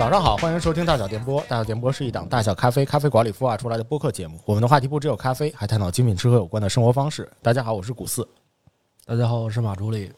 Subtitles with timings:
[0.00, 1.44] 早上好，欢迎收听大小电波。
[1.46, 4.40] 大小电波是一档大小咖啡咖啡馆里孵化出来的播客节目。
[4.46, 7.30] 我们的话题不只有咖啡，还探讨精品吃喝有关的生活方式。
[7.42, 8.26] 大家好，我是古四。
[9.04, 10.10] 大家好，我是马助理。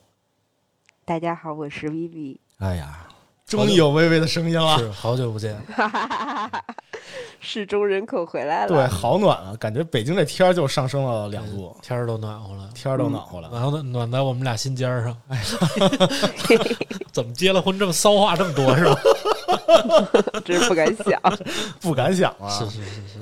[1.04, 2.39] 大家好，我是 Vivi。
[2.58, 3.08] 哎呀，
[3.45, 5.61] 终于有微微的声音了，是好久不见。
[7.40, 9.53] 市中人口回来了，对，好暖啊！
[9.58, 15.17] 感觉北京这天儿就上升了两度，天儿都暖和了，天儿都暖和了，暖和暖在我们俩心尖儿上。
[15.26, 15.43] 哎，
[17.11, 18.94] 怎么结了婚这么骚话这么多是吧？
[20.45, 21.21] 真是不敢想，
[21.81, 22.49] 不敢想啊！
[22.49, 23.19] 是是是是，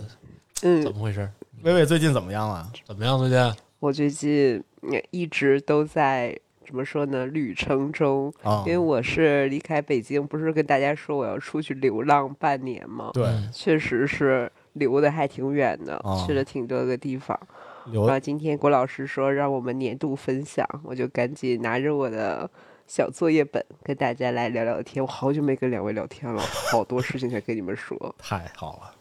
[0.62, 1.29] 嗯，怎么回事？
[1.62, 2.70] 微微最近怎么样了？
[2.87, 3.55] 怎么样最近？
[3.79, 4.62] 我最近
[5.10, 7.27] 一直都在怎么说呢？
[7.27, 13.10] 旅程中，啊因为我是离开北京，不是跟大家说我要出去流浪半年吗？
[13.12, 17.38] 对，嗯确实是流的还挺远的，哦去了挺多个地方。
[17.87, 22.49] 留然后今天郭老师说让我们年度分享，我就赶紧拿着我的
[22.91, 25.01] 小作业本跟大家来聊聊天。
[25.01, 27.96] 我好久没跟两位聊天了，好多事情想跟你们说。
[28.19, 28.93] 太好了。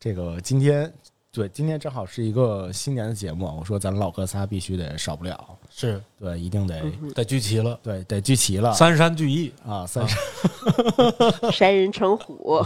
[0.00, 0.92] 这个今天
[1.30, 10.18] 对，今天正好是一个新年的节目，我说咱老哥仨必须得少不了，是对，一定得、嗯得聚齐了，对得聚齐了三山聚义，啊，三山、
[11.54, 12.60] 山人成虎，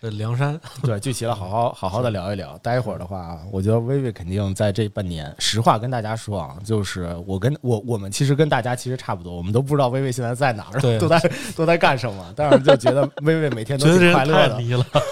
[0.00, 2.56] 这梁山 对聚齐了，好好好好的聊一聊。
[2.58, 11.20] 待会儿的话，我觉得薇薇肯定在这半年，实话跟大家说啊，就是我跟我我们其实跟大家其实差不多，我们都不知道薇薇现在在哪儿，对都在
[11.56, 14.62] 都在干什么，但是就觉得薇薇每天都 挺快乐的。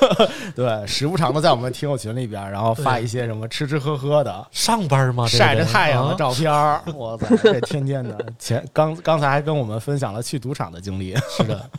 [0.55, 4.47] 对，时不常的在我们听友群里边，然后发一些什么吃吃喝喝的。
[4.51, 5.27] 上班吗？
[5.27, 8.19] 晒着太阳的啊照片儿，我操，这天天的。
[8.39, 11.71] 前刚刚才还跟我们分享了去赌场的经历，是的，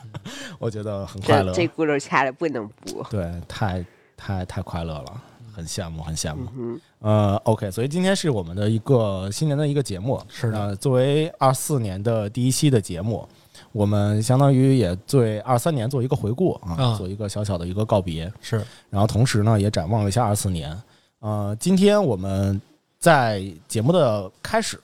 [0.58, 1.52] 我觉得很快乐。
[1.54, 3.04] 这这轱辘掐了不能播。
[3.12, 3.86] 对，太
[4.18, 5.22] 太太快乐了，
[5.54, 6.48] 很羡慕，很羡慕。
[6.58, 13.28] 嗯呃，OK，所以今天是我们的一个新年的一个节目，是的呃，作为二四年的第一期的节目，
[13.72, 18.60] 我们相当于也对二三年做一个回顾啊，啊做一个小小的一个告别，是
[18.90, 20.76] 然后同时呢也展望了一下二四年。
[21.20, 22.60] 呃，今天我们
[22.98, 24.80] 在节目的开始，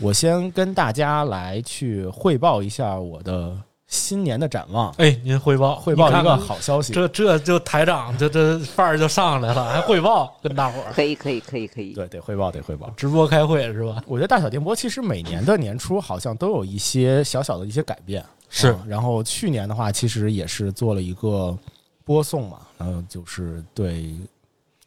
[0.00, 3.56] 我先跟大家来去汇报一下我的
[3.90, 6.92] 新年的展望，哎，您汇报汇报一个好消息。
[6.92, 11.92] 这这就台长这这范儿就上来了，还汇报跟大伙儿可以可以可以可以。
[11.92, 12.88] 对，得汇报，得汇报。
[12.96, 14.00] 直播开会是吧？
[14.06, 21.58] 我觉得大小电波其实每年的年初好像都有一些小小的一些改变，是啊然后去年的话，其实也是做了一个
[22.04, 24.14] 播送嘛，然后就是对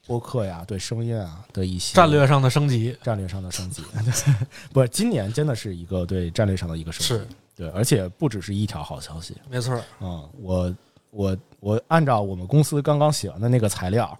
[0.08, 3.84] 播客呀、对声音啊的一些战略上的升级战略上的升级。
[4.72, 9.36] 不是，今年真的是一个对战略上的一个升级，是对，而且不只是一条好消息。
[9.50, 10.75] 没错儿，嗯，我
[11.12, 14.18] 我我按照我们公司刚刚写完的那个材料，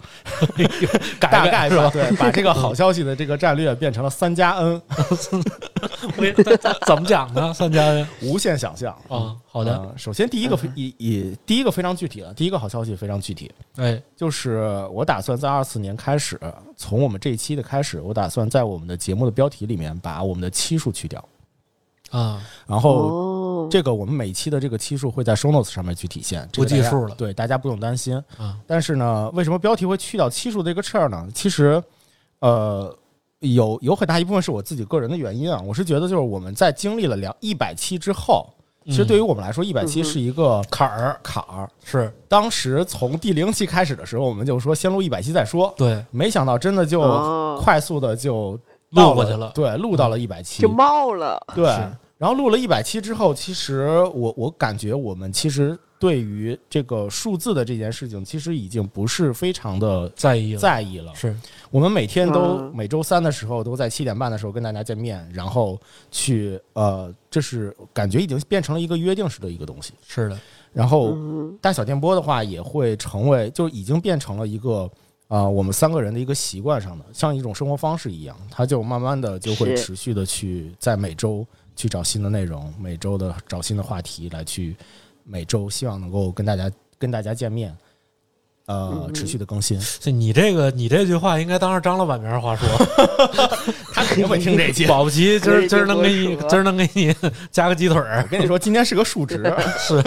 [1.20, 1.90] 改大概是吧？
[1.90, 4.80] 对，把这个好消息的这个战略变成了三加 N，
[6.86, 7.52] 怎么讲呢？
[7.54, 8.94] 三加 N 无限想象。
[9.10, 16.40] 啊，好的，呃首先第一个非以以第一个非常具体的，第一个好消息非常具体，哎，就是我打算在二四年开始，
[16.78, 21.24] 从我们这一期的开始，我打算在我们的节目的标题里面把我们的期数去掉，
[22.14, 28.16] 啊，然后哦，这个我们每期的这个期数会在 show notes 上面去体现，这个不计数了对，大家不用担心。
[28.38, 31.28] 啊，但是呢，为什么标题会去掉期数这个事儿呢？
[31.34, 31.82] 其实，
[32.40, 32.96] 呃，
[33.40, 35.60] 有有很大一部分是我自己个人的原因啊。
[35.66, 38.48] 我是觉得，就是我们在经历了两一百期之后，
[38.86, 41.68] 其实对于我们来说，一百期是一个坎儿坎儿。
[41.84, 48.56] 是当时从第零期开始的时候，我们就说先录一百期再说，对，没想到真的就哦快速的就
[48.94, 51.42] 到录过去了对，录到了一百期就，冒了。
[51.56, 51.92] 对是。
[52.24, 61.14] 然后录了一百期之后，其实我我感觉我们其实对于这个数字的这件事情，其实已经不是非常的在意了，在意了。
[61.14, 61.36] 是。
[61.70, 62.72] 我们每天都嗯。
[62.74, 65.78] 每周三的时候都在七点半的时候跟大家见面，然后
[66.12, 69.92] 去呃，这是感觉已经变成了一个约定式的一个东西。
[70.08, 70.40] 是的，
[70.72, 71.58] 然后嗯。
[71.60, 74.90] 大小电波的话也会成为，就已经变成了一个
[75.28, 84.76] 啊、呃我们三个人的一个习惯上的，像一种生活方式一样，它就慢慢的就会持续的去在每周去找新的内容，每周的找新的话题来去
[85.24, 87.76] 每周希望能够跟大家跟大家见面，
[88.66, 89.80] 呃，嗯持续的更新。
[89.80, 92.68] 所以你这个你这句话应该当着张老板面话说，
[93.94, 94.86] 他肯定会听这期。
[94.88, 97.16] 保不齐今儿今儿能给你今儿能给你
[97.52, 98.22] 加个鸡腿儿。
[98.24, 99.36] 我，跟你说， 今天是个数值，
[99.78, 100.02] 是，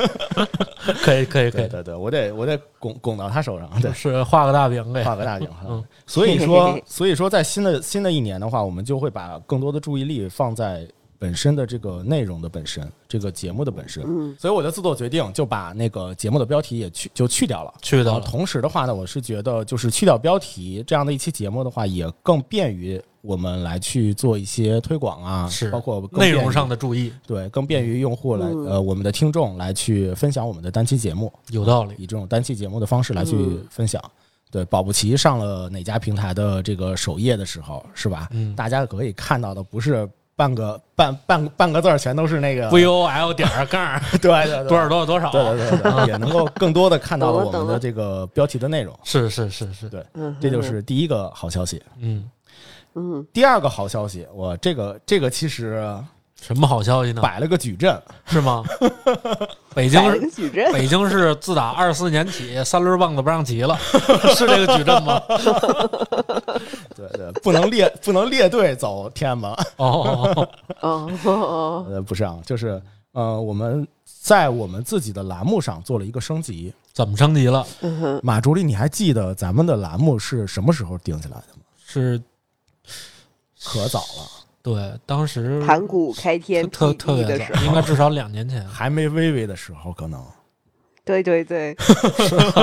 [1.02, 5.48] 可以可以可以，对对对，我得我得拱拱到他手上，对，是画个大饼呗，画个大饼。
[5.68, 5.82] 嗯。
[6.06, 10.86] 所以说，所以说，在新的新的一年的话，我们就会把更多的注意力放在
[11.18, 14.02] 本身的这个内容的本身，这个节目的本身。
[14.06, 17.72] 嗯所以我就自作决定，就把那个节目的标题也去就去掉了。
[17.82, 31.94] 去掉了，同时的话呢，我是觉得就是去掉标题这样的一期节目的话，也更便于我们来去做一些推广啊，是包括内容上的注意，对，更便于用户来嗯呃我们的听众来去分享我们的单期节目，有道理。
[31.98, 34.02] 以这种单期节目的方式来去嗯分享。
[34.48, 38.28] 对，保不齐上了哪家平台的这个首页的时候，是吧？
[38.30, 48.96] 嗯大家可以看到的不是半个半半半个字儿全都是那个 V O L 点儿杠 对对对 多少多少多少，对对对对， 也能够更多的看到了我们的这个标题的内容。
[49.02, 51.82] 是是是是，对嗯，这就是第一个好消息。
[52.00, 52.30] 嗯，
[52.94, 55.82] 嗯第二个好消息，我这个这个其实
[56.40, 57.20] 什么好消息呢？
[57.22, 58.62] 摆了个矩阵，是吗？
[59.74, 63.76] 北京摆了个矩阵，北京市自打二四年起，三轮棒子不让骑了，
[64.36, 65.20] 是这个矩阵吗？
[66.94, 70.48] 对对，不能列不能列队走天安门，哦，
[70.80, 72.80] 哦哦哦，呃，不是啊，就是
[73.12, 76.72] 呃，我们在我们自己的栏目上做了一个升级。
[76.92, 77.66] 怎么升级了？
[77.80, 81.62] 嗯，马助理，你还记得咱们的栏目是什么时候定下来的吗？
[81.84, 82.18] 是
[83.62, 88.66] 可早了，对，当时盘古开天特辟地特别早，的时候，应该至少两年前。
[88.66, 90.20] 还没微微的时候，可能
[91.04, 91.72] 对对对，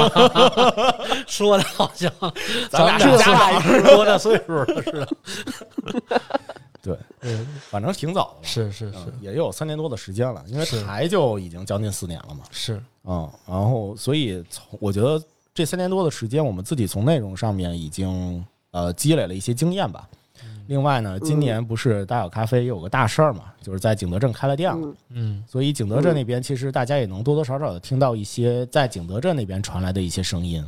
[1.26, 2.12] 说的好像
[2.70, 5.08] 咱俩这家岁数多大岁数了似的。
[6.84, 12.44] 对，嗯，反正挺早的了，是是是嗯也有三年多的时间了，因为是台就已经将近四年了嘛。
[12.52, 15.24] 是，嗯，然后所以从我觉得
[15.54, 20.06] 这三年多的时间，我们自己从内容上面已经呃积累了一些经验吧。
[20.68, 24.96] 另外呢，今年不是大小咖啡有个大事儿嘛，就是在景德镇开了店了，嗯。
[25.10, 25.44] 嗯。
[25.48, 30.64] 所以景德镇那边其实大家也能多多少少的听到一些在景德镇那边传来的一些声音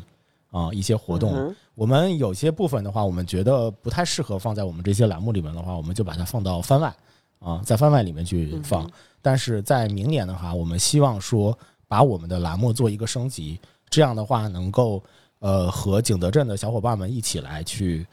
[0.52, 1.54] 啊、一些活动。
[1.74, 6.96] 我们有些部分的话，我们觉得不太适合放在我们这些栏目里面的话，我们就把它放到番外
[7.40, 8.90] 啊，在番外里面去放。
[9.22, 11.58] 但是在明年的话，我们希望说
[11.88, 13.60] 把我们的栏目做一个升级，
[13.90, 15.04] 这样的话能够
[15.40, 18.08] 呃和景德镇的小伙伴们一起来去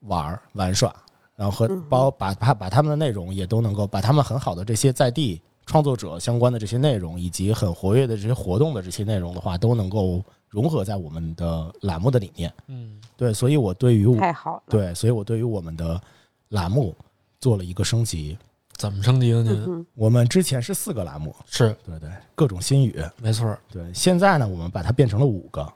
[0.00, 0.94] 玩儿玩耍，
[1.36, 12.52] 然后和包把把把他们的内容也都能够把他们很好的这些在地创作者相关的这些内容，以及很活跃的这些活动的这些内容的话，都能够融合在我们的栏目的里面。
[12.66, 16.00] 嗯对，所以我对于我太好了，对，所以我对于我们的
[16.48, 16.94] 栏目
[17.38, 18.36] 做了一个升级。
[18.76, 19.86] 怎么升级的嗯呢？
[19.94, 23.04] 我们之前是四个栏目，是对对，各种新语。
[23.20, 25.70] 没错儿，对，现在呢，我们把它变成了五个。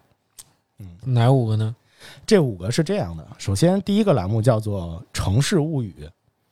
[0.78, 1.76] 嗯哪五个呢？
[2.26, 5.94] 这五个是这样的：首先，第一个栏目叫做《城市物语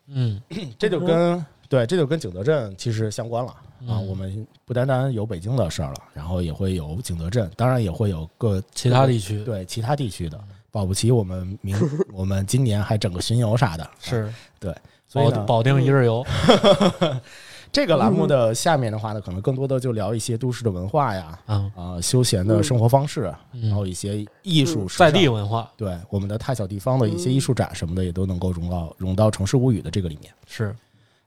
[0.08, 0.40] 嗯》，
[0.78, 3.62] 这就跟对，这就跟景德镇其实相关了啊。
[3.80, 4.06] 嗯。
[4.06, 9.42] 我们不单单有北京的事儿了，然后也会有景德镇，当然也会有各其他地区。
[9.44, 10.38] 对其他地区的。
[10.70, 11.76] 保不齐我们明
[12.14, 14.32] 我们今年还整个巡游啥的，是。
[14.58, 14.74] 对
[15.06, 16.24] 所以，保保定一日游，
[17.72, 23.22] 这个栏目的下面的话呢，可能更多的就聊一些都市的文化呀，嗯啊、休闲的生活方式，
[23.52, 25.72] 然后嗯，一些艺术、时在地文化。
[25.74, 30.30] 对我们的太小地方的一些艺术展什么的，也都能够融到融到城市物语的这个里面。
[30.46, 30.76] 是，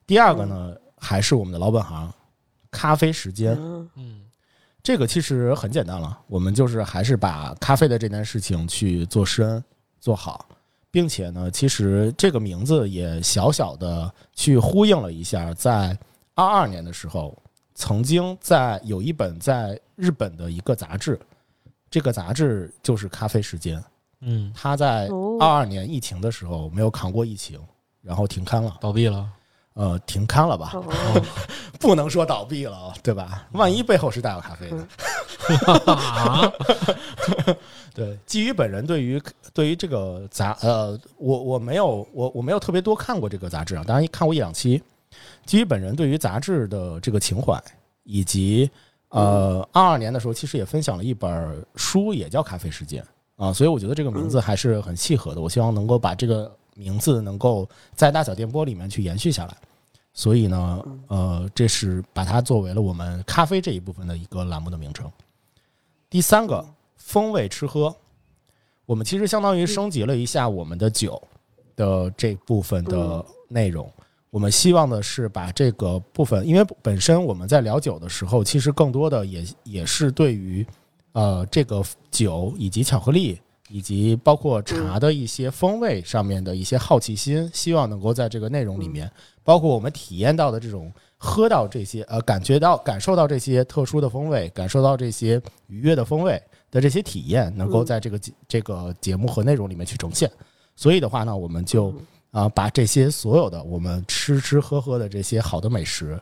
[0.05, 2.13] 第二个呢，还是我们的老本行，
[2.69, 3.53] 咖啡时间。
[3.59, 3.89] 嗯。
[3.95, 4.21] 嗯
[4.83, 9.63] 这个其实很简单了，我们就是还是把咖啡的这件事情去做深
[9.99, 10.45] 做好，
[10.91, 15.97] 并且呢，其实这个名字也小小的去呼应了一下，在
[16.35, 17.35] 二二年的时候，
[17.73, 21.19] 曾经在有一本在日本的一个杂志，
[21.89, 23.79] 这个杂志就是《咖啡时间》，
[24.21, 27.59] 嗯，他在哦二二年疫情的时候没有扛过疫情，
[28.01, 29.27] 然后停刊了，倒闭了，
[29.73, 30.71] 呃，停刊了吧？
[30.73, 30.83] 哦
[31.79, 33.47] 不能说倒闭了，对吧？
[33.51, 34.87] 万一背后是大有咖啡呢？
[35.85, 36.51] 啊，
[37.93, 39.21] 对，基于本人对于
[39.53, 44.81] 对于这个杂呃，我我没有我我没有特别多看过这个杂志啊，当然看过一两期。
[45.45, 47.61] 基于本人对于杂志的这个情怀，
[48.03, 48.69] 以及
[49.09, 53.03] 呃二二年的时候，其实也分享了一本书，也叫《咖啡时间》
[53.45, 55.41] 啊，所以我觉得这个名字还是很契合的。
[55.41, 59.55] 我希望能够把这个名字能够在大小电波里面去延续下来。
[60.17, 65.11] 所以呢，呃，这是把它作为了我们咖啡这一部分的一个栏目的名称。
[66.09, 67.93] 第三个，风味吃喝，
[68.85, 71.21] 我们其实相当于升级了一下我们的酒
[71.75, 73.91] 的这部分的内容。
[74.35, 80.67] 我们希望的是把这个部分，因为本身我们在聊酒的时候，其实更多的也也是对于
[81.13, 83.39] 呃这个酒以及巧克力
[83.69, 89.09] 以及包括茶的一些风味上面的一些好奇心，希望能够在这个内容里面，
[89.41, 100.29] 包括我们体验到的这种喝到这些呃感觉到感受到这些特殊的风味，感受到这些愉悦的风味的这些体验，能够在这个节这个节目和内容里面去呈现。
[100.75, 101.95] 所以的话呢，我们就
[102.35, 106.19] 啊，把这些所有的我们吃吃喝喝的这些好的美食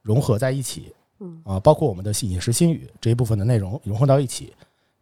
[0.00, 1.42] 融合在一起，嗯。
[1.44, 4.54] 啊，包括我们的饮食心语这一部分的内容融合到一起，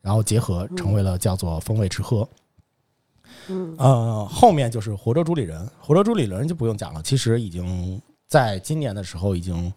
[0.03, 2.29] 然后结合成为了叫做风味吃喝。
[3.47, 3.77] 嗯。
[3.79, 9.73] 呃，后面就是活捉主理人，活捉主理人就不用讲了，其实已经在今年的时候已经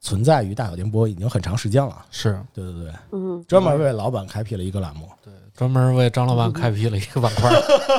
[0.00, 2.04] 存在于大小电波已经很长时间了。
[2.10, 2.38] 是。
[2.52, 3.42] 对对对，嗯。
[3.48, 5.08] 专门为老板开辟了一个栏目。
[5.58, 7.50] 专门为张老板开辟了一个板块，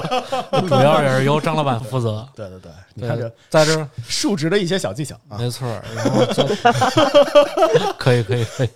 [0.65, 2.25] 主要也是由张老板负责。
[2.33, 5.37] 对对对，你看这，在这儿数值的一些小技巧啊。
[5.37, 6.43] 没错，然后就
[7.99, 8.69] 可以可以可以，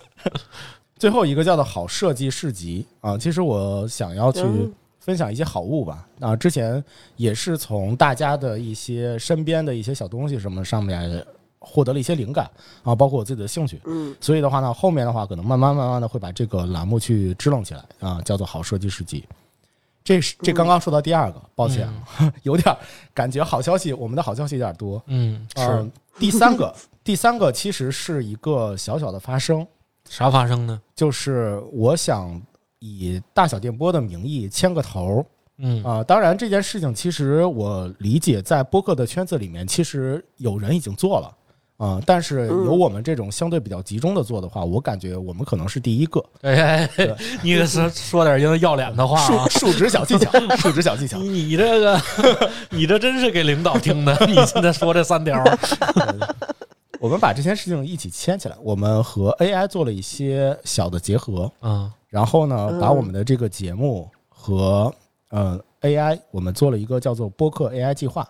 [0.98, 6.06] 最后一个叫做好设计市集啊，其实我想要去嗯分享一些好物吧。
[6.20, 6.84] 啊，之前
[7.16, 11.24] 也是从大家的一些身边的一些小东西什么上面
[11.64, 12.50] 获得了一些灵感
[12.82, 13.80] 啊，包括我自己的兴趣。
[13.86, 19.24] 嗯所以的话呢，后面的话可能慢慢慢慢的会把这个栏目去支棱起来啊，叫做好设计市集。
[20.04, 22.78] 这是这刚刚说到第二个，抱歉啊， 有点儿
[23.14, 25.02] 感觉好消息，我们的好消息有点多。
[25.06, 29.66] 嗯，是嗯，第三个，第三个其实是一个小小的发生，
[30.08, 30.78] 啥发生呢？
[30.94, 32.38] 就是我想
[32.80, 35.24] 以大小电波的名义牵个头
[35.56, 41.32] 嗯啊、当然，这件事情其实我理解，在播客的圈子里面，其实有人已经做了
[41.84, 46.24] 啊、但是嗯有我们这种相对比较集中的做的话，我感觉我们可能是第一个。
[46.40, 49.70] 哎哎，哎 你可是说点要要脸的话啊数！
[49.70, 51.18] 数值小技巧， 数值小技巧。
[51.18, 52.00] 你你这个，
[52.70, 54.16] 你这真是给领导听的。
[54.26, 55.42] 你现在说这三条，
[57.00, 64.90] 我们把这件事情一起牵起来，我们和 AI 做了一些小的结合，嗯然后呢，嗯把我们的这个节目和
[65.30, 68.26] 呃 AI，我们做了一个叫做播客 AI 计划。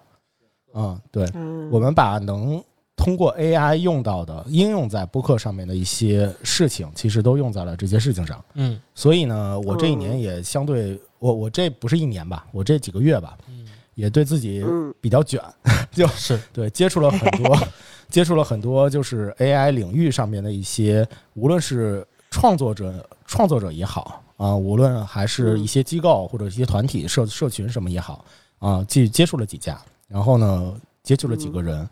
[0.74, 2.60] 嗯，对，嗯，我们把能
[2.96, 8.42] 通过 AI 用到的应用在播客上面的一些事情，其实都用在了这些事情上。
[8.54, 8.80] 嗯。
[8.94, 9.98] 所以呢，我这一嗯。
[9.98, 14.94] 年也相对，我我这不是一年吧，我这几个月吧，嗯，也对自己嗯。
[15.00, 15.40] 比较卷，
[15.90, 16.40] 就是。
[16.52, 17.58] 对接触了很多，
[18.08, 28.24] 接触了很多就是 AI 领域上面的一些，无论是创作者创作者也好啊，无论还是一些机构或者一些团体社社群什么也好
[28.60, 31.86] 啊，接接触了几家，然后呢接触了几个人，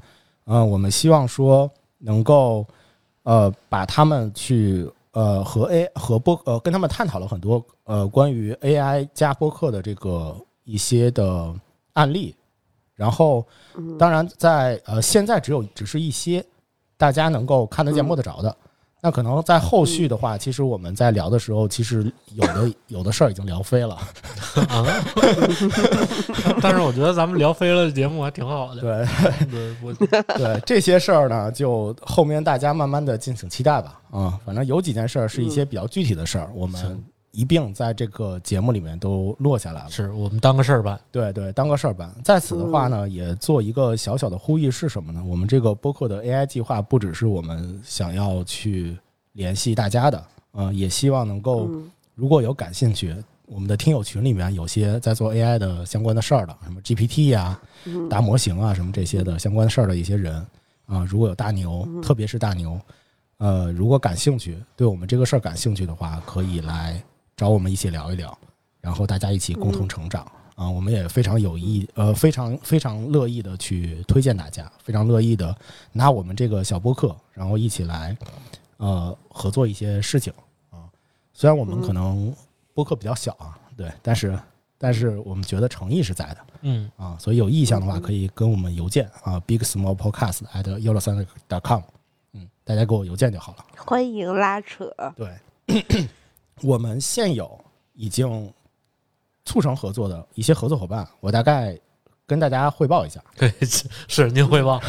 [0.45, 2.67] 啊，我们希望说能够
[3.23, 11.55] 呃把他们去呃和 A 和播呃跟他们探讨了很多呃关于 AI 加播客的这个一些的
[11.93, 12.35] 案例，
[12.95, 13.47] 然后
[13.77, 16.45] 嗯当然在呃现在只有只是一些
[16.97, 18.57] 大家能够看得见嗯摸得着的。
[19.05, 23.97] 那可能在后续的话，其实我们在聊的时候，其实有的有的事儿已经聊飞了。
[24.69, 24.87] 啊，
[26.63, 28.81] 但是我觉得咱们聊飞了的节目还挺好的。
[28.81, 29.05] 对
[29.51, 29.93] 对，我
[30.39, 33.99] 对，这些事儿呢，就后面大家慢慢的敬请期待吧。
[34.13, 39.91] 啊、反正有几件事儿是一些比较具体的事儿，我们行一并在这个节目里面都落下来了。
[39.91, 41.01] 是我们当个事儿办。
[41.11, 42.15] 对对，当个事儿办。
[42.23, 45.23] 在此的话呢，也做一个小小的呼吁是什么呢？
[45.27, 48.97] 我们这个播客的 AI 计划不只是我们想要去
[49.33, 60.35] 联系大家的，呃，也希望能够嗯如果有感兴趣，我们的听友群里面有些在做 AI 的相关的事儿的，什么 GPT 呀、嗯大模型啊什么这些的相关事儿的一些人
[60.85, 62.79] 啊，如果有大牛，特别是大牛，
[63.39, 67.03] 呃，如果感兴趣，对我们这个事儿感兴趣的话，可以来
[67.37, 68.37] 找我们一起聊一聊，
[68.81, 70.27] 然后大家一起共同成长。
[70.55, 75.57] 啊，我们也非常有意，呃，非常非常乐意的去推荐大家，非常乐意的
[75.93, 78.17] 拿我们这个小播客，然后一起来，
[78.77, 80.31] 呃，合作一些事情
[80.69, 80.85] 啊。
[81.33, 82.33] 虽然我们可能
[82.75, 84.39] 播客比较小啊，对，但是
[84.77, 86.39] 但是我们觉得诚意是在的。
[86.61, 91.17] 嗯，啊，所以有意向的话可以跟我们邮件啊，big small podcast at 幺六三
[91.65, 91.81] com，
[92.35, 93.65] 嗯，大家给我邮件就好了。
[93.79, 95.35] 欢迎拉扯，对，
[96.63, 97.59] 我们现有
[97.95, 98.53] 已经
[99.45, 101.79] 促成合作的一些合作伙伴，我大概
[102.27, 103.23] 跟大家汇报一下。
[103.37, 103.53] 对
[104.09, 104.81] 是您汇报。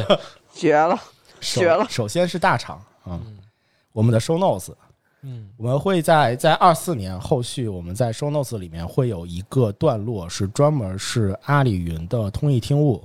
[0.54, 0.98] 绝了，
[1.40, 3.20] 绝了首先是大厂啊，
[3.92, 4.72] 我们的 show notes，
[5.20, 13.04] 嗯我们会在在二四年后续，我们在 show notes 里面会有一个段落是专门是阿里云的通义听物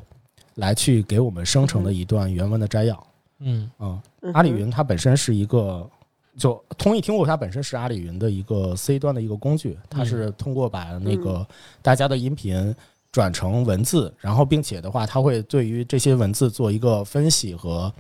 [0.55, 3.07] 来去给我们生成的一段原文的摘要。
[3.39, 5.89] 嗯啊、嗯阿里云它本身是一个，
[6.37, 11.45] 就通义听物它本身是阿里云的一个 C 端的一个工具，它是通过把那个
[11.81, 12.73] 大家的音频
[13.11, 17.93] 转成文字，然后并且的话，它会对于这些文字做一个分析和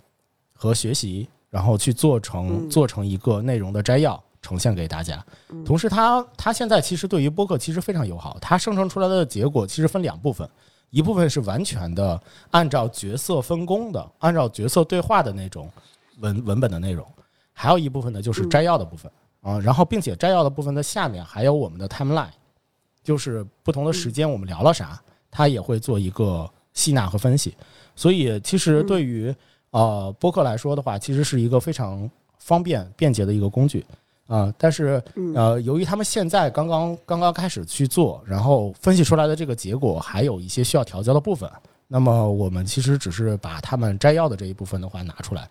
[0.53, 2.69] 和学习，然后去做成嗯。
[2.69, 4.21] 做成一个内容的摘要。
[4.43, 5.23] 呈现给大家，
[5.63, 10.49] 同时它它现在其实对于播客其实非常友好，它生成出来的结果其实分两部分，
[10.89, 12.19] 一部分是完全的
[12.49, 15.69] 按照角色分工的，按照角色对话的那种
[16.21, 17.05] 文文本的内容，
[17.61, 19.11] 还有一部分呢就是摘要的部分。
[19.41, 22.29] 啊，然后并且摘要的部分的下面还有我们的 timeline，
[23.03, 25.01] 就是不同的时间我们聊了啥，
[25.31, 27.55] 它也会做一个吸纳和分析。
[27.95, 29.33] 所以，其实对于
[29.71, 33.85] 呃播客来说的话，其实是一个非常方便便捷的一个工具。
[34.27, 35.33] 啊、但是嗯。
[35.33, 41.49] 呃，由于他们现在刚刚刚刚开始去做，然后分析出来的这个结果还有一些需要调教的部分，
[41.87, 45.49] 那么我们其实只是把他们摘要的这一部分的话拿出来，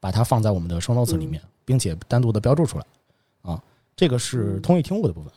[0.00, 2.84] 把它放在我们的 show notes 里面，并且单独的标注出来。
[3.42, 3.62] 啊，
[3.94, 5.32] 这个是通义听悟的部分。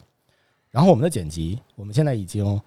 [0.72, 2.60] 然后我们的剪辑，我们现在已经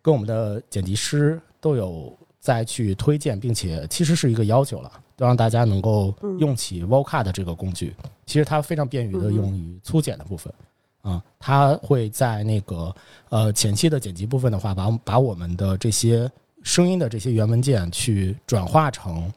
[0.00, 7.94] 跟我们的剪辑师都有在去推荐，并且其实是一个要求了，都让大家能够用起 Vocad 这个工具。
[8.24, 10.52] 其实它非常便于的用于粗剪的部分。
[11.02, 12.94] 啊，它会在那个
[13.30, 16.30] 呃前期的剪辑部分的话，把把我们的这些
[16.62, 19.32] 声音的这些原文件去转化成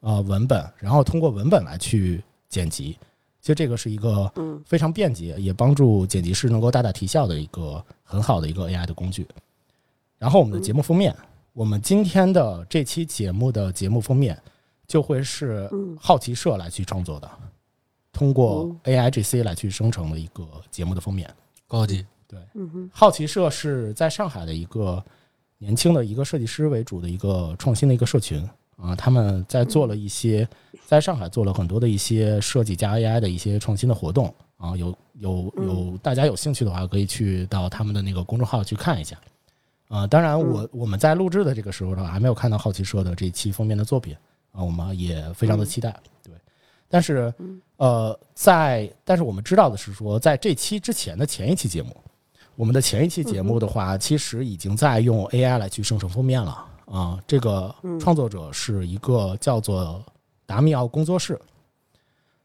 [0.00, 2.98] 呃文本，然后通过文本来去剪辑。
[3.40, 4.62] 其实这个是一个嗯。
[4.66, 9.26] 非常便捷，也帮助剪辑师能够大大提效的一个很好的一个 AI 的工具。
[10.18, 11.16] 然后我们的节目封面，
[11.54, 14.38] 我们今天的这期节目的节目封面
[14.86, 15.96] 就会是嗯。
[15.98, 17.30] 好奇社来去创作的，
[18.12, 18.76] 通过哦。
[18.84, 21.32] AIGC 来去生成的一个节目的封面。
[21.66, 22.38] 高级，对。
[22.92, 25.02] 好奇社是在上海的一个
[25.56, 28.46] 年轻的一个设计师为主的一个创新的一个社群
[28.80, 30.48] 啊，他们在做了一些，
[30.86, 39.16] 在上海做了很多的一些设计加 AI 的一些创新的活动啊，有有有大家有兴趣的话，可以去到他们的那个公众号去看一下
[39.88, 40.06] 啊。
[40.06, 44.16] 当然我，我们在录制的这个时候呢，还没有看到好奇社的这一期封面的作品
[44.52, 45.94] 啊，我们也非常的期待。
[46.22, 46.32] 对，
[46.88, 47.32] 但是
[47.76, 51.94] 呃，在但是我们知道的是说，在这期之前的前一期节目。
[52.56, 57.18] 我们的前一期节目的话，其实已经在用 AI 来去生成封面了啊。
[57.26, 60.02] 这个创作者是一个叫做
[60.46, 61.40] 达米奥工作室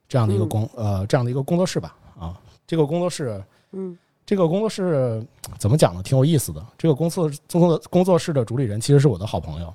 [0.07, 2.39] 这样的一个工呃这样的一个工作室吧啊。
[2.67, 5.23] 这个工作室，嗯这个工作室
[5.59, 6.01] 怎么讲呢？
[6.01, 6.65] 挺有意思的。
[6.77, 7.21] 这个公司
[7.51, 9.73] 工作工作室的主理人其实是我的好朋友，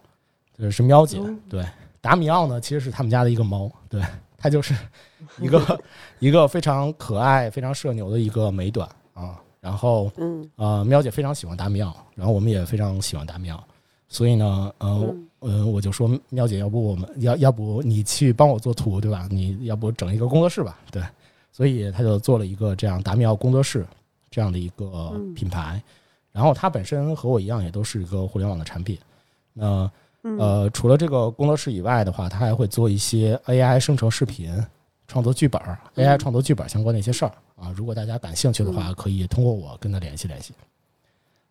[0.59, 1.21] 就是是喵姐。
[1.49, 1.65] 对，
[2.00, 4.03] 达米奥呢其实是他们家的一个猫，对，
[4.37, 4.75] 它就是
[5.39, 5.81] 一个
[6.19, 9.41] 一个非常可爱、非常社牛的一个美短啊。
[9.61, 13.63] 然后，嗯呃，喵姐非常喜欢达米奥，然后我们也非常喜欢达米奥，
[14.11, 19.27] 所以呢，呃，嗯呃，我就说喵姐，要不我们要要不你去帮我做图，对吧？
[19.31, 20.79] 你要不整一个工作室吧？
[20.91, 21.03] 对，
[21.53, 23.87] 所以他就做了一个这样达米奥工作室
[24.31, 25.81] 这样的一个嗯品牌。
[26.33, 28.99] 然后他本身和我一样，也都是一个互联网的产品。
[29.53, 29.91] 那
[30.23, 34.53] 呃，除了这个工作室以外的话，他还会做一些 AI 生成视频、
[35.09, 35.61] 创作剧本、
[35.95, 37.73] AI 创作剧本相关的一些事儿啊。
[37.75, 40.53] 如果大家感兴趣的话，可以通过我跟他联系联系。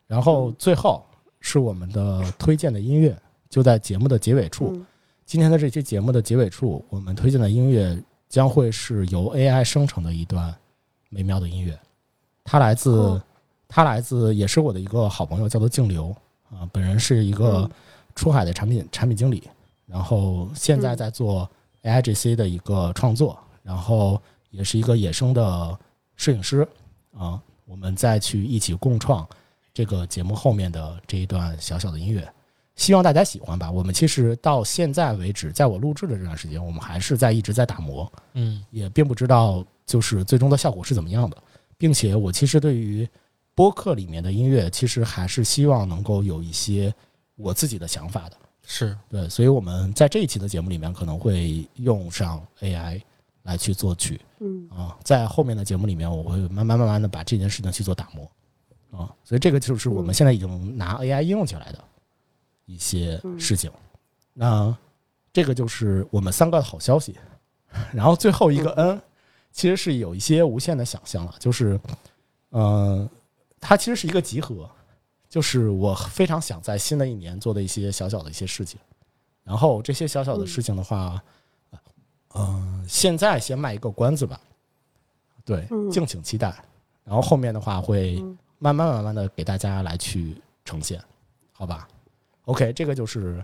[0.08, 1.04] 然后最后
[1.40, 3.18] 是我们的推荐的音乐，
[3.50, 4.72] 就在节目的结尾处。
[4.74, 4.86] 嗯。
[5.26, 7.98] 今天的这期节目的结尾处，我们推荐的音乐
[8.28, 10.54] 将会是由 AI 生成的一段
[11.10, 11.80] 美妙的音乐，
[12.44, 13.24] 它来自哦。
[13.68, 16.16] 它来自也是我的一个好朋友，叫做静流
[16.50, 17.72] 啊，本人是一个嗯。
[18.16, 19.44] 出海的产品产品经理，
[19.86, 21.50] 然后现在在做
[21.84, 25.80] AIGC 的一个创作，然后也是一个野生的
[26.18, 26.68] 摄影师
[27.18, 29.26] 啊，我们再去一起共创
[29.80, 32.30] 这个节目后面的这一段小小的音乐。
[32.76, 33.72] 希望大家喜欢吧。
[33.72, 38.62] 我们其实到现在为止，在我录制的这段时间，我们还是在一直在打磨，嗯。
[38.72, 41.38] 也并不知道就是最终的效果是怎么样的，
[41.78, 43.08] 并且我其实对于
[43.56, 46.94] 播客里面的音乐，其实还是希望能够有一些
[47.38, 48.36] 我自己的想法的。
[48.66, 48.94] 是。
[49.08, 53.02] 对，所以我们在这一期的节目里面可能会用上 AI
[53.44, 54.20] 来去作曲。
[54.42, 54.68] 嗯。
[54.72, 58.30] 啊，在后面的节目里面，我会慢慢慢慢的把这件事情去做打磨
[58.92, 61.84] 啊，所以这个就是我们现在已经拿 AI 应用起来的
[62.66, 63.72] 一些事情。
[64.34, 64.76] 那
[65.32, 67.16] 这个就是我们三个的好消息。
[67.94, 69.00] 然后最后一个 N，
[69.52, 71.80] 其实是有一些无限的想象了，就是，
[72.50, 73.08] 嗯、
[73.60, 74.68] 它其实是一个集合，
[75.30, 78.80] 就是我非常想在新的一年做的一些小小的一些事情。
[79.44, 81.22] 然后这些小小的事情的话，
[82.34, 84.42] 嗯、现在先卖一个关子吧，
[85.46, 86.48] 对，嗯敬请期待。
[87.04, 91.02] 然后后面的话会嗯慢慢慢慢的给大家来去呈现，
[91.52, 91.88] 好吧
[92.46, 93.44] ？OK，这个就是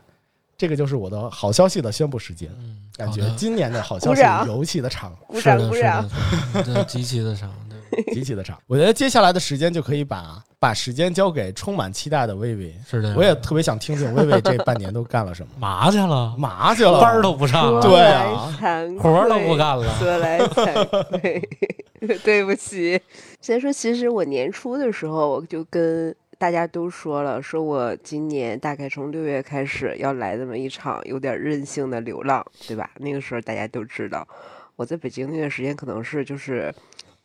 [0.58, 2.50] 这个就是我的好消息的宣布时间。
[2.60, 6.10] 嗯，感觉今年的好消息尤其的长，鼓掌是的鼓掌。
[6.54, 7.65] 是的对，极其的长，对，
[8.14, 8.58] 极其的长。
[8.68, 12.76] 我觉得接下来的时间就可以把把时间交给充满期待的薇薇。
[12.88, 13.14] 是的。
[13.16, 17.00] 我也特别想听听薇薇这半年都干了什么， 麻去了，麻去了？
[17.02, 18.58] 班儿都不上了，对来啊
[19.00, 19.86] 活儿都不干了。
[20.00, 20.88] 说来惭
[21.20, 21.50] 愧，
[22.24, 23.00] 对不起。
[23.42, 32.90] 先说，其实我年初的时候，我就跟大家都说了，说我今年大概从六月开始要来这么一场有点任性的流浪，对吧？
[32.98, 34.28] 那个时候大家都知道，
[34.76, 36.74] 我在北京那段时间可能是就是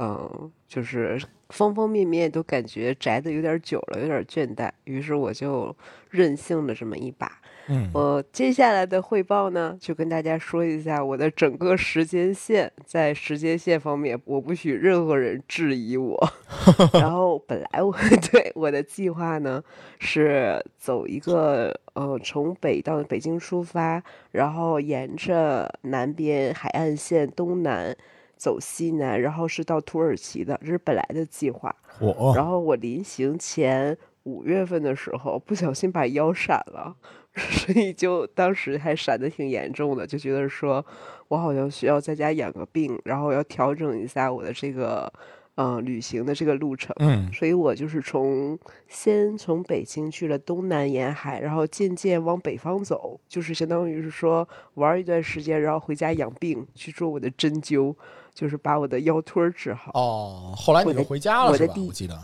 [0.03, 5.77] 嗯，就是方方面面都感觉宅的有点久了，有点倦怠，于是我就
[6.09, 7.31] 任性了这么一把。
[7.69, 12.73] 嗯，我接下来的汇报呢，就跟大家说一下我的整个时间线。
[12.87, 16.19] 在时间线方面，我不许任何人质疑我。
[16.95, 17.95] 然后本来我
[18.33, 19.63] 对我的计划呢
[19.99, 27.95] 是走一个呃从北到北京出发，然后沿着南边海岸线东南
[28.41, 31.75] 走西南，然后是到土耳其的，这是本来的计划。
[32.01, 36.97] 我然后我临行前五月份的时候，不小心把腰闪了。
[37.37, 40.85] 所以就当时还闪的挺严重的，就觉得说
[41.29, 45.11] 我好像需要在家养个病，然后要调整一下我的这个
[45.55, 46.93] 嗯旅行的这个路程。
[46.99, 57.95] 嗯所以我就是从先从北京去了东南沿海，然后渐渐往北方走，就是相当于是说玩一段时间，然后回家养病，去做我的针灸，
[58.35, 59.93] 就是把我的腰托儿治好。
[59.95, 61.75] 哦，后来你就回家了是吧？
[61.77, 62.19] 我记得。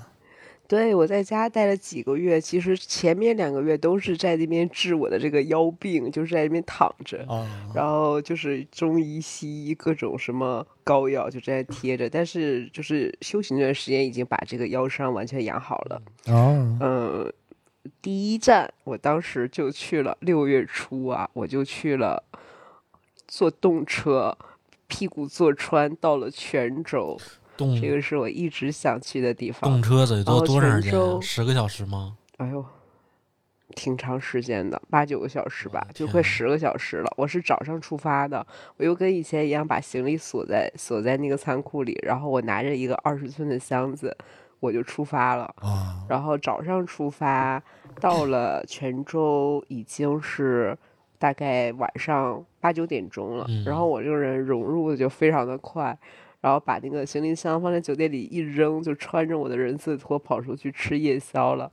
[0.69, 16.03] 对，我在家待了几个月，其实前面两个月都是在那边治我的这个腰病，就是在那边躺着，哦，然后就是中医、西医各种什么膏药就在那贴着，但是就是休息那段时间已经把这个腰伤完全养好了。
[16.27, 17.33] 哦，嗯，
[18.03, 22.21] 第一站我当时就去了，六月初啊，我就去了，
[23.29, 24.37] 坐动车，
[24.87, 27.18] 屁股坐穿到了泉州，
[27.57, 29.83] 动这个是我一直想去的地方动。
[29.83, 32.16] 车得多多长时间十个小时吗？
[32.38, 32.64] 哎呦，
[33.75, 37.12] 挺长时间的，八九个小时吧，就快十个小时了。
[37.16, 38.46] 我是早上出发的，
[38.77, 44.16] 我又跟以前一样把行李锁在锁在那个仓库里，然后我拿着一个二十寸的箱子，
[44.61, 45.44] 我就出发了。
[45.57, 47.62] 啊，然后早上出发，
[48.01, 50.77] 到了泉州已经是
[51.19, 53.47] 大概晚上八九点钟了。
[53.65, 55.99] 然后我这个人融入的就非常的快，
[56.41, 61.71] 然后把那个行李箱放在酒店里一扔，就穿着我的人字拖跑出去吃夜宵了。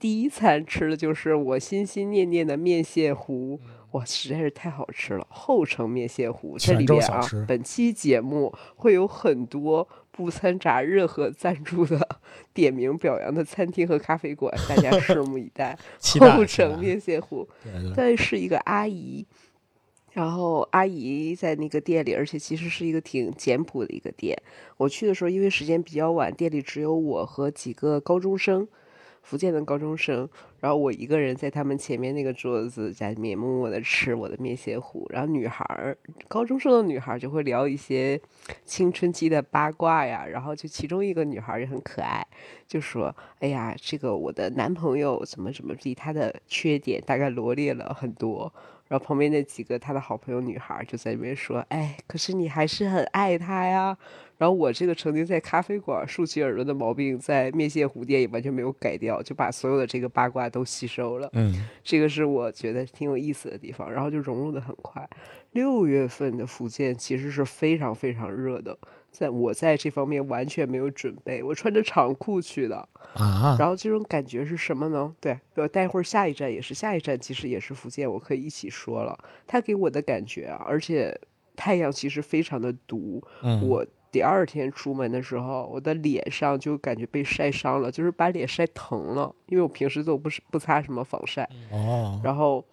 [0.00, 3.60] 第一餐吃的就是我心心念念的面线糊，
[3.92, 5.24] 哇，实在是太好吃了！
[5.30, 12.20] 后城面线糊这里边啊本期节目会有很多不掺杂任何赞助的
[12.54, 15.76] 点名表扬的餐厅和咖啡馆，大家拭目以待。
[16.20, 17.48] 后城面线糊，
[17.96, 19.26] 但是一个阿姨，
[20.12, 24.40] 然后阿姨在那个店里，而且其实是一个挺简朴的一个店。
[24.76, 28.68] 我去的时候，因为时间比较晚，店里只有我和几个高中生，
[29.24, 30.28] 福建的高中生，
[30.60, 35.06] 然后我一个人在他们前面那个桌子，在里面默默的吃我的面线糊。
[35.10, 35.96] 然后女孩儿，
[36.28, 38.20] 高中生的女孩儿就会聊一些
[38.66, 42.24] 青春期的八卦呀，然后就其中一个女孩儿也很可爱，
[42.68, 48.52] 就说：“哎呀，这个我的男朋友怎么怎么地，他的缺点大概罗列了很多。”
[48.86, 53.96] 然后旁边那几个他的好朋友女孩儿就在那边说：“哎，可是你还是很爱他呀。”
[54.36, 61.30] 然后我这个曾经在咖啡馆竖起耳朵的毛病，在面线糊店也完全没有改掉，就把所有的这个八卦都吸收了。
[61.34, 65.08] 嗯，这个是我觉得挺有意思的地方，然后就融入的很快。
[65.52, 68.76] 六月份的福建其实是非常非常热的，
[69.12, 72.88] 在我在这方面完全没有准备，我穿着长裤去的。
[73.14, 75.14] 啊，然后这种感觉是什么呢？
[75.20, 79.16] 对，我待会儿下一站也是，下一站其实也是福建，我可以一起说了。
[79.46, 81.16] 它给我的感觉啊，而且
[81.54, 91.42] 太阳其实非常的毒，嗯，我第二天出门的时候，我的脸上就感觉被晒伤了，就是把脸晒疼了，因为我平时都不是不擦什么防晒。
[91.72, 92.64] 哦，然后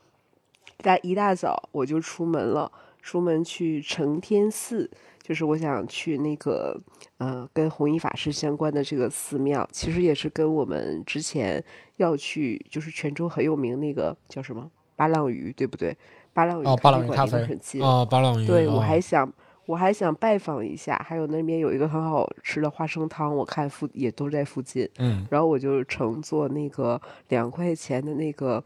[0.84, 4.88] 大一大早我就出门了，出门去承天寺，
[5.24, 6.80] 就是我想去那个
[7.18, 11.64] 呃跟弘一法师相关的这个寺庙，其实也是跟我们之前
[11.98, 15.98] 要去就是泉州很有名那个叫什么八浪鱼，对不对？
[16.34, 17.84] 八浪鱼哦八浪咖啡离得很近。
[17.84, 18.46] 啊，八浪鱼。
[18.46, 19.28] 对，我哦还想，
[19.66, 24.90] 我还想拜访一下，还有那边有一个很好吃的花生汤，我看附也都在附近。
[24.98, 28.62] 嗯，然后我就乘坐那个两块钱的那个，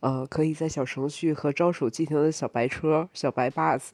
[0.00, 3.90] 呃，可以在小程序和招手即停的小白车、小白 bus，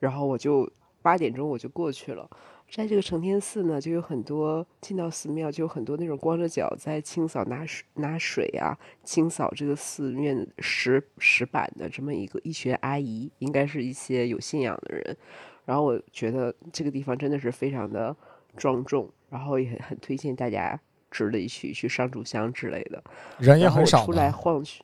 [0.00, 0.68] 然后我就
[1.02, 2.28] 八点钟我就过去了。
[2.72, 15.16] 在这个承天寺呢，就有很多进到寺庙，就有很多那种光着脚在清扫拿水拿水啊，清扫这个寺院石石板的这么一个一群阿姨，应该是一些有信仰的人。
[15.64, 18.14] 然后我觉得这个地方真的是非常的
[18.56, 20.78] 庄重，然后也很很推荐大家
[21.10, 23.02] 值得一去去上炷香之类的。
[23.38, 24.82] 人也很少出来，晃去，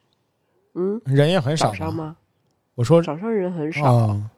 [0.75, 1.95] 嗯，人也很少早上。
[1.95, 2.17] 吗？
[2.75, 4.31] 我说，早上人很少，啊，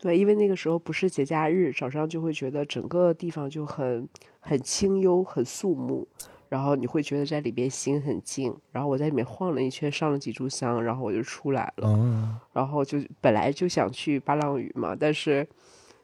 [0.00, 4.08] 对，因为那个时候不是节假日，早上就会觉得整个地方就很
[4.40, 6.08] 很清幽、很肃穆，
[6.48, 8.54] 然后你会觉得在里边心很静。
[8.72, 11.88] 然后我在里面晃了一圈，上了几炷香，然后我就出来了。
[11.88, 15.46] 嗯，然后就本来就想去巴浪屿嘛，但是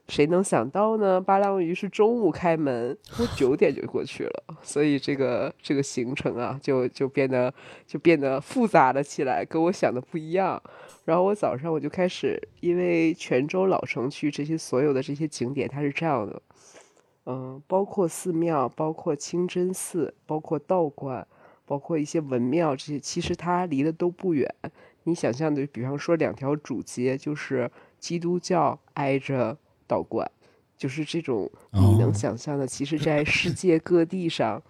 [0.06, 1.18] 谁能想到呢？
[1.18, 7.52] 巴浪屿是中午开门，我九点就过去了，所以这个这个行程啊，就就变得
[7.86, 10.62] 就变得复杂了起来，跟我想的不一样。
[11.06, 16.40] 然后我早上我就开始，因为泉州老城区这些所有的这些景点，它是这样的，
[17.26, 21.26] 嗯，包括寺庙，包括清真寺，包括道观，
[21.64, 24.54] 包括一些文庙，这些其实它离得都不远。
[25.04, 29.56] 你想象的，比方说两条主街，就是基督教挨着
[29.86, 30.30] 道观，
[30.76, 34.62] 就是这种你能想象的，其实在世界各地上，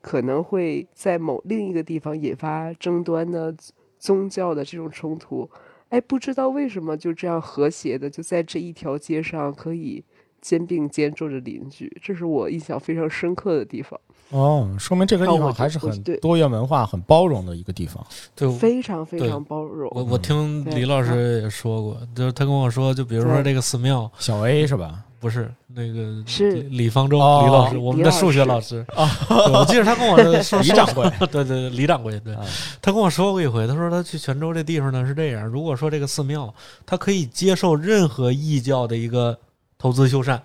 [0.00, 3.54] 可能会在某另一个地方引发争端的
[3.98, 5.48] 宗教的这种冲突。
[5.90, 10.02] 哎，不知道为什么就这样和谐的，就在这一条街上可以
[10.44, 13.98] 肩并肩坐着邻居，这是我印象非常深刻的地方。
[14.28, 18.04] 哦，说明这个地方还是很多元文化、很包容的一个地方。
[18.36, 19.90] 对，非常非常包容。
[19.94, 25.02] 我我听李老师也说过，就是他跟我说，就比如说这个寺庙，小 A 是吧？
[25.18, 32.44] 不是那个是李方舟哦李老师，我们的数学老师我记得他跟我说 李掌柜， 对对对，李掌柜，对啊
[32.82, 36.52] 他跟我说过一回，他说他去泉州这地方呢是这样，如果说这个寺庙，
[36.84, 39.38] 他可以接受任何异教的一个
[39.84, 40.40] 投资修缮。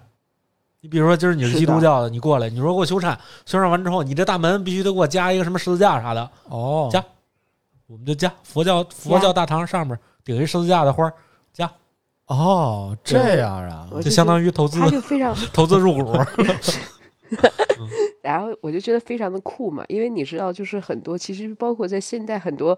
[0.81, 7.01] 你比如说，今儿你是基督教的，你过来，你说给我修缮，修缮完之后，你这大门必须得给我加一个什么十字架啥的，哦，加
[7.87, 11.13] 我们就加佛教佛教大堂上面顶一十字架的花儿，
[12.25, 16.11] 哦，这样啊我，就相当于投资他就非常，投资入股。
[18.21, 22.77] 然后我就觉得非常的酷嘛，因为你知道，就是很多其实包括在现代很多。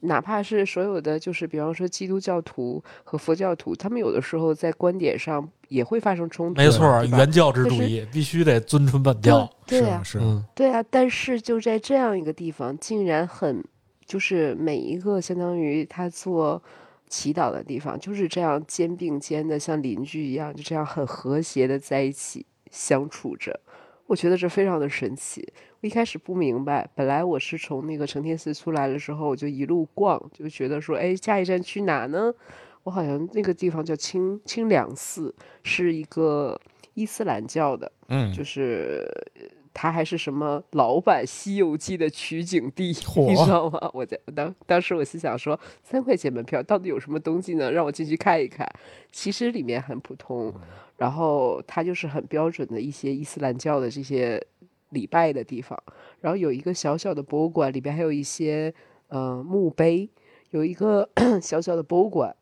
[0.00, 6.60] 哪怕是所有的，就是比方说基督教徒和佛教徒，他们有的时候在观点上也会发生冲突。
[6.60, 9.50] 没错，原教旨主义必须得遵循本教。
[9.66, 13.64] 对呀、是啊是嗯，对啊，但是就在这样一个地方，竟然很，
[14.04, 16.62] 就是每一个相当于他做
[17.08, 23.58] 祈祷的地方，就是这样肩并肩的，像邻居一样，就这样很和谐的在一起相处着。
[24.06, 25.46] 我觉得这非常的神奇。
[25.80, 32.32] 我一开始不明白，本来我是从那个承天寺出来的时候，我就一路逛，就觉得说，哎，下一站去哪呢？
[32.84, 36.58] 我好像那个地方叫清清凉寺，是一个
[36.94, 37.90] 伊斯兰教的。
[38.08, 39.04] 嗯，就是
[39.74, 43.90] 它还是什么老版《西游记》的取景地，你知道吗？
[43.92, 47.72] 我在当当时我心想说，三块钱门票到底有什么东西呢？
[47.72, 48.64] 让我进去看一看。
[49.10, 50.54] 其实里面很普通，
[50.96, 54.44] 然后它就是很标准的一些伊斯兰教的这些
[54.90, 55.80] 礼拜的地方，
[56.20, 58.72] 然后有一个小小的博物馆，里边还有一些
[59.08, 60.08] 呃墓碑，
[60.50, 61.08] 有一个
[61.42, 62.34] 小小的博物馆，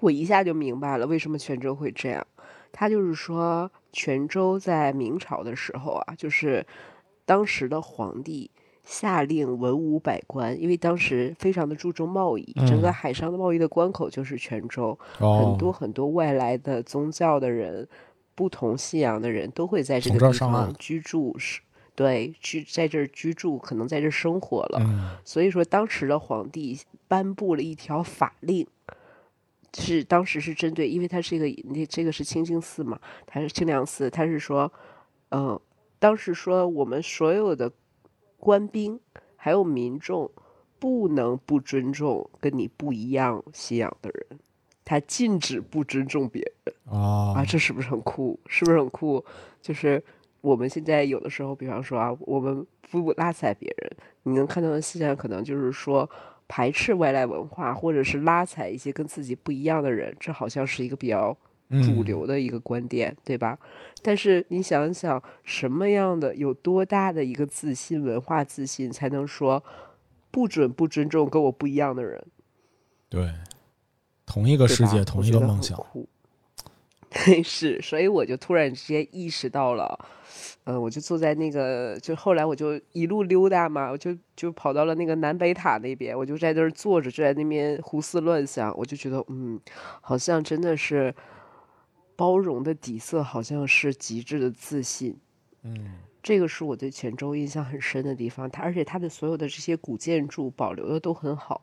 [0.00, 2.26] 我一下就明白了为什么泉州会这样。
[2.72, 6.64] 他就是说，泉州在明朝的时候啊，就是
[7.24, 8.50] 当时的皇帝
[8.82, 17.86] 下令文武百官，因为当时非常的注重贸易，整个嗯海上的贸易的关口就是泉州，哦很多很多外来的宗教的人、
[18.34, 21.60] 不同信仰的人都会在这个地方居住，是
[21.94, 24.78] 对居在这儿居住，可能在这儿生活了。
[24.80, 28.66] 嗯所以说，当时的皇帝颁布了一条法令，
[29.76, 34.72] 是当时是针对，因为他是一个那这个是清净寺嘛，他是清凉寺，他是说，
[35.30, 35.60] 嗯、
[35.98, 37.70] 当时说我们所有的
[38.40, 38.98] 官兵
[39.36, 40.30] 还有民众
[40.78, 44.38] 不能不尊重跟你不一样信仰的人，
[44.84, 46.74] 他禁止不尊重别人。
[46.86, 48.40] 哦啊，这是不是很酷？
[48.46, 49.24] 是不是很酷？
[49.60, 50.02] 就是
[50.40, 53.92] 我们现在有的时候，比方说啊，我们不拉踩别人，
[54.24, 56.08] 你能看到的现象可能就是说
[56.48, 61.36] 排斥外来文化，或者是拉踩一些跟自己不一样的人，这好像是一个比较
[61.70, 63.58] 主嗯流的一个观点，对吧？
[64.02, 69.62] 但是你想想，什么样的、有多大的一个自信、文化自信，才能说
[70.30, 72.24] 不准不尊重跟我不一样的人？
[73.08, 73.32] 对，
[74.26, 75.76] 同一个世界，同一个梦想。
[75.78, 76.08] 酷
[77.42, 79.98] 是，所以我就突然之间意识到了，
[80.62, 89.60] 嗯、我就坐在那个，就后来我就一路溜达嘛，我就就跑到了那个南北塔那边，我就在那儿坐着，就在那边胡思乱想，我就觉得，嗯，
[90.00, 91.12] 好像真的是
[92.20, 95.16] 包容的底色，好像是极致的自信。
[95.62, 101.62] 嗯这个是我对泉州印象很深的地方，它而且它的所有的这些古建筑保留的都很好，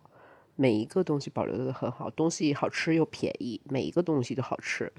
[0.55, 4.91] 每一个东西保留的都很好，东西好吃又便宜，每一个东西都好吃。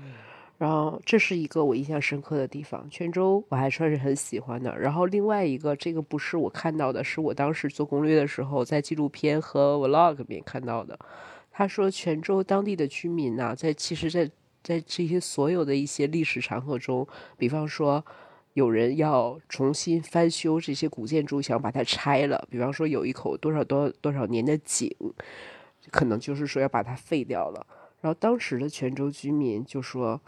[0.58, 4.78] 然后这是一个我印象深刻的地方，泉州我还算是很喜欢的。
[4.78, 10.96] 然后另外一个，这个不是我看到的，是我当时做攻略的时候在纪录片和 vlog 里面看到的。
[11.50, 14.30] 他说泉州当地的居民呐、在其实在，
[14.68, 18.04] 在这些所有的一些历史长河中，比方说
[18.52, 24.94] 有人要重新翻修这些古建筑，想把它拆了，比方说有一口多少多多少年的井，
[25.90, 27.66] 可能就是说要把它废掉了。
[28.02, 30.20] 然后当时的泉州居民就说：“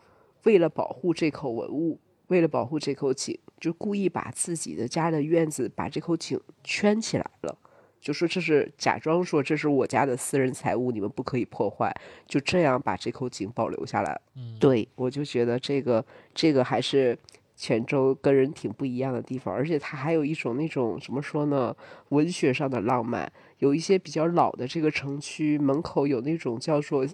[0.44, 7.58] 为了保护这口文物，为了保护这口井，就故意把自己的家的院子把这口井圈起来了。
[8.00, 11.94] 就说这是假装说这是我家的私人财物，你们不可以破坏，
[12.26, 14.20] 就这样把这口井保留下来了。
[14.36, 17.18] 嗯，对我就觉得这个这个还是
[17.54, 21.76] 泉州跟人挺不一样的地方，而且它还有一种那种怎么说呢，
[22.08, 23.30] 文学上的浪漫。
[23.58, 27.06] 有一些比较老的这个城区门口有那种叫做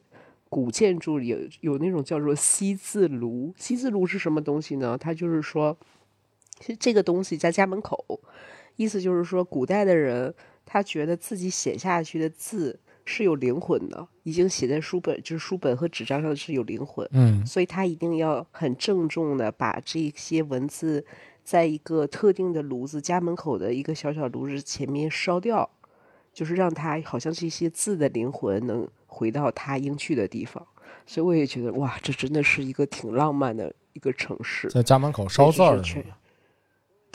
[0.48, 4.96] 古建筑里有有那种叫做西字炉，西字炉是什么东西呢？
[4.96, 5.76] 它就是说，
[6.60, 8.20] 其实这个东西在家门口，
[8.76, 10.32] 意思就是说古代的人。
[10.66, 21.06] 他觉得自己写下去的字是有灵魂的，已经写在书本，就是书本和纸张上是有灵魂，嗯，所以他一定要很郑重的把这些文字，
[21.44, 25.70] 在一个特定的炉子家门口的一个小小炉子前面烧掉，
[26.34, 30.66] 就是让他好像这些字的灵魂能回到他应去的地方。
[31.06, 35.80] 所以我也觉得哇，这真的是一个挺浪漫的一个城市，在家门口烧字儿。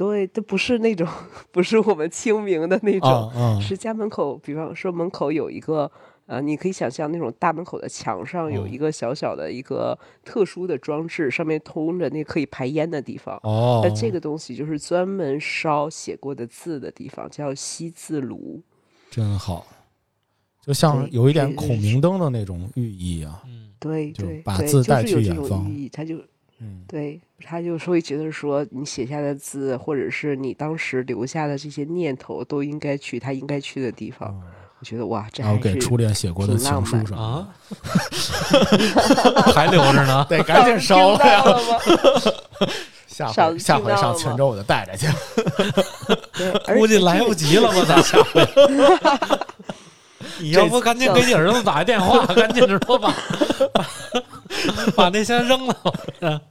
[0.02, 1.08] 对，这不是那种，
[1.54, 4.36] 不是我们清明的那种，是家门口。
[4.36, 5.92] 比方说门口有一个，
[6.26, 13.40] 呃，你可以想象那种大门口的墙上有一个小小的一个特殊的装置，上面通着那可以排烟的地方。
[13.44, 18.60] 哦，那这个东西就是专门烧写过的字的地方，叫西字炉。
[19.12, 19.68] 真好，
[20.66, 23.44] 就像有一点孔明灯的那种寓意啊。
[23.46, 26.18] 嗯，对对，把字带去远方，它就。
[26.62, 34.40] 嗯，对，他就会觉得说，你写下的字，或者是你当时留下的这些念头，都应该去他应该去的地方。
[34.80, 37.48] 我觉得哇，这还给初恋写过的情书上啊，
[39.54, 41.44] 还留着呢，得赶紧烧了呀！
[43.08, 45.08] 下回下回上泉州我就带着去，
[46.74, 47.86] 估计来不及了吧？
[47.88, 48.48] 咱下回，
[50.40, 53.14] 你要不赶紧给你儿子打个电话，赶紧说把
[54.96, 56.42] 把那先扔了。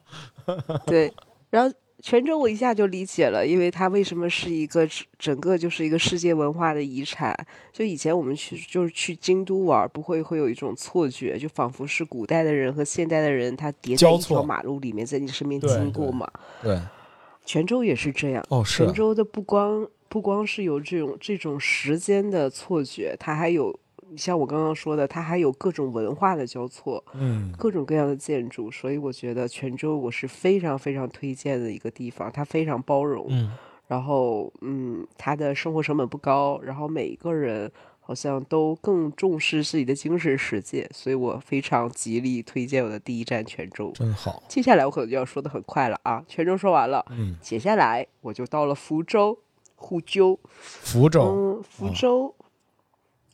[0.86, 1.12] 对，
[1.50, 7.36] 然后泉州我一下就理解了，因为它为什么是一个整个就是一个世界文化的遗产。
[7.72, 16.28] 就以前我们去就是去京都玩，不会会有一种错觉，就仿佛是古代的人和现代的人他叠在一条马路里面，在你身边经过嘛。
[16.62, 16.80] 对，
[17.44, 18.44] 泉州也是这样。
[18.48, 18.84] 哦，是。
[18.84, 23.78] 泉州的不光不光是有这种这种时间的错觉，它还有。
[24.16, 33.52] 像我刚刚说的，它还有各种文化的交错，嗯，各种各样的建筑，所以我觉得泉州我是非常非常推荐的一个地方，它非常包容，嗯，
[33.86, 37.70] 然后嗯，它的生活成本不高，然后每一个人
[38.00, 44.42] 好像都更重视自己的精神世界，所以我非常极力推荐我的第一站泉州，真好。
[44.48, 49.38] 接下来我可能就要说的很快了啊，泉州说完了，嗯，接下来我就到了福州、
[49.76, 52.34] 湖州、福州，嗯，福州。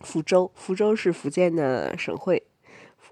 [0.01, 2.43] 福州，福州是福建的省会，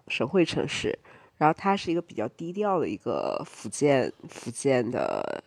[0.09, 0.99] 省会城市。
[1.37, 5.42] 然后它是一个比较低调的一个福建，福建的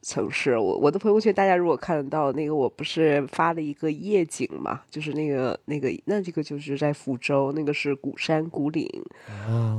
[0.00, 0.56] 城市。
[0.56, 8.88] 我我的朋友圈，大家如果看得到那个，我不是发了一个夜景嘛，就是那个那个，那这个就是在福州，那个是鼓山鼓岭。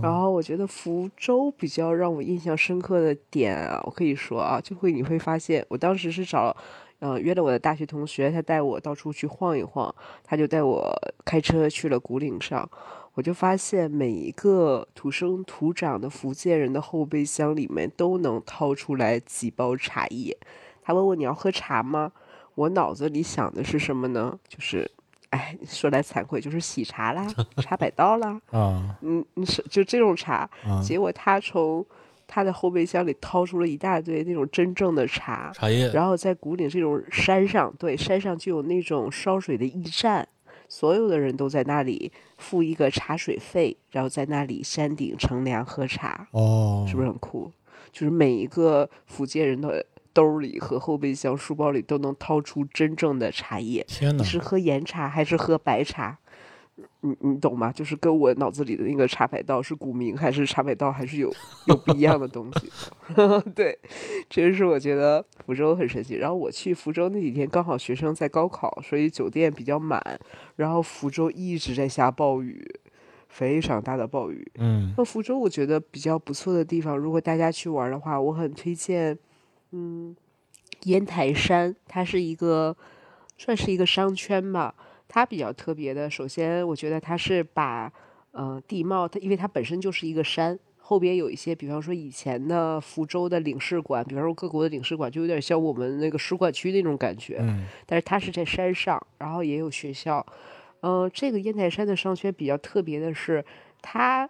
[0.04, 6.56] 然后我觉得福州比较让我印象深刻的点啊，我可以说啊，就会你会发现，我当时是找。
[7.00, 10.92] 嗯，约了我的大学同学，他带我到处去晃一晃，他就带我
[11.24, 12.68] 开车去了古岭上，
[13.14, 20.36] 我就发现每一个土生土长的福建人的后备箱里面都能掏出来几包茶叶。
[20.82, 22.12] 他问我你要喝茶吗？
[22.56, 24.40] 我脑子里想的是什么呢？
[24.48, 24.90] 就是，
[25.32, 27.28] 哎，说来惭愧，就是喜茶啦，
[27.62, 30.50] 茶百道啦，啊，嗯，是就这种茶。
[30.82, 31.86] 结果他从。
[32.28, 40.28] 他的后备箱里掏出了一大堆那种真正的茶茶叶，然后在古岭这种山上，对山上就有那种烧水的驿站，
[40.68, 46.28] 所有的人都在那里付一个茶水费，然后在那里山顶乘凉喝茶。
[46.32, 47.52] 哦，是不是很酷？
[47.92, 53.86] 就是每一个福建人的兜里和后备箱、书包里都能掏出真正的茶叶。
[53.88, 54.24] 天哪！
[54.24, 56.18] 你是喝岩茶还是喝白茶？
[57.02, 57.72] 你你懂吗？
[57.72, 61.34] 就是跟我脑子里的那个茶百道是古茗还是茶百道，还是有
[61.68, 62.70] 有不一样的东西。
[63.56, 63.78] 对，
[64.30, 66.16] 这是我觉得福州很神奇。
[66.16, 70.20] 然后我去福州那几天，刚好学生在高考，所以酒店比较满。
[70.58, 72.70] 然后福州一直在下暴雨，
[73.30, 74.52] 非常大的暴雨。
[74.56, 79.18] 嗯，那福州我觉得比较不错的地方，如果大家去玩的话，我很推荐。
[79.72, 80.16] 嗯，
[80.84, 82.76] 烟台山，它是一个
[83.38, 84.76] 算是一个商圈吧。
[85.16, 87.90] 它比较特别的，首先我觉得它是把，
[88.32, 97.38] 呃，地貌，它因为它本身就是一个山，后边有一些，比方说以前的福州的领事馆，比方说各国的领事馆，就有点像我们那个使馆区那种感觉。
[97.40, 97.66] 嗯。
[97.86, 100.26] 但是它是在山上，然后也有学校。
[100.82, 103.46] 嗯，这个烟台山的商圈比较特别的是，
[103.82, 104.30] 它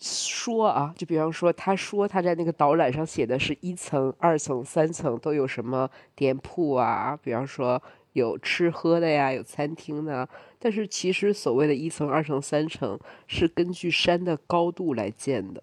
[0.00, 7.82] 说啊，就比方说，他说他在那个导览上写的是一层、二层、三层都有什么店铺啊，比方说
[8.16, 10.28] 有吃喝的呀，有餐厅的。
[10.58, 15.62] 但是其实所谓的一层、二层、三层是根据山的高度来建的，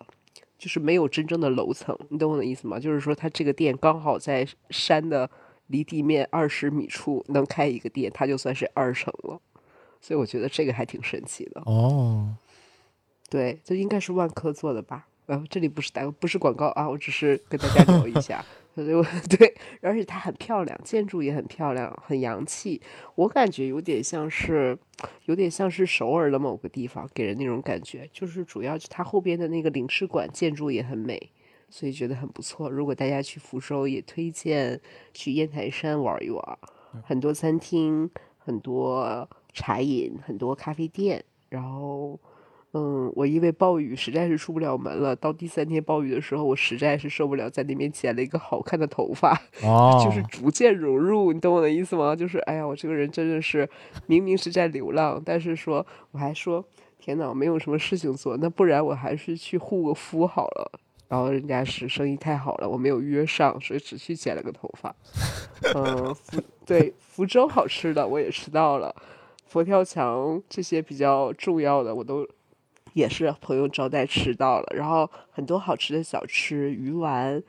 [0.57, 1.97] 就是没有真正的楼层。
[2.09, 2.79] 你懂我的意思吗？
[2.79, 5.29] 就是说，它这个店刚好在山的
[5.67, 9.41] 离地面二十米处能开一个店，它就算是二层了。
[9.99, 11.61] 所以我觉得这个还挺神奇的。
[11.65, 12.35] 哦，
[13.29, 15.07] 对，这应该是万科做的吧？
[15.25, 18.45] 呃，这里不是打不是广告啊，我只是跟大家聊一下。
[18.75, 22.81] 所以我 对，而且它很漂亮，建筑也很漂亮，很洋气。
[23.15, 24.77] 我感觉有点像是，
[25.25, 28.09] 有点像是首尔的某个地方，给人那种感觉。
[28.11, 31.29] 就是主要它后边的那个领事馆建筑也很美，
[31.69, 32.69] 所以觉得很不错。
[32.69, 34.81] 如果大家去福州，也推荐
[35.13, 36.57] 去烟台山玩一玩，
[37.03, 38.09] 很多餐厅，
[38.39, 42.19] 很多茶饮，很多咖啡店，然后。
[42.75, 45.15] 嗯，我因为暴雨实在是出不了门了。
[45.15, 49.39] 到第三天暴雨的时候，我实在是受不了，在那边剪了一个好看的头发，
[50.03, 51.31] 就是逐渐融入。
[51.31, 52.15] 你懂我的意思吗？
[52.15, 53.69] 就是哎呀，我这个人真的是，
[54.07, 56.65] 明明是在流浪，但是说我还说
[56.99, 60.71] 天哪，没有什么事情做，那不然我还是去护个肤好了。
[61.07, 64.95] 然后人家是生意太好了，我没有约上，所以只去剪了个头发。
[65.75, 68.95] 嗯，福对福州好吃的我也吃到了，
[69.45, 72.27] 佛跳墙这些比较重要的我都。
[72.93, 77.41] 也是朋友招待吃到了，然后很多好吃的小吃，鱼丸，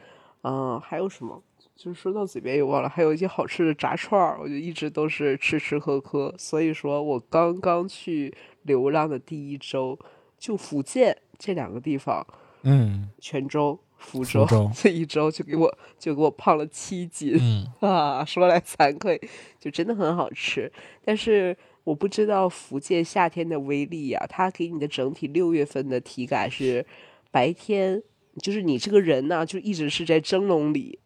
[0.43, 1.43] 嗯，还有什么？
[1.77, 6.35] 就是说到嘴边又忘了，还有一些好吃的炸串儿，我就一直都是吃吃喝喝。
[6.39, 8.33] 所以说我刚刚去
[8.63, 9.99] 流浪的第一周，
[10.39, 12.25] 就福建这两个地方，
[12.63, 17.37] 嗯，泉州、福州这一周就给我就给我胖了七斤，
[17.81, 19.21] 啊，说来惭愧，
[19.59, 20.73] 就真的很好吃，
[21.05, 21.57] 但是。
[21.85, 26.85] 我不知道福建夏天的威力呀，它给你的整体六月份的体感是，
[27.31, 28.03] 白天
[28.39, 30.99] 就是你这个人呢，就一直是在蒸笼里，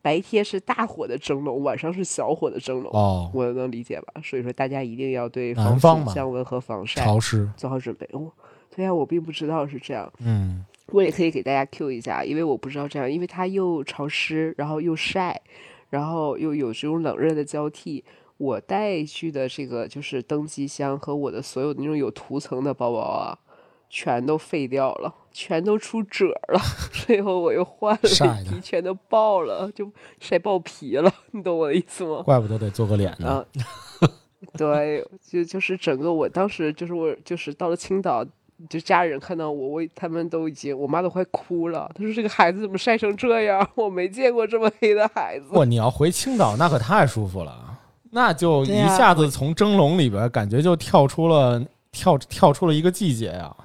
[0.00, 2.90] 白天是大火的蒸笼，晚上是小火的蒸笼。
[2.92, 4.14] 哦，我能理解吧？
[4.24, 8.08] 所以说大家一定要对防暑降温和防晒潮湿做好准备。
[8.12, 8.32] 哦，
[8.74, 10.10] 对呀，我并不知道是这样。
[10.20, 15.38] 嗯，我也可以给大家 Q 一下，因为我不知道这样，因为它又潮湿，然后又晒，
[15.90, 18.02] 然后又有这种冷热的交替。
[18.42, 23.38] 我带去的这个就是登机箱和我的所有那种有涂层的包包啊，
[23.88, 26.60] 全都废掉了，全都出褶了。
[26.92, 29.88] 最后我又换了一批，全都爆了，就
[30.18, 31.12] 晒爆皮了。
[31.30, 32.20] 你懂我的意思吗？
[32.24, 33.46] 怪不得得做个脸呢。
[34.58, 38.26] 对，就就是整个，我当时就是我就是到了青岛，
[38.68, 41.88] 就家人看到我，我他们都已经，我妈都快哭了。
[41.94, 43.64] 她说：“这个孩子怎么晒成这样？
[43.76, 47.71] 我没见过这么黑的孩子。”哇，你要回青岛，那可太舒服了。
[48.14, 53.56] 那就一下子从蒸笼里边，感觉就跳出了跳跳出了一个季节呀。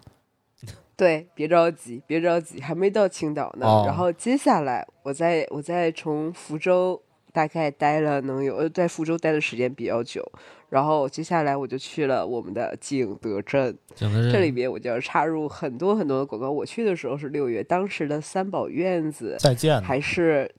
[0.95, 3.83] 对，别着急，别着急，还没到青岛呢。
[3.85, 6.99] 然后接下来，我在我在从福州
[7.33, 10.23] 大概待了能有呃，在福州待的时间比较久。
[10.69, 16.49] 然后接下来我就去了我们的景德镇，这里边我就要插入很多很多的广告。
[16.49, 20.49] 我去的时候是六月，当时的三宝院子再见还是。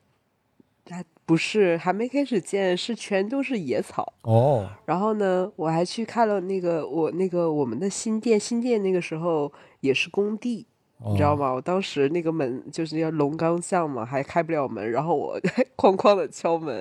[1.25, 4.67] 不是，还没开始建，是全都是野草哦。
[4.87, 10.67] 然后呢，我还去看了那个我那个我们的新店，新店那个时候也是工地，
[11.07, 11.53] 你知道吗？
[11.53, 15.39] 我当时那个门就是要龙岗巷嘛，还开不了门，然后我
[15.77, 16.77] 哐哐的敲门，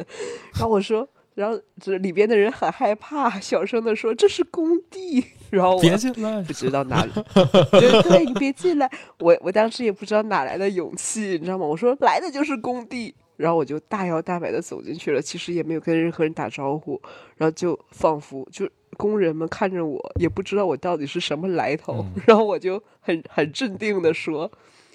[0.54, 1.06] 然后我说，
[1.36, 7.12] 然后这里边的人很害怕，小声的说这是工地，然后别进来，不知道哪里，
[7.72, 8.90] 对对，你别进来，
[9.20, 11.66] 我我当时也不知道哪来的勇气，你知道吗？
[11.66, 13.14] 我说来的就是工地。
[13.38, 17.02] 然后我就大摇大摆的走进去了，其实也没有跟任何人打招呼，
[17.38, 24.52] 然后就仿佛就工人们看着我，也不知道我到底是什么来头， 然后我就很很镇定的说，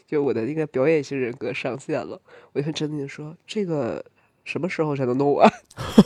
[0.07, 2.21] 就我的那个表演型人格上线了，
[2.53, 4.05] 我就很镇定的说，这个
[4.45, 5.51] 什么时候才能弄完？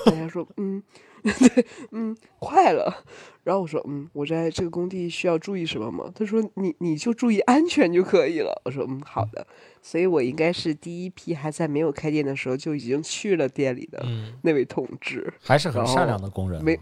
[0.05, 0.82] 大家说，嗯。
[1.26, 3.03] 对，嗯，快了。
[3.43, 6.09] 然后我说，嗯，我在这个工地需要注意什么吗？
[6.14, 8.62] 他说，你你就注意安全就可以了。
[8.64, 9.45] 我说，嗯，好的。
[9.82, 14.07] 所以我应该是第一批还在没有开店的时候就已经去了店里的
[14.43, 16.62] 那位同志，还是很善良的工人。
[16.62, 16.78] 没，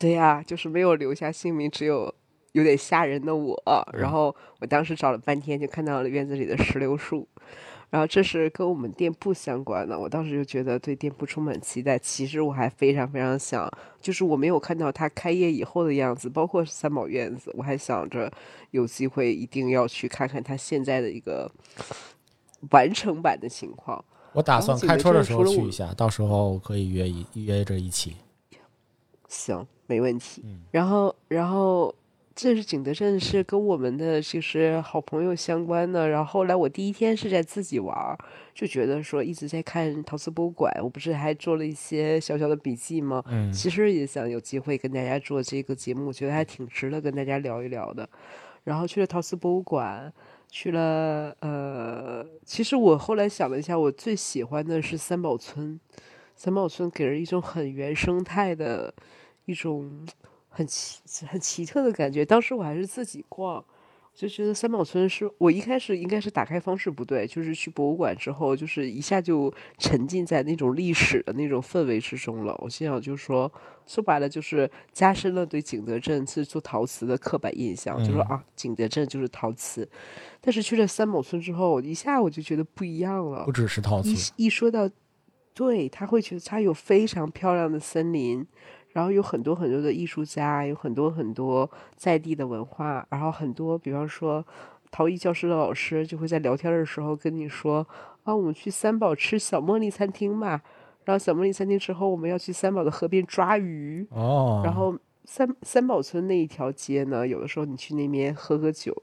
[0.00, 2.12] 对呀，就是没有留下姓名，只有
[2.52, 3.56] 有点吓人的我。
[3.92, 7.28] 然后我当时找了半天，就看到了院子里的石榴树。
[7.88, 11.98] 然后这是跟我们店铺相关的，我当时就觉得对店铺充满期待。
[11.98, 13.70] 其实我还非常非常想，
[14.00, 18.30] 就是我没有看到它开业以后的样子，包括三宝院子，我还想着
[18.72, 21.50] 有机会一定要去看看它现在的一个
[22.70, 24.04] 完成版的情况。
[24.32, 28.16] 我打算开车的时候去一下，到时候可以约一约着一起。
[29.28, 30.44] 行，没问题。
[30.70, 31.94] 然后，然后。
[32.36, 36.06] 这是景德镇是跟我们的就是好朋友相关的。
[36.10, 37.96] 然后后来我第一天是在自己玩，
[38.54, 43.24] 就觉得说一直在看陶瓷博物馆，我不是还做了一些小小的笔记吗？
[43.28, 48.06] 嗯其实也想有机会跟大家做这个节目，我觉得还挺值得跟大家聊一聊的。
[48.64, 50.12] 然后去了陶瓷博物馆，
[50.50, 55.80] 去了呃，其实我后来想了一下，我最喜欢的是三宝村。
[56.34, 58.92] 三宝村给人一种很原生态的
[59.46, 60.06] 一种
[60.56, 62.24] 很奇很奇特的感觉。
[62.24, 63.62] 当时我还是自己逛，
[64.14, 72.58] 就觉得三宝村是我一开始应该是打开方式不对，就是去博物馆之后，就是一下就沉浸在那种历史的那种氛围之中了。
[72.62, 73.52] 我心想就是说，
[73.86, 79.86] 说白了就是加深了对景德镇是做陶瓷的刻板印象，就说嗯啊，景德镇就是陶瓷。
[80.40, 83.52] 但是去了三宝村之后，一下我就觉得不一样了不。
[83.52, 84.88] 只是陶瓷一，一说到，
[85.52, 88.46] 对他会觉得它有非常漂亮的森林，
[88.96, 94.42] 然后有很多很多的艺术家，有很多很多在地的文化，然后很多，比方说
[94.90, 97.86] 陶艺教师的老师就会在聊天的时候跟你说
[98.24, 100.62] 啊，我们去三宝吃小茉莉餐厅嘛，
[101.04, 108.96] 然后小茉莉餐厅之后，我们要去三宝的河边抓鱼，哦，然后三三宝村那一条街呢，有的时候你去那边喝喝酒，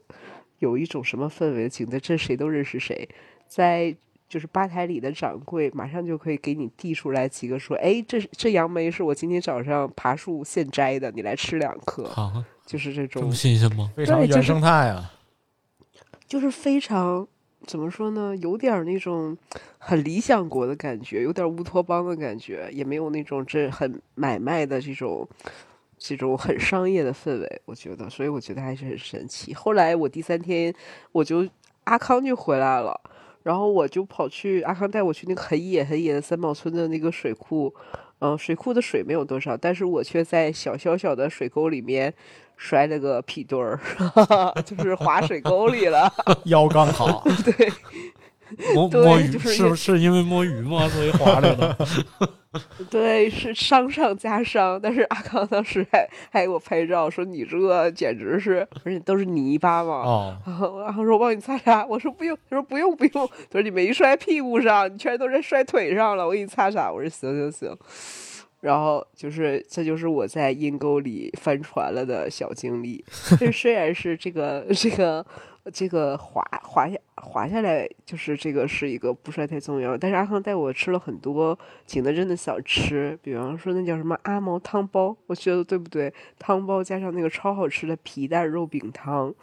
[0.58, 1.68] 有一种什么氛围？
[1.68, 3.08] 景德镇谁都认识谁，
[3.46, 3.96] 在
[4.28, 12.04] 就是吧台里的掌柜马上就可以给你递出来几个，说：“哎，这这杨梅是我今天早上爬树现摘的，你来吃两颗。
[12.08, 13.92] 好，”就是这种这么，新鲜吗？
[13.94, 15.12] 非常原生态啊，
[16.26, 17.26] 就是非常
[17.66, 18.34] 怎么说呢？
[18.38, 19.36] 有点那种
[19.78, 25.28] 很理想国的感觉，有点乌托邦的感觉，也没有那种这很买卖的这种
[25.98, 27.62] 这种很商业的氛围。
[27.66, 29.54] 我觉得，所以我觉得还是很神奇。
[29.54, 30.74] 后来我第三天
[31.12, 31.46] 我就
[31.84, 32.98] 阿康就回来了。
[33.44, 37.72] 然后我就跑去阿康带我去那个很野很野的三宝村的那个水库，
[38.18, 42.12] 嗯、水库的水没有多少，但是我却在小小小的水沟里面
[42.56, 43.78] 摔了个屁墩儿，
[44.64, 46.10] 就是滑水沟里了。
[46.46, 47.70] 腰刚好， 对，
[48.74, 50.88] 摸对摸鱼就是是是因为摸鱼吗？
[50.88, 51.76] 所以滑来的。
[52.88, 54.78] 对，是伤上加伤。
[54.80, 59.94] 但是阿康当时还还给我拍照，说你这简直是，而且都是泥巴嘛。
[59.94, 66.92] 哦，然后然后说我帮你擦擦，我说不用，他说不用不用，他说你没摔屁股上，你全都在摔腿上了，我给你擦擦。
[66.92, 67.76] 我说行行行。
[68.60, 73.04] 然后就是，这就是我在阴沟里翻船了的小经历。
[73.38, 75.26] 这虽然是这个这个
[75.72, 86.12] 这个滑滑下滑下来，就是这个是一个不算太重要，但是阿康带我吃了很多景德镇的小吃，比方说那叫什么阿毛汤包，我觉得对不对？
[86.38, 89.34] 汤包加上那个超好吃的皮蛋肉饼汤。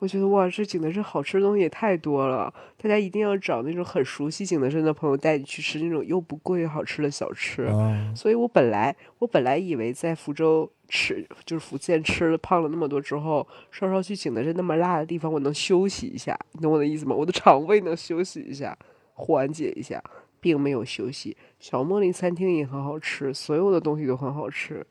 [0.00, 7.68] 我觉得哇，这景德镇好吃的东西也太多了，大家一定要找那种很熟悉景德镇的朋友带你去吃那种又不贵又好吃的小吃。
[7.70, 17.14] 嗯，所以我本来我本来以为在福州吃，就是福建吃了胖了那么多之后，稍稍去景德镇那么辣的地方，我能休息一下，你懂我的意思吗？
[17.14, 18.76] 我的肠胃能休息一下，
[19.14, 20.02] 缓解一下，
[20.38, 21.34] 并没有休息。
[21.58, 24.86] 小茉莉餐厅也很好吃，所有的东西都很好吃，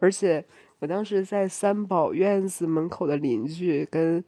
[0.00, 0.44] 而且
[0.80, 4.24] 我当时在三宝院子门口的邻居跟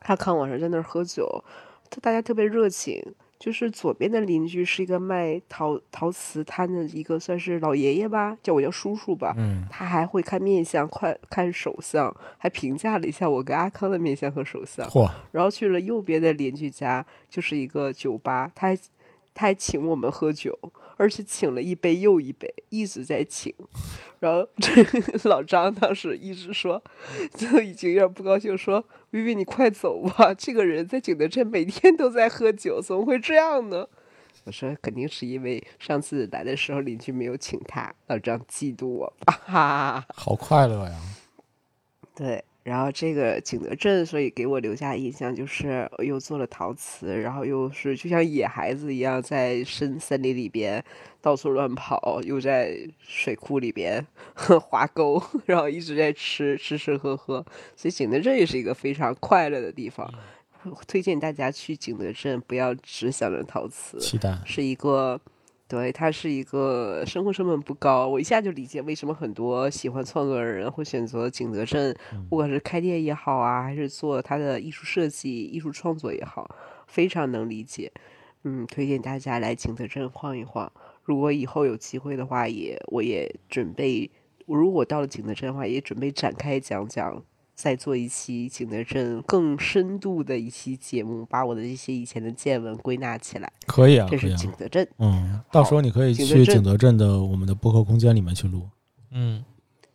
[0.00, 1.44] 他看晚上在那儿喝酒，
[1.90, 3.14] 他大家特别热情。
[3.38, 9.34] 就是左边的邻居是一个卖陶陶瓷摊的一个算是老爷爷吧，叫我叫叔叔吧。
[9.36, 14.88] 嗯，他还会看面相，看看手相，还评价了一下我跟阿康的面相和手相。
[14.88, 18.76] 嚯，然后去了右边的邻居家，就是一个酒吧，他还
[19.34, 20.58] 他还请我们喝酒，
[20.96, 23.54] 而且请了一杯又一杯，一直在请。
[24.18, 26.82] 然后这 个老张当时一直说，
[27.34, 28.82] 就已经有点不高兴，说
[29.16, 33.88] ：“薇薇，你快走吧，这个人在景德镇每天都在喝酒，怎么会这样呢？”
[34.44, 40.06] 我说：“肯定是因为上次来的时候邻居没有请他，老张嫉妒我吧。”哈哈哈。
[40.14, 40.94] 好快乐呀！
[42.14, 50.84] 对，然后这个景德镇，所以给我留下印象就是又做了陶瓷，然后又是就像野孩子一样在深森林里边
[51.22, 54.04] 到处乱跑，又在水库里边
[54.34, 57.36] 划沟，然后一直在吃吃吃喝喝，
[57.76, 60.12] 所以景德镇也是一个非常快乐的地方。
[60.88, 65.20] 推荐大家去景德镇，不要只想着陶瓷，期待，是一个，
[65.68, 68.06] 对，它是一个生活成本不高。
[68.06, 71.96] 我一下就理解为什么很多喜欢创作的人会选择景德镇，
[72.28, 76.48] 不管是开店也好啊，还是做他的艺术设计、艺术创作也好，
[76.86, 77.90] 非常能理解。
[78.44, 80.70] 嗯，推荐大家来景德镇晃一晃。
[81.02, 84.08] 如果以后有机会的话也，我也准备，
[84.46, 87.24] 如果到了景德镇的话，也准备展开讲讲。
[87.56, 93.50] 再做一期景德镇更深度的一期节目，把我的一些以前的见闻归纳起来。
[93.66, 94.86] 可以啊，这是可以啊景德镇。
[94.98, 98.68] 嗯，到时候你可以去景德镇的我们的播客空间里面去录。
[99.10, 99.42] 嗯，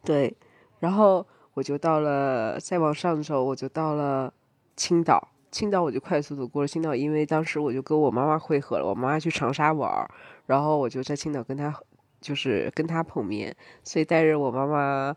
[0.04, 0.36] 对，
[0.80, 4.34] 然后我就到了，再往上走我就到了
[4.76, 5.30] 青岛。
[5.52, 10.10] 青岛我就快速的过了青岛，因为当时我就跟我妈妈会合了，我妈妈去长沙玩儿，
[10.48, 11.72] 然后我就在青岛跟她
[12.20, 15.16] 就是跟她碰面，所以带着我妈妈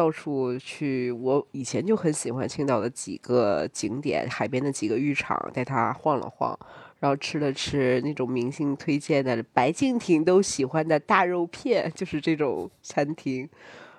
[0.00, 1.12] 到处去。
[1.12, 6.58] 我以前就很喜欢青岛的几个景点，海边的几个浴场，带他晃了晃，
[7.00, 13.46] 然后吃了吃那种明星推荐的白敬亭都喜欢的大肉片，就是这种餐厅。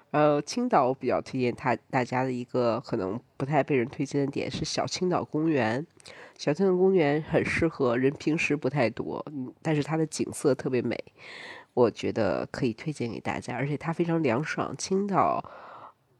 [0.09, 5.85] 呃，青岛我比较推荐他大家的一个可能不太被人推荐的点是小青岛公园。
[6.35, 9.23] 小青岛公园很适合人平时不太多，
[9.61, 10.97] 但是它的景色特别美，
[11.75, 14.75] 我觉得可以推荐给大家，而且它非常凉爽。
[14.75, 15.43] 青岛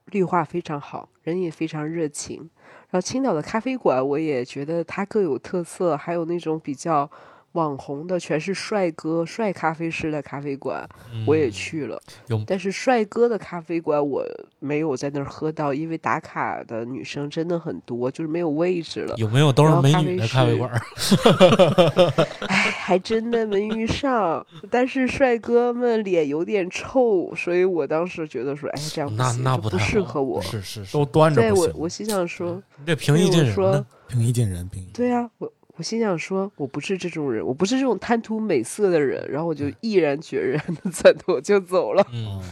[0.06, 2.50] 绿化非常好，人也非常热情。
[2.90, 7.10] 然后青岛的咖啡馆我也觉得它各有特色，还有那种比较。
[7.52, 10.88] 网红的全是帅哥、帅咖啡师的咖啡馆，
[11.26, 12.00] 我也去了。
[12.46, 14.24] 但是帅哥的咖啡馆我
[14.58, 19.14] 没有在那儿喝到，因为打卡的女生真的很多，就是没有位置了。
[19.16, 20.70] 有没有都是美女的咖啡馆？
[22.48, 24.44] 哎，还真的没遇上。
[24.70, 30.40] 但是帅哥们脸有点臭，所以我当时觉得说，哎，这样那那不不适合我。
[30.40, 33.86] 是是是，都端着对我，我心想说，这平易近人呢？
[34.08, 34.86] 平易近人，平易。
[34.92, 35.52] 对啊，我。
[35.76, 42.06] 我心想说，我不是这种人，我不是这种贪图美色的人，然后我就毅然决然的转头就走了。
[42.12, 42.42] 嗯，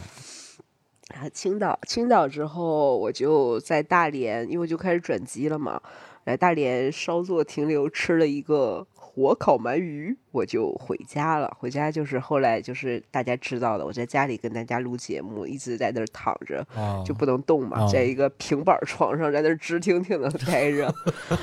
[1.15, 5.81] 啊，青岛，青岛之后，我就在大连，因为我就开始转机了嘛，
[6.25, 8.87] 来大连稍作停留，吃了一个。
[9.13, 11.53] 火烤鳗鱼，我就回家了。
[11.59, 16.65] 回家就是后来就是大家知道的，我在家里跟大家录节目，一直在那儿躺着，
[17.05, 20.95] 就不能动嘛，在一个平板床上在那儿直挺挺的待着。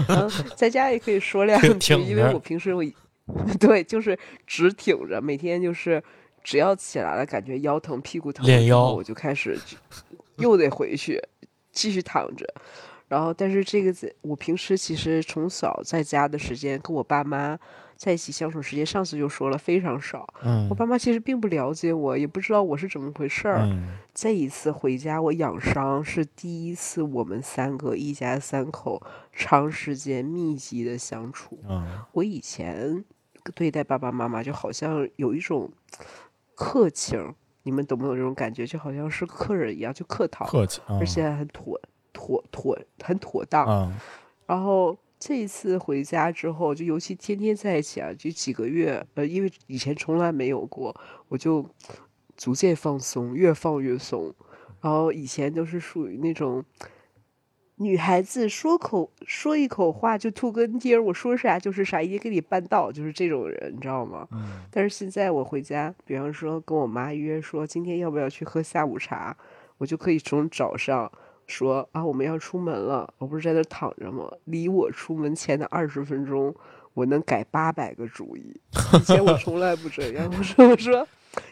[0.56, 2.82] 在家也可以说两句，因为我平时我
[3.60, 6.02] 对就是直挺着，每天就是
[6.42, 9.60] 只要起来了感觉腰疼、屁股疼，练腰，我就开始
[10.38, 11.22] 又得回去
[11.74, 12.48] 继续躺着。
[13.08, 17.58] 然后，但是这个在我平时其实从小在家的时间，跟我爸妈
[17.96, 20.28] 在一起相处时间，上次就说了非常少。
[20.44, 23.66] 嗯，我爸妈其实并不了解我，也不知道我是怎么回事儿。
[24.14, 29.02] 这一次回家，我养伤是第一次，我们三个一家三口
[29.32, 31.58] 长时间密集的相处。
[31.70, 33.06] 嗯，我以前
[33.56, 35.72] 对待爸爸妈妈就好像有一种
[36.56, 37.34] 客情，
[37.64, 38.68] 你们懂不懂这种感觉？
[38.68, 41.80] 就好像是客人一样，就客套，客气，而且很妥。
[42.18, 43.94] 妥妥很妥当，嗯，
[44.48, 51.64] 然后这一次回家之后，就尤其天天在一起啊，就几个月，呃，因为以前从来没有过，我就
[52.36, 54.34] 逐渐放松，越放越松。
[54.82, 56.64] 然后以前都是属于那种
[57.76, 64.28] 女孩子说口说一口话就吐根筋儿，我说啥就是啥，一定给你办到，就是这种人，你知道吗？
[64.32, 64.62] 嗯。
[64.72, 69.38] 但是现在我回家，比方说跟我妈约说今天要不要去喝下午茶，
[69.78, 71.12] 我就可以从早上。
[71.48, 74.30] 说啊，我们要出门了，我不是在那躺着吗？
[74.46, 76.54] 离我出门前的二十分钟，
[76.94, 78.62] 我能改八百个主意。
[78.94, 80.30] 以前我从来不这样。
[80.38, 80.94] 我说，我说，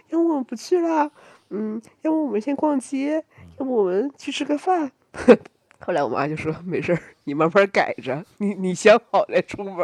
[0.09, 1.09] 要不我们不去了？
[1.49, 3.23] 嗯，要不我们先逛街？
[3.57, 4.91] 要不我们去吃个饭？
[5.79, 9.75] 后来我妈就说，没事儿，你慢慢改着，你你想好再出门。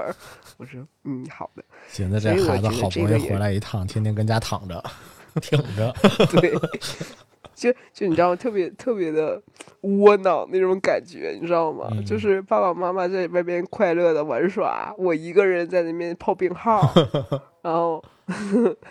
[0.58, 1.64] 我说，嗯，好的。
[1.88, 4.84] 现在这孩子好不容易回来一趟，天天跟家躺着，
[5.42, 5.94] 挺着。
[6.40, 6.54] 对。
[7.54, 9.40] 就就你知道特别特别的
[9.82, 11.88] 窝囊那种感觉，你知道吗？
[12.04, 16.82] 就是爸爸妈妈在外边快乐的玩耍，我一个人在那边泡病号，
[17.62, 18.04] 然后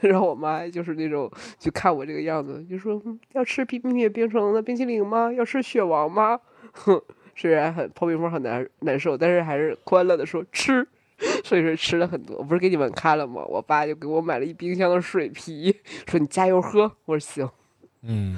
[0.01, 1.29] 然后我妈就是那种
[1.59, 5.33] 就看我这个样子，就说要吃冰冰雪冰城的冰淇淋吗？
[5.33, 6.39] 要吃雪王吗？
[6.71, 7.03] 哼，
[7.35, 10.87] 虽然很泡冰泡很难难受，但是还是欢乐的说吃，
[11.45, 12.43] 所以说吃了很多。
[12.43, 13.45] 不是给你们看了吗？
[13.47, 15.75] 我爸就给我买了一冰箱的水啤，
[16.07, 16.93] 说你加油喝。
[17.05, 17.49] 我说行。
[18.03, 18.37] 嗯，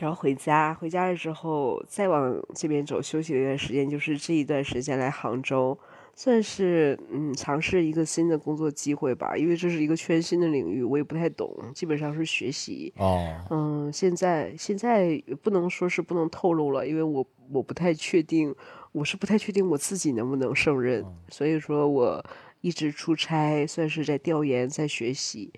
[0.00, 5.78] 然后回家，回家了之后再往这边走，休息了一段时间，就是这一段时间来杭州，
[6.14, 12.92] 算是嗯尝试一个新的工作机会吧，因为这是一个全新的领域，我也不太懂，基本上是学习。
[12.96, 18.52] 哦，嗯，现在现在不能说是不能透露了，因为我我不太确定，
[18.92, 22.24] 我是不太确定我自己能不能胜任，所以说我
[22.60, 25.52] 一直出差，算是在调研，在学习。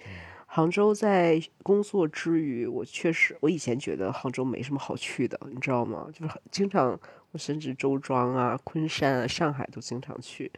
[0.47, 6.09] 杭州在工作之余，我确实，我以前觉得杭州没什么好去的，你知道吗？
[6.13, 6.99] 就是经常，
[7.31, 10.51] 我甚至周庄啊、昆山啊、上海都经常去。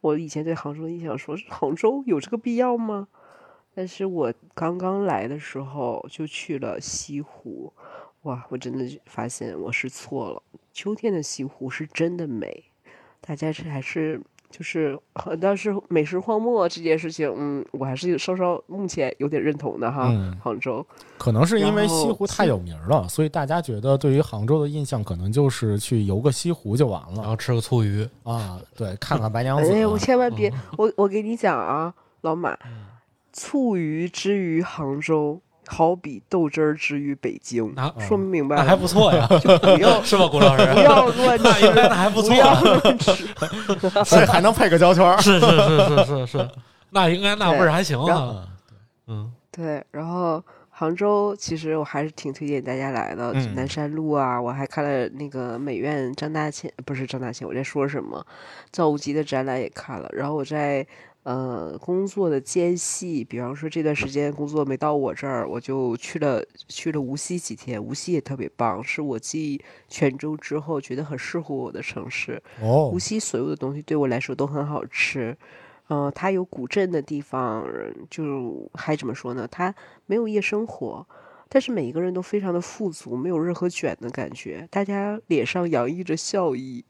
[0.00, 3.08] 我以前对杭州的印象说，杭州有这个必要吗？
[3.74, 7.72] 但是我刚刚来的时候就去了西湖，
[8.24, 10.42] 哇，我真的发现我是错了。
[10.72, 12.64] 秋天的西湖是真的美，
[13.20, 14.20] 大家这还是。
[14.50, 20.06] 就是呃但是美食荒漠这件事情，嗯，我还是稍稍目前有点认同的哈。
[20.12, 20.86] 嗯杭州，
[21.18, 28.60] 可能是因为西湖太有名了，所以大家觉得对于杭州的印象可能就是去游个西湖就完了然后吃个醋鱼，啊。
[28.76, 29.72] 对，看看白娘子。
[29.72, 32.56] 哎，我千万 别，嗯我我给你讲啊，老马，
[33.32, 40.64] 醋鱼之于杭州，好比豆汁儿之于北京，那说明白那了还不错呀， 就不要 是吧，谷老师？
[40.72, 43.12] 不要乱那应该吃，那还不错不要啊，乱吃。
[44.04, 45.20] 所以还能配个胶圈儿。
[45.20, 46.26] 是是是是是。
[46.26, 46.50] 是，
[46.90, 48.46] 那应该那味儿还行啊，
[49.06, 49.32] 嗯。
[49.50, 53.54] 对，然后杭州其实我还是挺推荐大家来的，嗯。
[53.54, 58.24] 南山路啊，我还看了那个美院张大千，不是张大千，我在说什么？
[58.72, 60.84] 赵无极的展览也看了，然后我在
[61.24, 72.40] 呃工作的间隙，比方说这段时间工作没到我这儿，我就去了去了无锡几天，无锡也特别棒，是我继泉州之后觉得很适合我的城市。
[72.60, 75.36] 哦无，锡所有的东西对我来说都很好吃，
[75.88, 77.66] 嗯、它有古镇的地方，
[78.10, 79.48] 就还怎么说呢？
[79.50, 79.74] 它
[80.06, 81.06] 没有夜生活，
[81.48, 86.84] 但是每一个人都非常的富足，没有任何卷的感觉，大家脸上洋溢着笑意，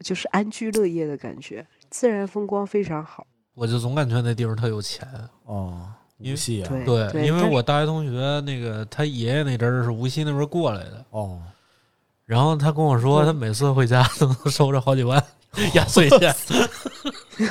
[0.00, 3.26] 就是安居乐业的感觉，自然风光非常好。
[3.54, 5.06] 我就总感觉那地方特有钱。
[5.44, 5.88] 哦，
[6.18, 11.40] 因为无锡啊，对对，因为我大学同学那个他爷爷那阵儿是无锡那边过来的，哦，
[12.24, 15.22] 然后他跟我说，嗯他每次回家都能收着好几万
[15.74, 16.34] 压岁钱。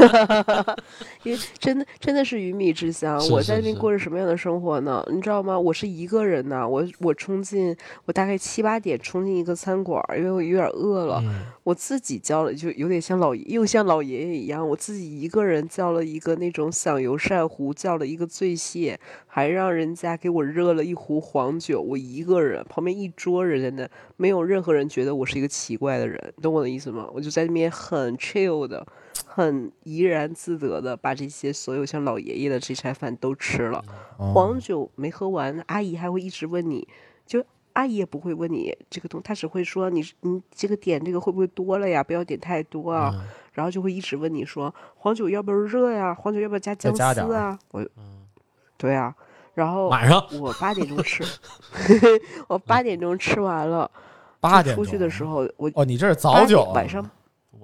[1.24, 5.04] 因为真的真的是鱼米之乡，我是是是在那边过着什么样的生活呢？
[5.12, 5.60] 你知道吗？
[5.60, 7.76] 我是一个人呢，我我冲进，
[8.06, 23.88] 我大概七八点冲进一个餐馆儿，因为我有点饿了，嗯我自己叫了，就有点像老爷，又像老爷爷一样，我自己一个人叫了一个那种响油鳝糊，叫了一个醉蟹，还让人家给我热了一壶黄酒，我一个人，旁边一桌人在那，
[24.18, 27.08] 没有任何人觉得我是一个奇怪的人，懂我的意思吗？
[27.14, 28.86] 我就在那边很 chill 的，
[29.26, 33.84] 很怡然自得的把这些所有像老爷爷的这餐饭都吃了。
[34.18, 36.88] 哦黄酒没喝完，阿姨还会一直问你，
[37.26, 42.04] 就阿姨也不会问你这个东，她只会说你你这个点这个会不会多了呀？
[42.04, 43.12] 不要点太多啊。
[43.14, 43.22] 嗯
[43.54, 46.14] 然后就会一直问你说黄酒要不要热呀？
[46.14, 47.60] 黄酒要不要加姜丝啊？
[47.72, 48.26] 我嗯
[48.78, 49.14] 对啊，
[49.54, 51.22] 然后晚上我八点钟吃，
[52.48, 53.92] 我八点钟吃完了，
[54.40, 57.06] 八点出去的时候我哦，你这是早酒，晚上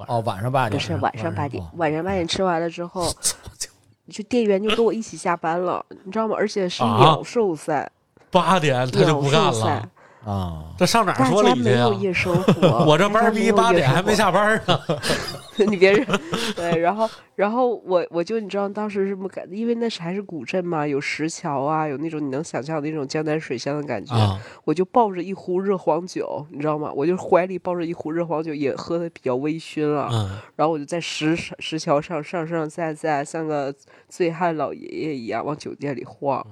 [0.07, 3.11] 哦，晚上八点不是晚上八点哦，晚上八点吃完了之后，
[4.09, 6.35] 就店员就跟我一起下班了，你知道吗？
[6.37, 6.97] 而且是啊？
[6.99, 7.89] 秒售赛，
[8.31, 9.89] 八点他就不干了，，
[10.27, 11.93] 啊，这上哪儿说理去呀家没有？
[11.93, 14.79] 夜生活，我这班逼八点还没下班呢。
[15.65, 16.05] 你别认，
[16.55, 26.91] 对，然后然后我我就你知道当时什么感，因为那是还是古镇嘛，有石桥啊，有那种你能想象的那种江南水乡的感觉，啊，我就抱着一壶热黄酒，你知道吗？
[26.93, 33.73] 我就怀里抱着一壶热黄酒，也喝的比较微醺了，嗯，然后我就在石石桥上上上下下，像个
[34.09, 36.45] 醉汉老爷爷一样往酒店里晃。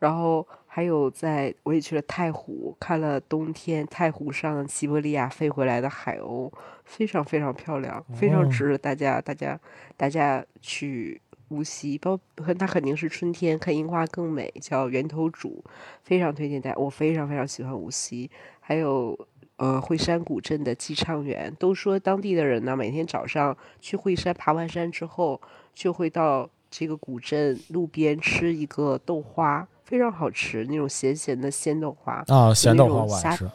[0.00, 6.50] 然后还有在，我也去了太湖，看了冬天太湖上西伯利亚飞回来的海鸥，
[6.84, 9.60] 非常非常漂亮，非常哦值得大家大家
[9.96, 12.18] 大家去无锡，包
[12.58, 15.62] 它肯定是春天看樱花更美，叫源头渚，
[16.02, 19.16] 非常推荐大家，我非常非常喜欢无锡，还有。
[19.56, 25.40] 呃，惠山古镇的寄畅园，都说当地的人呢，每天早上去惠山爬完山之后，
[25.72, 33.48] 就会到这个古镇路边吃一个豆花，非常好吃，那种咸咸的鲜豆花，啊，咸豆花我爱吃，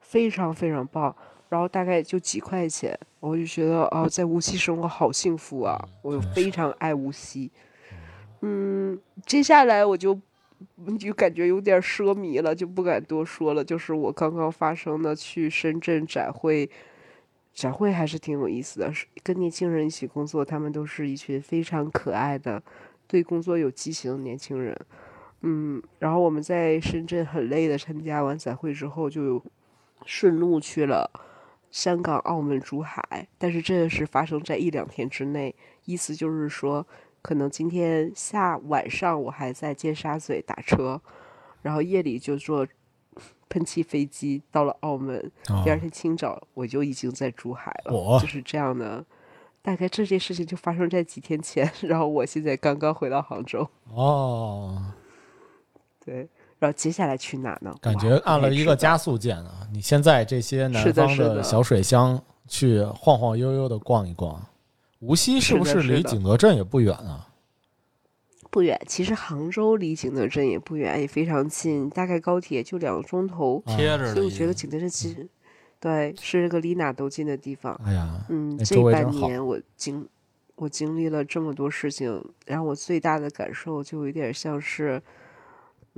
[0.00, 1.14] 非常非常棒。
[1.48, 5.82] 然后大概就几块钱，我就觉得哦，在无锡生活好幸福啊！
[6.02, 7.50] 我非常爱无锡。
[8.42, 10.14] 嗯，接下来我就
[10.98, 13.64] 就感觉有点奢靡了，就不敢多说了。
[13.64, 16.68] 就是我刚刚发生的去深圳展会，
[17.54, 22.62] 展会还是挺有意思的，是跟年轻人一起工作，他们都是一群非常可爱的，
[23.06, 24.78] 对工作有激情的年轻人。
[25.42, 29.42] 嗯，然后我们在深圳很累的参加完展会之后，就
[30.04, 31.10] 顺路去了
[31.70, 36.86] 香港、澳门、珠海，但是这是发生在一两天之内，意思就是说，
[37.22, 41.00] 可能今天下晚上我还在尖沙咀打车，
[41.62, 42.66] 然后夜里就坐
[43.48, 49.04] 喷气飞机到了澳门，啊第二天清早我就已经在珠海了，我就是这样的。
[49.60, 54.82] 大概这件事情就发生在几天前， 然后我现在刚刚回到杭州，哦，
[56.08, 56.28] 对，
[56.58, 57.74] 然后接下来去哪呢？
[57.82, 58.74] 感觉按了一个。
[58.74, 59.68] 加速键啊！
[59.72, 64.40] 你现在这些南方的小水乡去晃晃悠悠的逛一逛，
[65.00, 67.28] 无锡是不是离景德镇也不远啊？
[68.50, 73.62] 不远，其实杭州离景德镇也不远，也非常近，大概高铁就两个钟头。
[73.66, 74.54] 啊贴着所以我觉得。
[74.54, 75.28] 景德镇其实
[75.80, 77.78] 对是个离哪都近的地方。
[77.84, 80.08] 哎呀，嗯，这半年我经
[80.54, 85.02] 我经历了这么多事情，让我最大的感受就有点像是，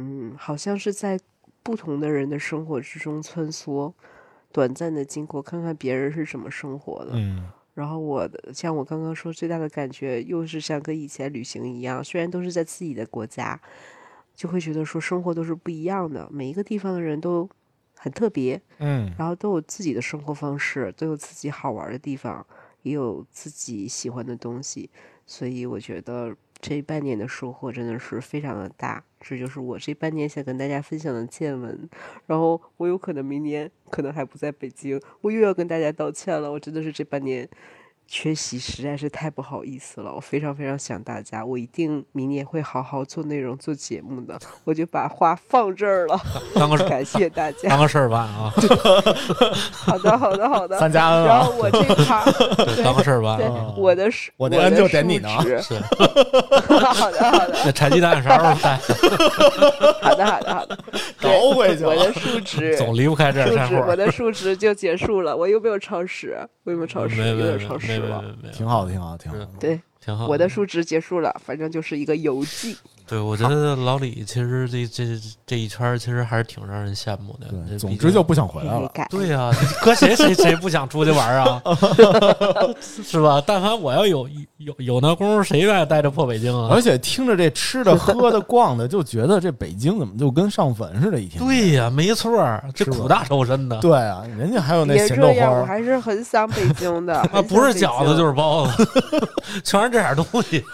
[0.00, 1.20] 嗯，好像是在
[1.62, 3.92] 不同的人的生活之中穿梭，
[4.50, 7.12] 短暂的经过，看看别人是怎么生活的。
[7.14, 13.58] 嗯然后我的像我刚刚说最大的感觉，又是像跟以前旅行一样，虽然都是在自己的国家，
[14.34, 17.48] 就会觉得说生活都是不一样的，每一个地方的人都
[17.96, 22.44] 很特别，嗯然后都有自己的生活方式，都有自己好玩的地方，
[22.82, 24.90] 也有自己喜欢的东西，
[25.24, 29.02] 所以我觉得这半年的收获真的是非常的大。
[29.20, 31.88] 这就是我这半年想跟大家分享的见闻。
[32.26, 36.50] 然后我有可能明年可能还不在北京，我又要跟大家道歉了。
[36.50, 37.48] 我真的是这半年
[38.12, 44.36] 缺席实在是太不好意思了，我非常非常想大家，我一定明年会好好做内容、做节目的。
[44.64, 46.20] 我就把话放这儿了，
[46.56, 47.68] 当个感谢大家。
[47.68, 48.52] 当个事儿办啊，
[49.70, 50.76] 好的，好的，好的。
[50.80, 52.24] 三加 N 啊然后，我这趴，
[52.66, 55.28] 对当个事儿办对啊。，我的是，我的就点你呢
[55.62, 58.76] 是，好的，好的，那柴鸡蛋啥时候带？
[60.02, 60.76] 好的，好的，好的。
[61.20, 63.40] 对搞回去我的数值，总离不开这。
[63.86, 65.36] 我的数值就结束了。
[65.36, 66.36] 我又没有超时？
[66.64, 67.16] 我有没有超时？
[67.16, 68.22] 有没没没点超时没没了。
[68.22, 69.46] 没没，挺好的，挺好的，挺好的。
[69.58, 70.26] 对，挺好。
[70.26, 72.76] 我的数值结束了，反正就是一个游记。
[73.10, 77.76] 对，我觉得老李其实这这这一圈儿其实还是挺让人羡慕的。
[77.76, 78.88] 总之就不想回来了。
[79.10, 79.50] 对呀、
[79.82, 81.60] 搁谁谁谁不想出去玩啊？
[82.80, 83.42] 是吧？
[83.44, 86.68] 但凡我要有有有那功夫，谁愿意待着破北京啊？
[86.70, 91.44] 而且听着这吃的、喝的、 逛的，就觉得这北京怎么就跟上坟似的，一天。
[91.44, 93.76] 对呀、没错儿，这苦大仇深的。
[93.80, 97.14] 对啊，人家还有那咸豆这样，我花，还是很想北京的。
[97.34, 98.88] 啊，不是饺子就是包子，
[99.64, 100.64] 全是这点东西。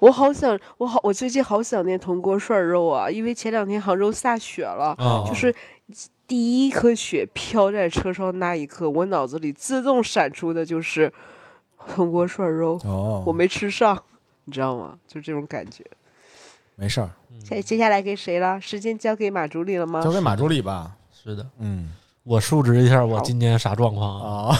[0.00, 3.08] 我好想，我好，我最近好想念铜锅涮肉啊！
[3.08, 5.54] 因为前两天杭州下雪了，啊就是
[6.26, 11.12] 第一颗雪飘在车上那一刻，我脑子里自动闪出的就是
[11.94, 14.02] 铜锅涮肉，哦，我没吃上，
[14.44, 14.98] 你知道吗？
[15.06, 15.84] 就这种感觉。
[16.76, 17.10] 没事儿，
[17.44, 18.58] 接接下来给谁了？
[18.60, 20.10] 时间交给马助理了吗交？
[20.10, 20.92] 给马助理吧。
[21.12, 21.92] 是的，嗯
[22.22, 24.56] 我述职一下我今年啥状况啊？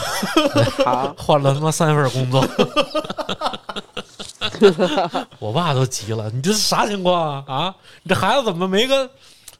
[0.85, 2.45] 啊，好， 换了他妈三份工作，
[5.39, 7.53] 我爸都急了，你这是啥情况啊？
[7.53, 9.09] 啊，你这孩子怎么没个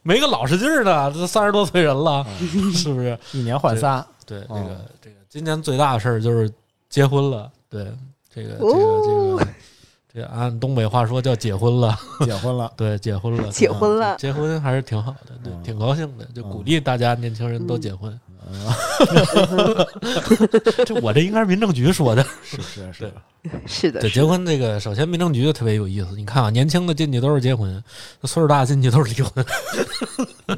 [0.02, 1.10] 没个老实劲儿呢？
[1.12, 2.26] 这三十多岁人了，
[2.74, 3.18] 是不是？
[3.32, 6.52] 一年换仨，对，这哦个这个，今年最大的事儿就是
[6.88, 7.50] 结婚了。
[7.70, 7.92] 对，
[8.34, 9.46] 这个这个这哦个，
[10.12, 11.98] 这个按东北话说叫结婚了。
[12.24, 12.72] 结婚了。
[12.76, 18.18] 对，结婚了，结婚了结婚还是挺好的，对，嗯挺高兴的，就鼓励大家年轻人都结婚。
[20.84, 22.24] 这我这应该是民政局说的。
[22.42, 23.12] 是 是是，
[23.66, 26.08] 是的，对，结婚这个，首先民政局就特别有意思。
[26.16, 27.82] 你看啊，年轻的进去都是结婚，
[28.24, 29.44] 岁数大进去都是离婚。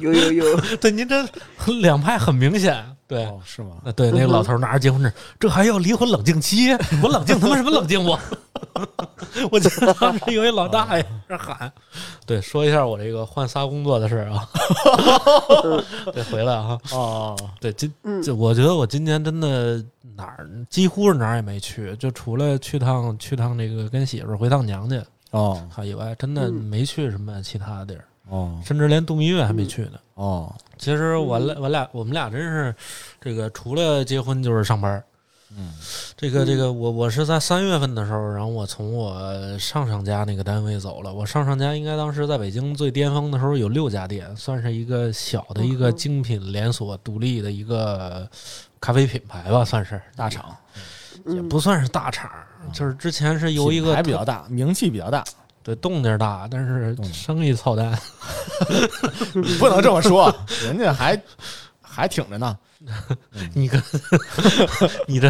[0.01, 1.25] 有有有，对，您这
[1.81, 2.83] 两派很明显。
[3.07, 3.77] 对，哦，是吗？
[3.85, 6.71] 呃对，那个老头拿着结婚证，这还要离婚冷静期？
[7.03, 8.19] 我冷静他妈什么冷静我？
[9.51, 11.71] 我记得当时有一老大爷这喊，
[12.25, 14.49] 对，说一下我这个换仨工作的事儿啊。
[16.13, 19.83] 得，回来啊，哦，对，今嗯，这我觉得我今年真的
[20.15, 25.01] 哪儿几乎是哪儿也没去，就除了去趟去趟那个跟媳妇儿回趟娘家
[25.31, 28.61] 哦啊以外，真的嗯没去什么其他地儿，哦。
[28.65, 29.99] 甚至连度蜜月还没去呢。
[30.15, 32.75] 哦，其实我嗯俩我俩我们俩真是
[33.19, 35.03] 这个除了结婚就是上班。
[35.57, 35.73] 嗯。
[36.17, 41.13] 这个这个，我我是在三月份的时候，然后我从我上上家那个单位走了。
[41.13, 48.27] 我上上家应该当时在北京最巅峰的时候有六家店，算是一个小的一个精品连锁独立的一个
[48.79, 50.55] 咖啡品牌吧，算是大厂
[51.25, 52.31] 也嗯不算是大厂，
[52.71, 55.23] 就是之前是由一个品牌比较大，名气比较大，
[55.65, 57.97] 对动静大，但是生意操蛋。
[59.33, 60.31] 你不能这么说，
[60.63, 61.19] 人家还
[61.81, 62.55] 还挺着呢。
[63.55, 63.81] 你跟
[65.07, 65.27] 你这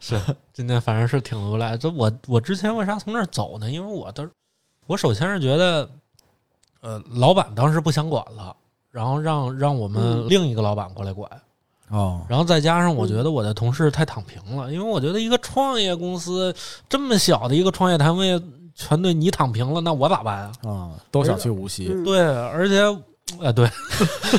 [0.00, 0.20] 是
[0.52, 1.76] 今天反正是挺无赖。
[1.76, 3.70] 这我我之前为啥从那儿走呢？
[3.70, 4.28] 因为我的
[4.88, 5.88] 我首先是觉得，
[6.80, 8.56] 呃，老板当时不想管了，
[8.90, 11.30] 然后让让我们嗯另一个老板过来管，
[11.90, 16.52] 哦，然后再加上我觉得我的同事太躺平了，因为我觉得一个创业公司
[16.88, 18.42] 这么小的一个创业单位，
[18.74, 20.52] 全队你躺平了，那我咋办啊？
[20.64, 21.88] 啊，都想去无锡。
[21.92, 22.80] 嗯对，而且，
[23.40, 23.68] 呃，对，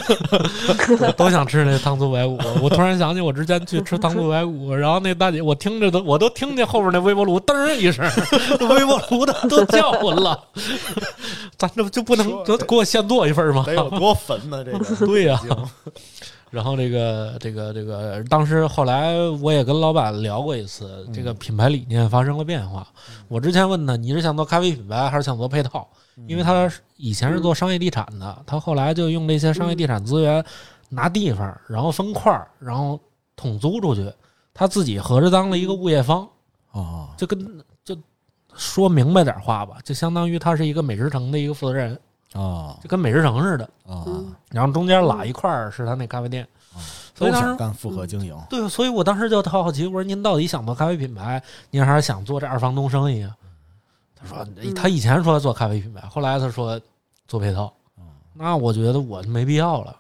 [1.00, 2.38] 我都想吃那糖醋排骨。
[2.62, 8.06] 我突然想起我之前去吃糖醋排骨， 然后那大姐，我听着都，我都听见后边那微波炉噔儿一声，
[8.70, 10.40] 微波炉的都叫唤了。
[11.58, 13.64] 咱这不就不能就给我现做一份吗？
[13.66, 14.64] 得有多焚呢？
[14.64, 15.40] 这个对呀、
[16.54, 22.88] 然后这个这个这个，当时后来我也跟老板聊过一次，这个品牌理念发生了变化。
[23.28, 25.88] 我之前问他，你是想做咖啡品牌还是想做配套？
[26.28, 30.46] 因为他以前是做商业地产的，他后来就用这些商业地产资源
[30.90, 33.00] 拿地方，然后分块儿，然后
[33.36, 34.14] 统租出去，
[34.54, 36.30] 他自己合着当了一个物业方。
[36.74, 37.98] 哦就跟就
[38.54, 42.00] 说明白点话吧，就相当于他是一个美食城的一个负责人，
[42.34, 43.70] 哦就跟美食城似的。
[43.86, 46.48] 哦，嗯然后中间拉一块儿是他那咖啡店，
[47.16, 48.38] 所以当时干复合经营。
[48.50, 53.36] 对，所以我当时就特好奇，我说您到底想做咖啡品牌，您还是想做这二房东生意啊？
[54.16, 56.80] 他说嗯他以前说做咖啡品牌，后来他说
[57.28, 57.74] 做配套，
[58.34, 59.96] 那我觉得我没必要了。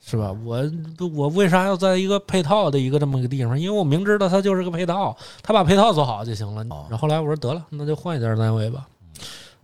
[0.00, 0.32] 是吧？
[0.42, 0.64] 我
[1.14, 3.58] 我为啥要在一个配套的一个这么个地方？
[3.58, 6.62] 因为我明知道它就是个配套，他把配套做好就行了。
[6.70, 8.88] 哦然后后来我说得了，那就换一家单位吧。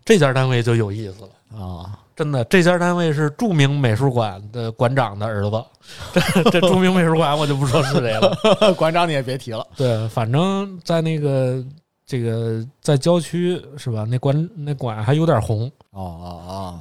[0.05, 1.31] 这家单位就有意思了。
[1.59, 5.65] 啊，真的，这家单位是著名美术馆的馆长的儿子。
[6.13, 8.37] 这这著名美术馆我就不说是谁了。
[8.77, 9.67] 馆长你也别提了。
[9.77, 11.65] 对，反正在那个
[12.05, 14.05] 这个在郊区是吧？
[14.09, 16.81] 那馆那馆还有点红，哦哦哦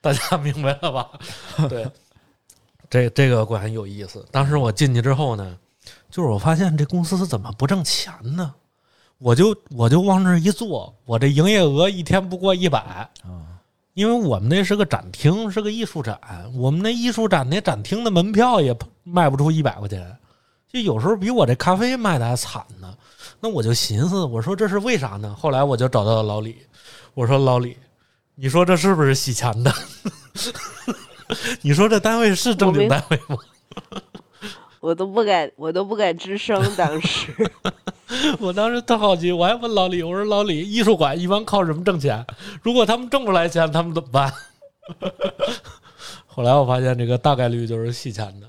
[0.00, 1.10] 大家明白了吧？
[1.68, 1.86] 对，
[2.88, 4.24] 这这个馆很有意思。
[4.30, 5.58] 当时我进去之后呢，
[6.08, 8.54] 就是我发现这公司怎么不挣钱呢？
[9.18, 13.08] 我就我就往那儿一坐，我这营业额一天不过一百。
[13.24, 13.40] 哦，
[13.94, 16.20] 因为我们那是个展厅，是个艺术展，
[16.54, 20.16] 我们那艺术展那展厅的门票也卖不出一百块钱，
[20.70, 22.94] 就有时候比我这咖啡卖的还惨呢。
[23.40, 25.34] 那我就寻思，我说这是为啥呢？
[25.38, 26.56] 后来我就找到了老李，
[27.14, 27.76] 我说老李，
[28.34, 29.72] 你说这是不是洗钱的？
[31.60, 33.36] 你说这单位是正经单位吗？
[34.86, 36.62] 我都不敢，我都不敢吱声。
[36.76, 37.32] 当时，
[38.38, 42.24] 我当时特好奇，我还问老李，我说老李，艺术馆一般靠什么挣钱？
[42.62, 44.32] 如果他们挣不来钱，他们怎么办？
[46.24, 48.46] 后来我发现这个大概率就是洗钱的，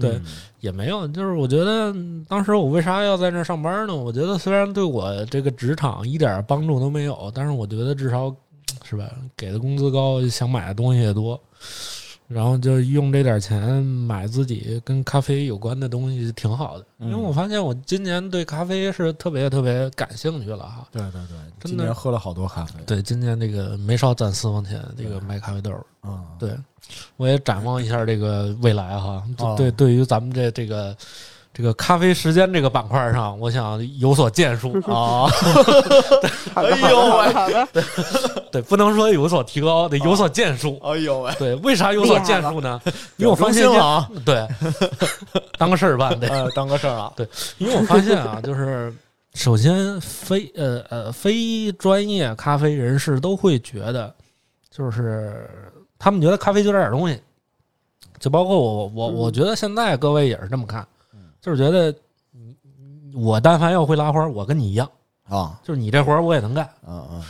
[0.00, 0.24] 对，嗯
[0.60, 3.96] 也没有，就是我觉得嗯当时我为啥要在那儿上班呢？
[3.96, 8.32] 我觉得虽然对我这个职场一点帮助都没有，但是我觉得至少
[8.84, 11.40] 是吧，给的工资高，想买的东西也多，
[12.28, 16.84] 然后就用这点钱买自己跟咖啡有关的东西，挺好的。
[16.98, 20.88] 因为嗯我发现我今年对咖啡是特别特别感兴趣了哈。
[20.90, 21.36] 对对对，
[21.68, 22.80] 今年喝了好多咖啡。
[22.84, 25.86] 对，今年这个没少攒私房钱，这个卖咖啡豆儿。
[26.02, 26.56] 嗯，对，
[27.16, 29.22] 我也展望一下这个未来哈。
[29.38, 30.96] 哦对，对于咱们这这个
[31.56, 34.78] 这个咖啡时间这个板块上，我想有所建树。
[34.84, 35.26] 哦，
[36.52, 37.32] 好的，哎呦喂。
[37.32, 37.66] 好的，
[38.52, 40.78] 对，不能说有所提高，得有所建树。
[40.82, 42.78] 哎呦喂，对，为啥有所建树呢？
[43.16, 44.46] 因为我发现啊，对，
[45.56, 46.28] 当个事儿办得。
[46.28, 47.10] 呃，当个事儿了。
[47.56, 48.94] 因为我发现啊，就是
[49.32, 54.14] 首先非呃呃非专业咖啡人士都会觉得，
[54.70, 55.48] 就是
[55.98, 57.18] 他们觉得咖啡就这点东西，
[58.18, 60.86] 就包括我我我嗯觉得现在各位也是这么看，
[61.46, 61.94] 就是觉得
[62.32, 62.56] 你
[63.14, 64.90] 我但凡要会拉花，我跟你一样，
[65.28, 66.68] 啊，就是你这活儿我也能干。
[66.84, 67.24] 嗯嗯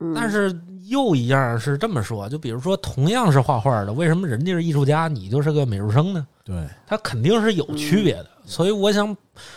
[0.00, 0.52] 嗯但是
[0.88, 6.26] 又一样是这么说，就比如说同样是画画的，为什么人家是艺术家，你就是个美术生呢？
[6.42, 9.16] 对，他肯定是有区别的，所以我想，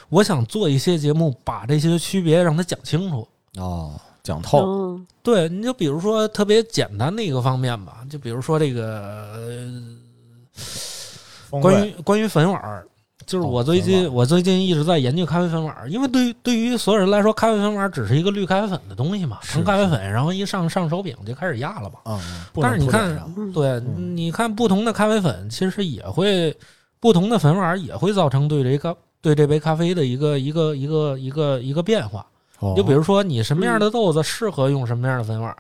[0.10, 3.28] 我想做一些节目，把这些区别让他讲清楚。
[3.58, 4.60] 哦，讲透。
[4.68, 9.34] 嗯对，你就比如说特别简单的一个方面吧，就比如说这个、
[11.52, 12.88] 呃、关于关于粉碗儿，
[13.30, 22.00] 就是哦我最近、我最近一直在研究咖啡粉碗儿，因为对于对于所有人来说，咖啡粉碗儿只是一个滤咖啡粉的东西嘛，是成咖啡粉，然后一上上手柄就开始压了嘛。
[22.06, 22.20] 嗯，
[22.60, 23.16] 但是你看
[23.54, 26.58] 对，嗯你看不同的咖啡粉，其实也会
[27.00, 32.26] 不同的粉碗儿也会造成对这个对这杯咖啡的一个一个一个一个一个变化。
[32.60, 35.58] 哦就比如说你什么样的豆子适合用什么样的粉碗儿，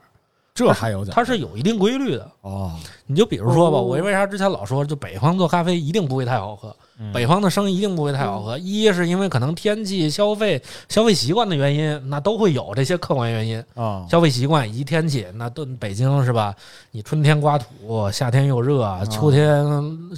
[0.54, 2.30] 这还有讲究，它是有一定规律的。
[2.42, 6.76] 哦，你就比如说吧，哦我为啥之前老说，就北方做咖啡一定不会太好喝，嗯
[7.14, 8.58] 北方的生意一定不会太好喝。
[8.58, 13.64] 一是因为可能天气、消费、消费习惯的原因，那都会有这些客观原因。
[13.76, 16.54] 啊，消费习惯以及天气，那都北京是吧？
[16.91, 19.66] 你春天刮土，夏天又热，啊秋天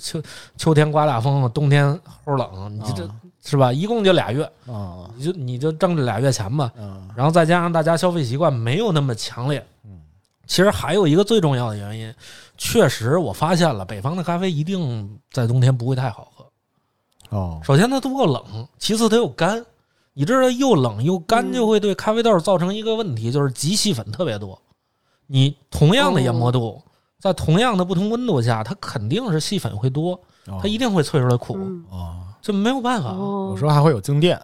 [0.01, 0.21] 秋
[0.57, 1.87] 秋天刮大风，冬天
[2.25, 3.71] 齁冷，你这啊是吧？
[3.71, 6.71] 一共就俩月，啊你就你就挣这俩月钱吧。
[6.77, 9.99] 嗯然后再加上大家消费习惯没有那么强烈，嗯
[10.47, 12.13] 其实还有一个最重要的原因，
[12.57, 16.40] 确实我发现了，北方的咖啡一定在冬天不会太好喝。
[17.31, 19.65] 哦首先它足够冷，其次它又干。
[20.13, 24.61] 你知道又冷又干嗯就会对咖啡豆造成一个问题，就是极细粉特别多。
[25.25, 26.81] 你同样的研磨度，
[27.17, 30.19] 在同样的不同温度下，它肯定是细粉会多，
[30.61, 31.57] 它一定会萃出来苦，
[32.41, 33.11] 这没有办法。
[33.11, 34.37] 哦有时候还会有静电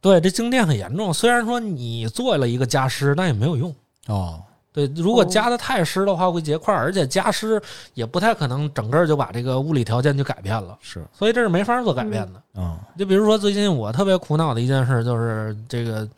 [0.00, 1.14] 对，这静电很严重。
[1.14, 3.72] 虽然说你做了一个加湿，但也没有用。
[4.08, 4.42] 哦，
[4.72, 7.60] 对，如果哦加的太湿的话会结块儿，而且加湿
[7.94, 12.42] 也不太可能整个就把这个物理条件就改变了，是，所以这是没法做改变的。
[12.54, 16.08] 嗯就比如说最近我特别苦恼的一件事就是这个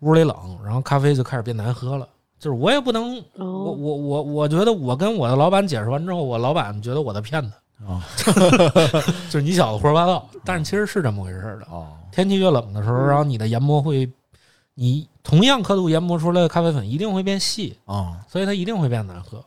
[0.00, 2.06] 屋里冷，然后咖啡就开始变难喝了。
[2.38, 7.56] 就是我也不能，我哦，我我我觉得我跟我的老板解释完之后，我老板觉得我在骗他。
[7.86, 8.04] 啊
[9.30, 10.28] 就是你小子胡说八道。
[10.44, 11.66] 但是其实是这么回事儿的。
[11.70, 14.08] 哦，天气越冷的时候，嗯然后你的研磨会，
[14.74, 19.44] 你同样刻度研磨出来的咖啡粉一定会变细，啊，所以它一定会变难喝。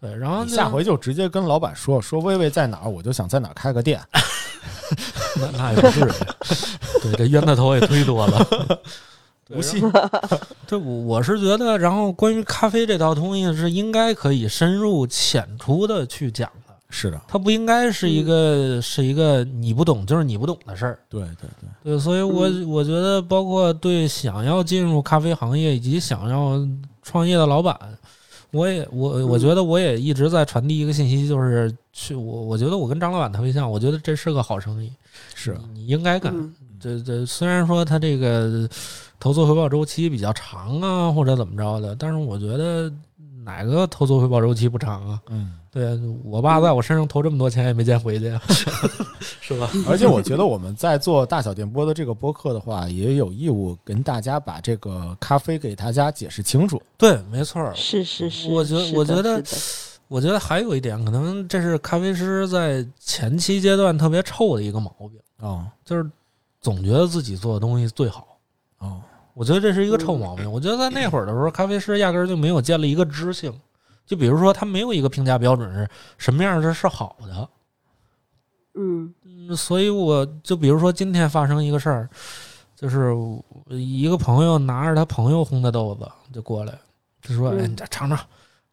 [0.00, 4.00] 对，然后下回就直接跟老板说说薇薇在哪儿，我就想在哪儿开个店。
[5.36, 6.10] 那那也不至于，
[7.02, 8.46] 对，这冤大头也忒多了。
[9.46, 9.82] 对不信，
[10.66, 16.63] 对，我我是觉得，然后关于咖啡这套东西是应该可以深入浅出的去讲的，
[16.96, 20.96] 是的，它不应该是一个、是一个你不懂就是你不懂的事儿。
[21.08, 22.70] 对对对，对，所以我嗯。
[22.70, 26.56] 我觉得，包括对想要进入咖啡行业以及想要
[27.02, 27.76] 创业的老板，
[28.52, 34.92] 我也我我觉得我也一直在传递一个信息，就是去我我觉得我跟张老板特别像，我觉得这是个好生意，
[35.34, 36.32] 是你你应该干。
[36.32, 36.54] 嗯。
[36.78, 38.68] 这这虽然说他这个
[39.18, 42.92] 投资回报周期比较长啊，或者怎么着的，但是我觉得
[43.44, 45.20] 哪个投资回报周期不长啊？
[45.28, 45.58] 嗯。
[45.70, 48.26] 对我爸在我身上投这么多钱也没见回去，
[49.40, 49.68] 是吧？
[49.88, 56.80] 而且我觉得我们在做大小电波的这个播客的话，也有义务跟大家把这个咖啡给大家解释清楚。
[56.96, 57.74] 对，没错儿。
[57.74, 59.42] 是是是，我觉得我觉得
[60.06, 66.08] 我觉得还有一点，可能这是咖啡师在前期阶段特别臭的一个毛病，哦就是
[66.60, 68.38] 总觉得自己做的东西最好。
[68.78, 69.00] 哦，
[69.34, 70.50] 我觉得这是一个臭毛病。
[70.50, 73.52] 我觉得在那会儿的时候，咖啡师压根儿就没有建立一个知性，
[74.06, 77.48] 就比如说他没有一个评价标准是什么样的是好的。
[78.74, 82.08] 嗯嗯，所以我就比如说今天发生一个事儿，
[82.74, 83.14] 就是
[83.68, 86.78] 一个朋友拿着他朋友烘的豆子就过来，
[87.22, 88.18] 就说：“嗯哎，你这尝尝，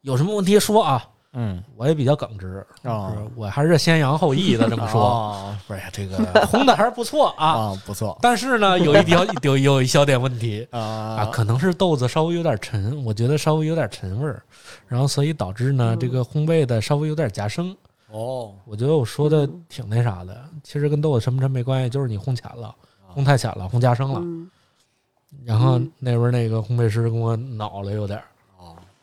[0.02, 3.14] 有什么问题说啊。”嗯，我也比较耿直，啊。
[3.36, 6.18] 我还是先扬后抑的这么说，哦不是呀，这个
[6.48, 7.48] 烘的还是不错啊。
[7.72, 8.18] 啊，不错。
[8.22, 10.68] 但是呢，有一条有有一小点问题。
[10.72, 14.44] 啊，啊可能是豆子稍微有点沉，我觉得稍微有点沉味儿，
[14.88, 16.00] 然后所以导致呢，嗯。
[16.00, 17.76] 这个烘焙的稍微有点夹生。
[18.10, 22.76] 哦，我觉得我说的嗯挺那啥的，其实跟豆子沉不沉没关系，就是你烘浅了，
[23.16, 24.20] 烘太浅了，烘夹生了。
[24.22, 24.50] 嗯。
[25.46, 25.90] 然后嗯。
[25.98, 28.22] 那边那个烘焙师跟我恼了有点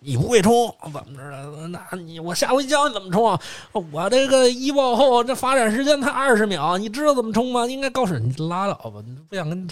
[0.00, 1.68] 你不会冲，怎么着？
[1.68, 3.40] 那你我下回教你怎么冲啊！
[3.72, 7.66] 我这个一爆后这发展时间才二十秒，你知道怎么冲吗？
[7.66, 9.68] 应该告诉你拉倒吧，你不想跟。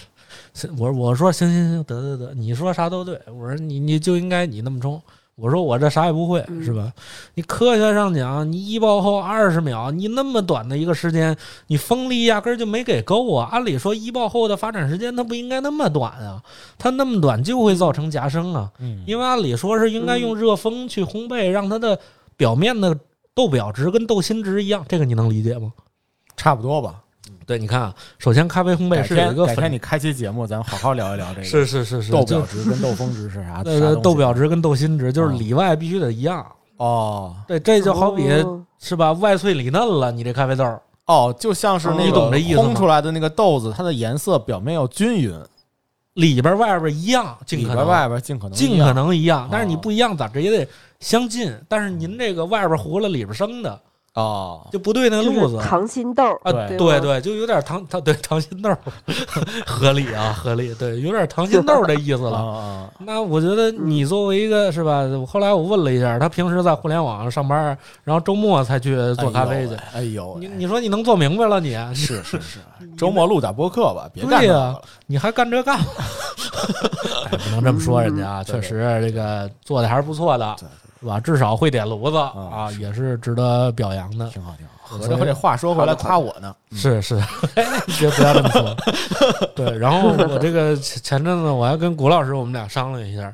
[0.77, 3.19] 我我说行行行，得得得，你说啥都对。
[3.27, 5.01] 我说你你就应该你那么冲。
[5.37, 6.91] 我说我这啥也不会，嗯是吧？
[7.35, 13.47] 你科学上讲，你一爆后二十秒，你那么短的一个时间，你风力压根儿就没给够啊！
[13.51, 16.41] 按理说一爆后的发展时间它不应该那么短啊，
[16.79, 18.71] 它那么短就会造成夹生啊。
[18.79, 21.99] 嗯，因为按理说是应该用热风去烘焙，让它的
[22.35, 22.97] 表面的
[23.35, 25.71] 豆表值跟豆心值一样，这个你能理解吗？
[26.35, 27.03] 差不多吧。
[27.47, 33.63] 对，你看啊，首先咖啡烘焙改是有一个粉，改天你开期节目，咱好好聊一聊这个是是是是豆表值跟豆峰值是啥？
[33.65, 36.45] 对对，啥东西豆表值跟豆心值就是啊里外必须得一样。
[36.75, 40.63] 哦对，这就好比哦是吧，外脆里嫩了，你这咖啡豆
[41.05, 45.33] 哦，就像是那你个懂这意思烘出来的那个豆子，它的颜色表面要均匀，
[46.15, 50.67] 里边外边一样，尽可能边外边尽可能尽可一样能一样，但是你哦不一样咋着也得
[50.99, 51.51] 相近。
[51.69, 53.81] 但是您这个外边糊了，里边生的
[54.17, 55.57] 哦，就不对那就是路子。
[55.57, 58.75] 溏心豆啊，对对对，就有点糖，糖对糖心豆，
[59.63, 62.37] 合理啊，合理，对，有点糖心豆儿的 意思啊了。
[62.39, 65.03] 啊那我觉得你作为一个是吧？
[65.27, 69.75] 后来我问了一下，他平时在互联网上上班，然后周末才去做咖啡去。
[69.93, 71.77] 哎呦喂，你你说你能做明白了你？
[71.93, 72.57] 是 是是，
[72.97, 74.81] 周末录点播客吧，别干了。
[75.05, 75.79] 你还干这干
[77.29, 80.55] 不能这么说人家确实这个做的还是不错的，
[81.07, 81.19] 吧？
[81.19, 84.29] 至少会点炉子嗯啊，也是值得表扬的。
[84.29, 84.73] 挺好挺好。
[84.83, 87.15] 合着这话说回来夸我呢，是是，
[87.99, 88.73] 别不要这么说。
[89.53, 93.33] 对，然后我这个前前阵子我还跟谷老师我们俩商量一下，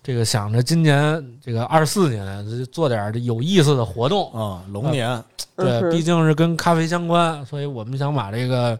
[0.00, 4.32] 这个想着今年这个二四年就做点有意思的活动。
[4.32, 5.20] 啊，龙年
[5.56, 8.78] 对，毕竟是跟咖啡相关，所以我们想把这个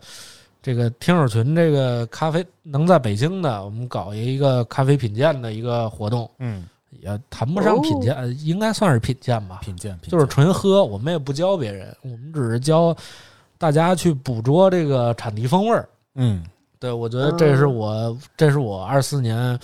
[0.62, 6.64] 这个听友群这个咖啡能在北京的，我们搞一个咖啡品鉴的一个活动，嗯，
[7.00, 9.60] 也谈不上品鉴，呃应该算是品鉴吧。
[9.62, 12.94] 品鉴品就是纯喝，我们也不教别人，我们只是教
[13.58, 15.88] 大家去捕捉这个产地风味儿。
[16.14, 16.44] 嗯，
[16.78, 19.58] 对，我觉得这是我，这是我二四年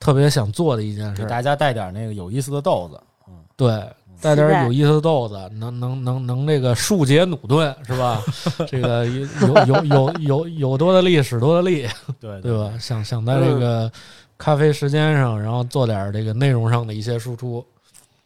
[0.00, 1.22] 特别想做的一件事。
[1.22, 3.86] 给大家带点那个有意思的豆子，嗯对，
[4.20, 8.20] 带点有意思的豆子，能能能能那个树解弩钝是吧？
[8.66, 9.26] 这个有
[9.66, 11.86] 有有有有有多的力使多的力，
[12.20, 12.72] 对对吧？
[12.80, 13.90] 想想在这个
[14.36, 17.64] 咖啡时间上，然后做点这个内容上的一些输出。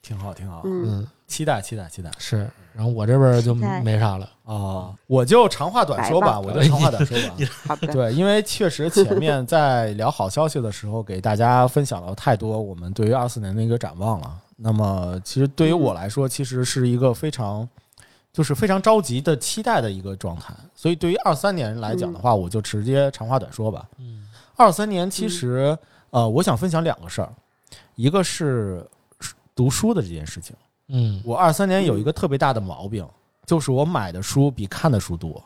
[0.01, 2.48] 挺好挺好，嗯，嗯，期待期待期待是。
[2.72, 4.30] 然后我这边就没啥了。
[4.44, 4.94] 啊！
[5.06, 7.35] 我就长话短说吧，吧我就长话短说吧。
[7.66, 14.35] 好的，对，因为确实前面在聊好消息的时候，给大家分享了太多我们对于二四年的一个展望了。
[14.56, 17.68] 那么，其实对于我来说，其实是一个非常
[18.32, 20.55] 就是非常着急的期待的一个状态。
[20.74, 23.85] 所以对于二三年来讲的话，我就直接长话短说吧。
[23.98, 24.26] 嗯
[24.56, 25.76] 二三年其实，
[26.10, 27.32] 呃，我想分享两个事儿，
[27.94, 28.86] 一个是
[29.55, 30.55] 读书的这件事情。
[30.89, 33.06] 嗯，我二三年有一个特别大的毛病，
[33.44, 35.43] 就是我买的书比看的书多，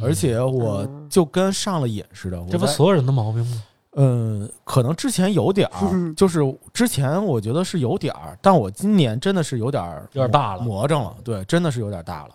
[0.00, 2.40] 而且我就跟上了瘾似的。
[2.48, 3.64] 这不所有人的毛病吗？
[4.00, 6.40] 嗯，可能之前有点儿，就是
[6.72, 11.16] 之前我觉得是有点儿，但我今年真的是有点儿有点大了魔怔了。
[11.24, 12.34] 对，真的是有点大了。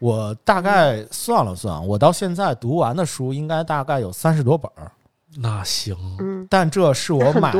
[0.00, 4.92] 我大概算了算，我到现在读完的书应该大概有三十多本儿，
[5.36, 7.52] 那行，嗯，但这是我买。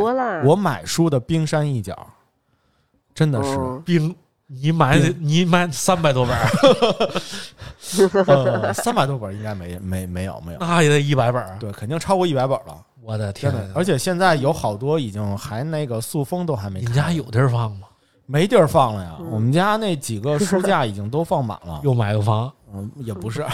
[0.44, 2.06] 我买书的冰山一角，
[3.14, 3.50] 真的是。
[3.50, 4.14] 哦冰，
[4.46, 6.36] 你买你买三百多本，
[8.26, 11.56] 呃，三百多本应该没没没有没有，那也得一百本儿。
[11.58, 13.60] 对，肯定超过一百本了，我的天哪！！
[13.74, 17.88] 而且现在有好多已经还那个塑封都还没，你家有地儿放吗？
[18.26, 19.16] 没地儿放了呀？
[19.20, 21.80] 嗯我们家那几个书架已经都放满了。
[21.84, 23.44] 又买个房，嗯，也不是，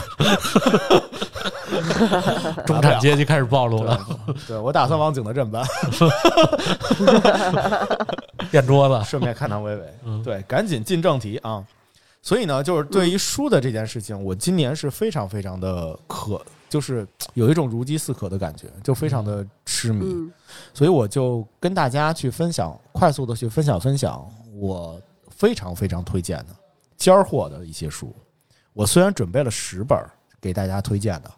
[2.66, 5.65] 中产阶级开始暴露了，对对，我打算往景德镇搬，
[8.51, 9.05] 垫桌子。
[9.09, 9.94] 顺便看看薇薇。
[10.05, 11.65] 嗯，对，赶紧进正题啊！
[12.23, 20.05] 所以呢，就是对于书的这件事情，我今年是非常非常的渴，就是有一种如饥似渴的感觉，就非常的痴迷。
[20.05, 20.31] 嗯
[20.74, 25.01] 所以我就跟大家去分享，快速的去分享分享我
[25.31, 26.47] 非常非常推荐的
[26.97, 28.15] 尖儿货的一些书。
[28.73, 31.31] 我虽然准备了十本儿给大家推荐的，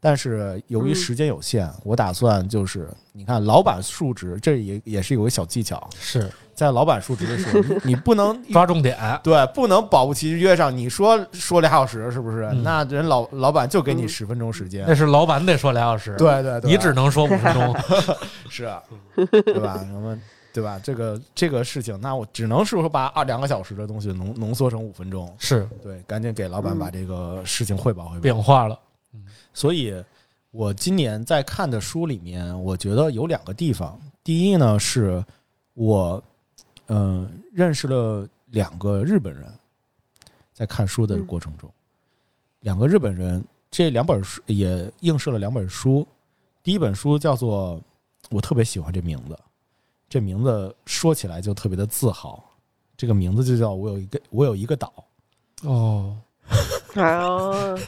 [0.00, 8.96] 但是由于嗯时间有限，我打算就是你看老板述职，这也也是有个小技巧，是在老板述职的时候， 你你不能抓重点。
[9.22, 10.74] 对，不能保不齐约上。
[10.74, 12.44] 你说说俩小时是不是？
[12.52, 14.94] 嗯那人老老板就给你嗯十分钟时间那。
[14.94, 17.76] 是老板得说俩小时，，对对对，你只能说五分钟。
[18.48, 18.82] 是啊，
[19.14, 19.86] 对吧？
[19.92, 20.18] 那么
[20.52, 20.80] 对吧？
[20.82, 25.30] 这个这个事情，那我只能是说把二两个小时的东西浓浓缩成五分钟。
[25.38, 28.20] 是对，赶紧给老板把这个事情汇报汇报。
[28.20, 28.78] 变化了。
[29.52, 30.02] 所以，
[30.50, 34.00] 我今年在看的书里面，我觉得有两个地方。
[34.22, 35.24] 第一呢，是
[35.74, 36.22] 我
[36.86, 39.52] 嗯、呃认识了两个日本人，
[40.52, 41.68] 在看书的过程中，
[42.60, 46.06] 两个日本人，这两本书也映射了两本书。
[46.62, 47.80] 第一本书叫做，
[48.30, 49.38] 我特别喜欢这名字，
[50.08, 52.44] 这名字说起来就特别的自豪。
[52.96, 54.92] 这个名字就叫我有一个我有一个岛。
[55.62, 56.16] 哦，
[56.94, 57.78] 哎呦，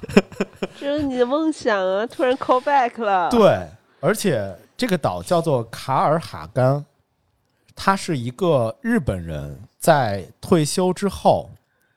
[0.79, 2.07] 这是你的梦想啊！
[2.07, 3.29] 突然 call back 了。
[3.29, 3.69] 对，
[4.01, 6.85] 而且这个岛叫做卡尔哈甘，
[7.75, 11.51] 他是一个日本人，在退休之后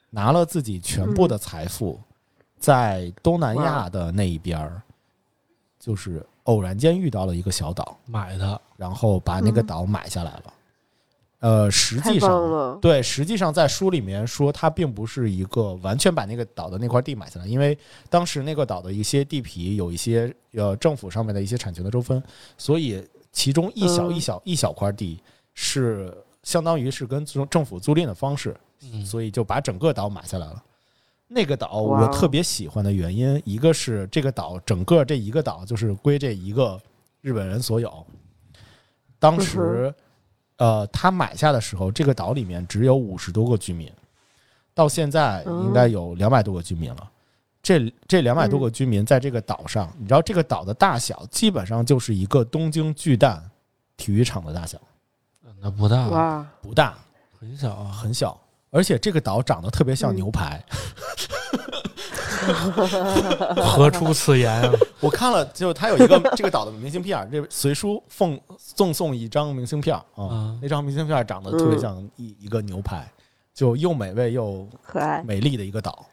[0.10, 2.00] 拿了自己全部的财富，
[2.58, 4.82] 在东南亚的那一边儿，
[5.80, 10.54] 就是偶然间遇到了一个小岛，买的然后把那个嗯岛买下来了。
[11.46, 17.78] 呃，实际上，对，实际上在书里面说，他并不是一个完全把那个岛的那块地买下来，因为
[18.10, 22.20] 当时那个岛的一些地皮有一些呃政府上面的一些产权的纠纷，
[22.58, 25.22] 所以其中一小嗯一小一小块地
[25.54, 26.12] 是
[26.42, 30.64] 相当于是跟政政府租赁的方式，嗯所以就把整个岛买下来了。
[31.28, 36.82] 那个岛我特别喜欢的原因，一个是这个岛整个这一个岛就是归这一个
[37.22, 38.04] 日本人所有。
[39.20, 39.94] 当时，
[40.58, 43.92] 呃，他买下的时候，这个岛里面只有五十多个居民，
[44.74, 47.12] 到现在应该有两百多个居民了。
[47.62, 53.44] 这这两百多个居民在这个岛上，你知道这个岛的大小基本上就是一个东京巨蛋
[53.98, 54.80] 体育场的大小，
[55.60, 56.96] 那不大，哇，不大，
[57.40, 57.92] 很小啊。
[57.92, 58.40] 很小。
[58.70, 60.62] 而且这个岛长得特别像嗯牛排，
[63.64, 64.72] 何出此言啊？
[65.00, 73.10] 我看了，就他有一个这个岛的明信片儿，这随书奉赠送一张明信片儿啊嗯，那张明信片儿长得特别像一一个牛排，
[73.54, 75.24] 就又美味又可爱。
[75.24, 76.06] 美丽的一个岛，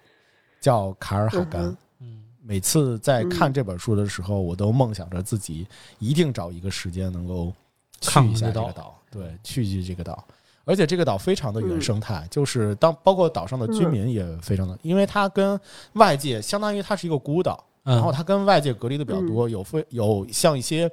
[0.60, 5.66] 叫卡尔哈甘嗯每次在看这本书的时候，我都梦想着自己
[5.98, 7.52] 一定找一个时间能够
[8.00, 10.24] 去一下这个岛，对，去去这个岛。
[10.64, 15.58] 而且这个岛非常的原生态，就是当包括岛上的居民也非常的，因为它跟
[15.94, 17.94] 外界相当于它是一个孤岛，嗯。
[17.94, 20.90] 然后它跟外界隔离的比较多，有非有像一些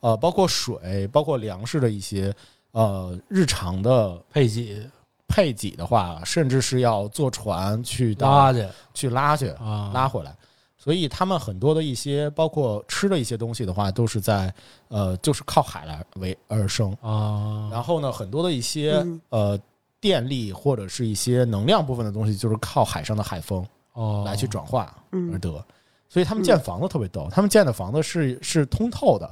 [0.00, 2.34] 呃，包括水、包括粮食的一些
[2.72, 4.88] 呃日常的配给。
[5.32, 8.68] 配给的话，甚至是要坐船去到拉去。
[8.92, 10.34] 去拉去啊，拉回来。
[10.82, 14.52] 所以他们很多的一些包括吃的一些东西的话，都是在
[14.88, 16.90] 呃，就是靠海来为而生。
[17.02, 19.60] 啊，然后呢，很多的一些嗯呃
[20.00, 23.62] 电力或者是一些能量部分的东西，就是靠海上的海风
[23.92, 25.62] 哦来去转化而嗯，得。
[26.08, 29.26] 所以他们建房子特别逗，他们建的房子是是通透的，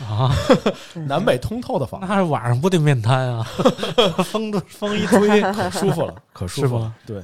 [0.00, 0.34] 啊，
[1.06, 3.42] 南北通透的房子，那晚上不得面瘫啊？
[4.24, 6.94] 风都风一吹，可舒服了，可舒服了。
[7.04, 7.22] 对，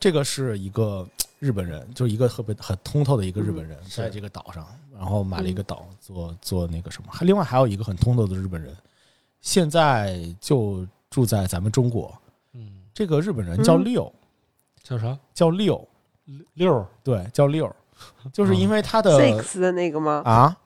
[0.00, 1.06] 这个是一个
[1.38, 7.08] 日本人，就是一个特别很通透的一个日本人，在这个岛上，然后买了一个岛做做那个什么。
[7.12, 8.76] 还另外还有一个很通透的日本人，
[9.40, 12.12] 现在就住在咱们中国。
[12.54, 14.12] 嗯，这个日本人叫嗯六，
[14.82, 15.16] 叫啥？
[15.32, 15.88] 叫六，
[16.54, 17.74] 六对，叫六，
[18.32, 20.22] 就是因为他的 six 的那个吗？
[20.24, 20.56] 啊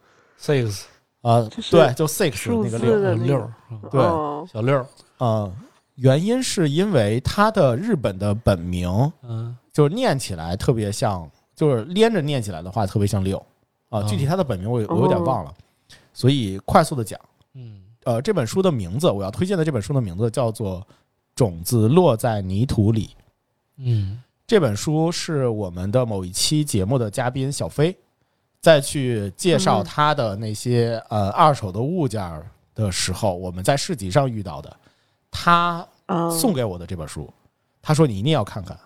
[0.41, 0.85] ？six
[1.21, 3.51] 啊，就是对，就 six 那个六，六
[3.91, 4.01] 对。
[4.01, 4.49] 哦。
[4.53, 4.87] 小六啊，
[5.19, 5.53] 呃，
[5.95, 13.39] 原因是因为他的日本的本名嗯就是念起来特别像，就是连着念起来的话特别像六
[13.89, 14.01] 啊。
[14.01, 15.55] 哦具体他的本名我我有点忘了，
[16.13, 17.19] 所以快速的讲，
[17.55, 20.81] 嗯呃，这本书的名字我要推荐的这本书的名字叫做
[21.35, 23.07] 《种子落在泥土里》。
[23.79, 27.97] 嗯这本书是我们的某一期节目的嘉宾小飞，
[28.61, 34.77] 在去介绍嗯他的那些呃二手的物件儿的时候，我们在市集上遇到的，
[35.31, 37.33] 他啊，送给我的这本书，
[37.81, 38.79] 他说你一定要看看。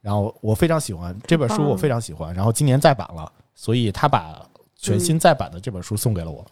[0.00, 2.34] 然后我非常喜欢这本书，我非常喜欢。
[2.34, 4.46] 然后今年再版了，所以他把
[4.76, 6.44] 全新再版的这本书送给了我。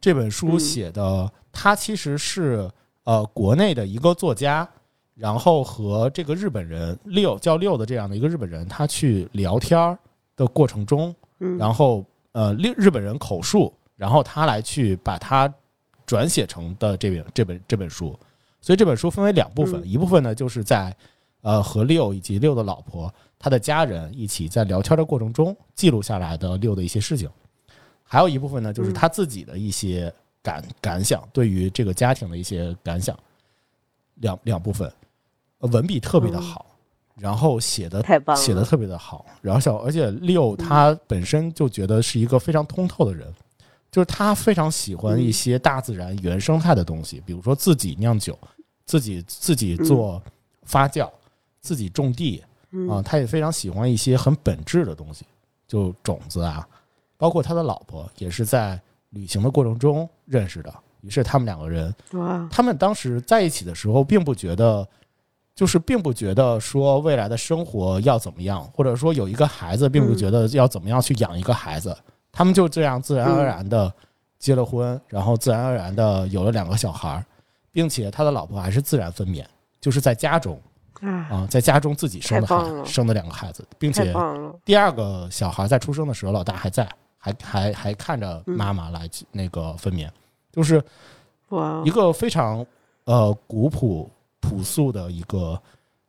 [0.00, 2.70] 这本书嗯写的，他其实是
[3.04, 4.68] 呃国内的一个作家，
[5.14, 9.98] 然后和这个日本人六叫六的这样的一个日本人，他去聊天儿
[10.36, 15.52] 的过程中，嗯然后呃日日本人口述，然后他来去把它
[16.06, 18.16] 转写成的这本这本这本书。
[18.60, 20.94] 所以这本书分为两部分，嗯一部分呢就是在
[21.48, 27.26] 呃和六以及六的老婆他的家人一起在聊天的过程中记录下来的六的一些事情，
[28.02, 28.92] 还有一部分呢就是嗯。
[28.92, 30.12] 他自己的一些
[30.42, 33.18] 感感想，对于这个家庭的一些感想，
[34.16, 34.92] 两两部分，
[35.60, 36.66] 呃文笔特别的好，
[37.16, 38.04] 然后写的
[38.36, 43.26] 写的特别的好，然后小而且六他本身就觉得是一个非常通透的人，
[43.90, 48.38] 就是他非常喜欢一些大自然原生态的东西，比如说自己酿酒，
[48.84, 50.22] 自己自己做
[50.64, 51.10] 发酵，
[51.68, 52.88] 自己种地嗯。
[52.88, 55.26] 啊，他也非常喜欢一些很本质的东西，
[55.66, 56.66] 就种子啊，
[57.18, 58.80] 包括他的老婆也是在
[59.10, 60.72] 旅行的过程中认识的，
[61.02, 61.94] 于是他们两个人，
[62.50, 64.86] 他们当时在一起的时候，并不觉得，
[65.54, 71.96] 就是并不觉得说未来的生活要怎么样，或者说有一个孩子，并不觉得要怎么样去养一个孩子，
[72.32, 73.92] 他们就这样自然而然的
[74.38, 77.24] 结了婚，然后自然而然的有了两个小孩儿，
[77.72, 79.44] 并且他的老婆还是自然分娩，
[79.80, 80.60] 就是在家中
[81.00, 84.12] 啊，啊，在家中自己生的孩生的两个孩子，并且，
[84.64, 90.08] 第二个小孩在出生的时候，老大还在，还还还看着妈妈来那个分娩，
[90.52, 90.82] 就是
[91.50, 92.64] 哇一，个非常
[93.04, 94.10] 呃古朴
[94.40, 95.60] 朴素的一个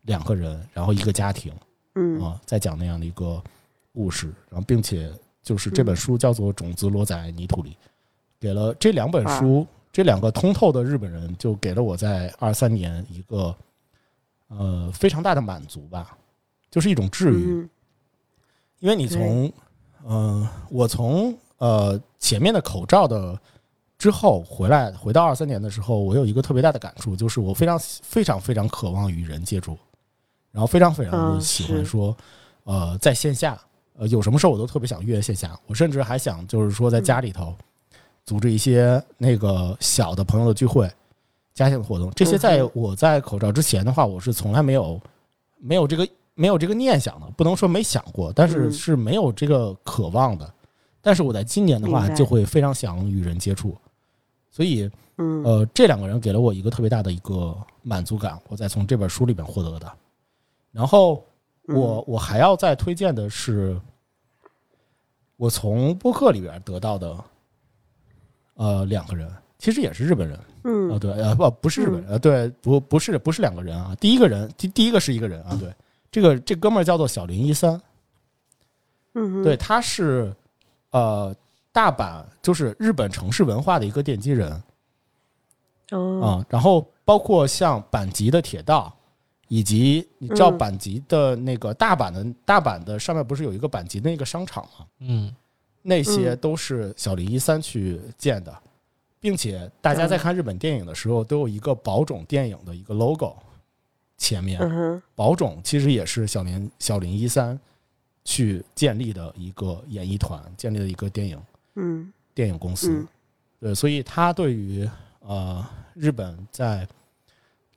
[0.03, 1.53] 两个人，然后一个家庭
[1.95, 2.21] 嗯。
[2.21, 3.41] 啊，在讲那样的一个
[3.93, 5.11] 故事，然后并且
[5.43, 7.71] 就是这本书叫做《种子落在泥土里》，
[8.39, 13.55] 给了这两本书，这两个通透的日本人，就给了我在二三年一个
[14.49, 16.17] 呃非常大的满足吧，
[16.69, 17.61] 就是一种治愈。
[17.61, 17.69] 嗯。
[18.79, 19.51] 因为你从，
[20.07, 23.37] 嗯、我从呃前面的口罩的
[23.97, 29.77] 之后回来，回到二三年的时候，我有一个特别大的感触，就是我非常非常非常渴望与人接触，
[30.53, 31.85] 然后非常非常喜欢是。
[31.85, 32.15] 说，
[32.63, 33.59] 呃，在线下，
[33.97, 37.53] 呃，有什么事儿我都特别想约线下，我甚至还想就是说在家里头
[38.23, 40.89] 组织一些那个小的朋友的聚会、
[41.53, 42.71] 家庭的活动，这些在嗯。
[42.73, 44.99] 我在口罩之前的话，我是从来没有
[45.57, 48.71] 没有这个没有这个念想的，不能说没想过，但是嗯。
[48.71, 50.53] 是没有这个渴望的。
[51.01, 53.77] 但是我在今年的话，就会非常想与人接触，
[54.49, 55.43] 所以嗯。
[55.43, 59.91] 呃，这两个人给了我一个特别大的一个满足感，我在从这本书里边获得的。
[60.71, 61.23] 然后
[61.67, 61.75] 嗯。
[61.75, 63.79] 我我还要再推荐的是，
[65.37, 67.23] 我从播客里边得到的，
[68.55, 75.73] 呃，两个人其实也是日本人啊、嗯对，啊，不不是日本人，呃，对，不不是不是两个人啊，第一个人第第一个是一个人啊，对，
[76.11, 77.81] 这个这哥们儿叫做小林一三，
[79.13, 80.33] 嗯对，他是
[80.91, 81.35] 呃
[81.71, 84.63] 大阪就是日本城市文化的一个奠基人，啊、
[85.91, 88.95] 哦然后包括像阪急的铁道，
[89.47, 90.59] 以及你知道嗯。
[90.59, 94.85] 阪急的那个大阪的大阪的上面不是有一个阪急的那个商场吗？
[94.99, 95.33] 嗯。
[95.81, 96.37] 那些嗯。
[96.37, 98.53] 都是小林一三去建的，
[99.19, 103.35] 并且大家在看日本电影的时候都有一个宝冢电影的一个 logo，
[104.17, 104.59] 前面。
[105.15, 107.59] 宝冢其实也是小林小林一三
[108.23, 111.41] 去建立的一个演艺团，建立的一个电影
[111.75, 112.11] 嗯。
[112.33, 112.91] 电影公司。
[112.91, 113.07] 嗯。
[113.59, 114.89] 对，所以他对于
[115.19, 116.87] 呃日本在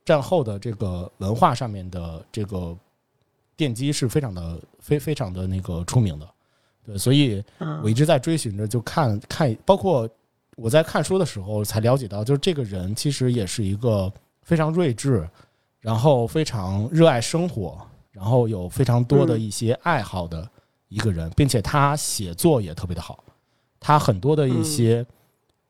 [0.05, 2.77] 战后的这个文化上面的这个
[3.57, 6.29] 奠基是非常的非非常的那个出名的。
[6.85, 7.81] 对，所以啊。
[7.83, 10.09] 我一直在追寻着，就看看，包括
[10.55, 14.11] 我在看书的时候才了解到，就是这个人其实也是一个
[14.43, 15.27] 非常睿智，
[15.79, 17.77] 然后非常热爱生活，
[18.11, 20.47] 然后有非常多的一些爱好的
[20.87, 23.23] 一个人，并且他写作也特别的好，
[23.79, 25.05] 他很多的一些。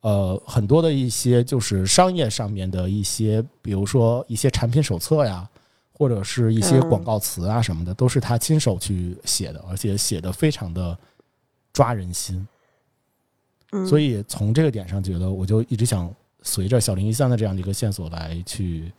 [0.02, 5.50] 呃，很多的一些就是商业上面的一些，比如说一些产品手册呀，
[5.94, 10.98] 或者是一些广告词啊什么的，都是他亲手去写的，而且写的非常的
[11.72, 12.46] 抓人心。
[13.88, 18.92] 所以从这个点上，觉得我就一直想随着小林一三的这样的一个线索来去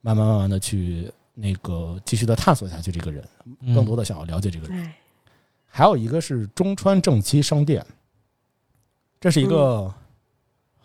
[0.00, 3.24] 慢慢慢慢的去那个继续的探索下去，这个人
[3.74, 4.92] 更多的想要了解这个人。
[5.66, 7.84] 还有一个是中川正七商店，
[9.20, 9.92] 这是一个。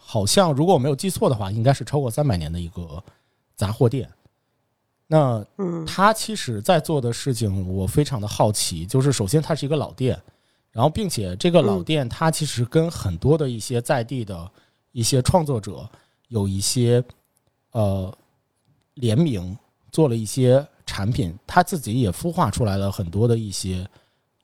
[0.04, 3.02] 好像如果我没有记错的话，应该是超过三百年的一个
[3.56, 4.10] 杂货店。
[5.08, 5.42] 那
[5.88, 8.86] 他其实在做的事情，我非常的好奇。
[8.86, 10.22] 就是首先，它是一个老店，
[10.72, 14.52] 然后并且这个老店，它其实跟很多的一些在地的
[14.92, 15.88] 一些创作者
[16.30, 17.04] 有一些
[17.72, 18.12] 呃
[18.96, 19.58] 联名，
[19.92, 21.38] 做了一些产品。
[21.46, 23.88] 他自己也孵化出来了很多的一些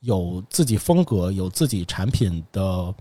[0.01, 2.93] 有自己风格、有自己产品的。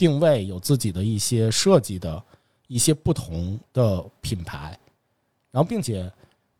[0.00, 2.24] 定位有自己的一些设计的
[2.68, 4.74] 一些不同的品牌，
[5.50, 6.10] 然后并且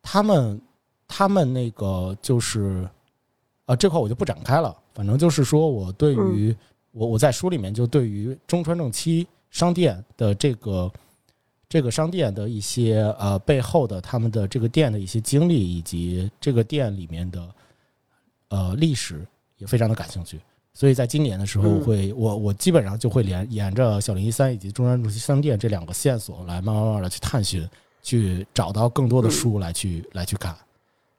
[0.03, 0.61] 他们
[1.09, 2.87] 他们那个就是
[3.65, 6.55] 啊这块我就不展开了，反正就是说我对于
[6.93, 10.93] 我我在书里面就对于中川正七商店的这个
[11.71, 17.49] 这个商店的一些呃背后的他们的这个店的一些经历以及这个店里面的
[18.49, 20.39] 呃历史也非常的感兴趣。
[20.75, 27.67] 所以在今年的时候，会我我基本上就会连沿着小林一三以及中山主题商店这两个线索来慢慢慢的去探寻，
[28.03, 30.55] 去找到更多的书来去来去看。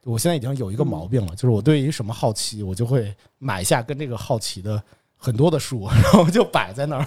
[0.04, 4.82] 我现在已经有一个毛病了，就是我对于什么好奇，我就会买下跟这个好奇的
[5.16, 7.06] 很多的书， 然后就摆在那儿，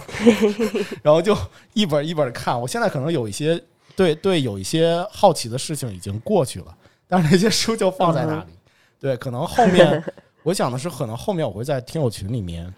[1.02, 1.36] 然后就
[1.74, 2.58] 一本一本看。
[2.60, 3.62] 我现在可能有一些
[3.94, 8.52] 对对有一些好奇的事情已经过去了，但是那些书就放在那里。
[8.98, 10.02] 对，可能后面。
[10.42, 12.72] 我想的是，可能后面我会在听友群里面，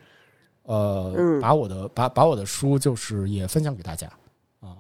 [0.62, 4.11] 呃，把我的把把我的书就是也分享给大家
[4.61, 4.73] 啊，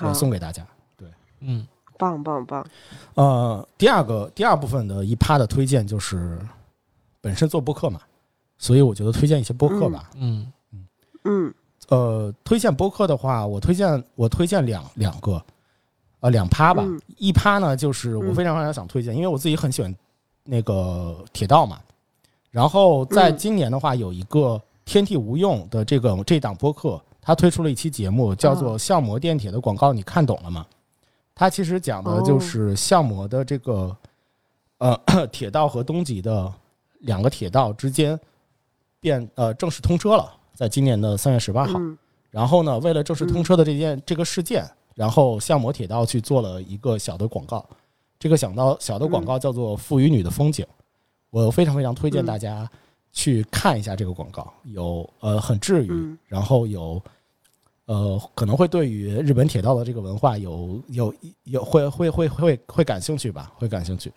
[0.00, 0.66] 也送给大家。
[0.96, 1.06] 对，
[1.40, 1.66] 嗯，
[1.98, 2.66] 棒棒棒。
[3.14, 6.38] 呃，第二个第二部分的一趴的推荐就是
[7.20, 8.00] 本身做播客嘛，
[8.58, 10.10] 所以我觉得推荐一些播客吧。
[10.16, 10.86] 嗯嗯
[11.24, 11.54] 嗯。
[11.88, 15.42] 呃，推荐播客的话，我推荐我推荐两两个，
[16.20, 16.82] 呃，两趴吧。
[17.18, 19.94] 一趴呢，就是我非常非常想推荐，因为我自己很喜欢
[20.44, 21.78] 那个铁道嘛。
[22.50, 30.64] 然后在今年的话，有一个天地无用的这个这档播客，他推出了一期节目，叫做《相模电铁的广告》，你看懂了吗？
[31.34, 33.96] 他其实讲的就是相模的这个
[34.78, 34.98] 呃
[35.32, 36.52] 铁道和东极的
[37.00, 38.18] 两个铁道之间
[39.00, 41.80] 变呃正式通车了，在今年的三月十八号。
[42.30, 47.64] 然后呢，为了正式通车的这件这个事件，然后相模铁道去做了一个小的广告，
[48.18, 50.66] 这个想到小的广告叫做“父与女的风景”。
[51.30, 52.68] 我非常非常推荐大家
[53.12, 57.00] 去看一下这个广告，有呃很治愈，然后有
[57.86, 64.12] 呃可能会对于日本铁道的这个文化有有有会会会会会感兴趣吧，会感兴趣。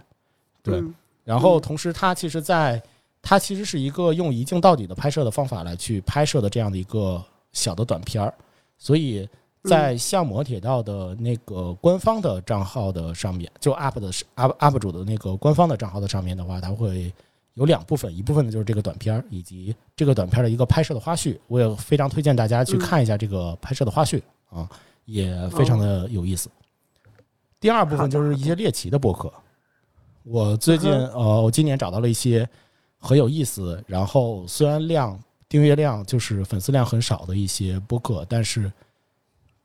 [0.63, 0.83] 对，
[1.23, 2.81] 然后同时它其实在
[3.21, 8.33] 它其实是一个用一镜到底的拍摄的方法来去拍摄的这样的一个小的短片儿，
[8.77, 9.27] 所以。
[9.63, 17.11] 在相模铁道的那个官方的账号的上面，就 UP 的 UP UP 主的那个官方的账号的上面的话，它会
[17.57, 21.37] 有两部分，一部分呢就是这个短片以及这个短片的一个拍摄的花絮。
[21.47, 24.69] 我也非常推荐大家去看一下这个拍摄的花絮啊，
[25.03, 26.49] 也非常的有意思。
[27.59, 29.33] 第二部分就是一些猎奇的播客。
[30.23, 32.47] 我最近呃，我今年找到了一些
[32.97, 35.19] 很有意思，然后虽然量
[35.49, 38.71] 订阅量就是粉丝量很少的一些播客，但是。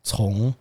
[0.05, 0.53] 从，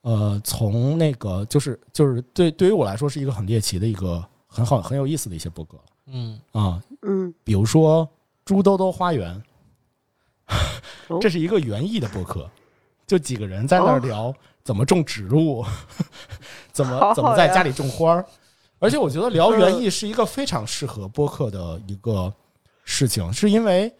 [0.00, 6.40] 呃，从那个就是就是对对于我来说是一个很猎奇的一个很好很有意思的一些播客，嗯。
[6.52, 8.08] 啊嗯，比如说
[8.44, 9.42] 猪兜兜花园，
[11.20, 12.48] 这是一个园艺的播客，
[13.06, 15.64] 就几个人在那儿聊怎么种植物，
[16.72, 18.26] 怎么怎么在家里种花儿，
[18.78, 22.32] 而且我觉得聊园艺是一个非常适合播客的一个
[22.84, 23.92] 事情，是因为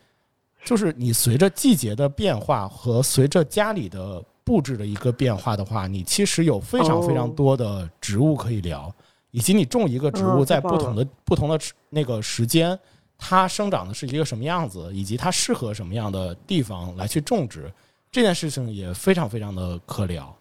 [0.65, 4.23] 就是你随着季节的变化和随着家里的。
[4.45, 8.93] 布置的一个变化的话，你其实有非常非常多的植物可以聊，
[9.33, 11.59] 以及你种一个植物在不同的不同的
[11.91, 12.79] 那个时间，
[13.19, 17.73] 它生长的是一个什么样子，以及它适合什么样的地方来去种植，
[18.11, 20.35] 这件事情也非常非常的可聊。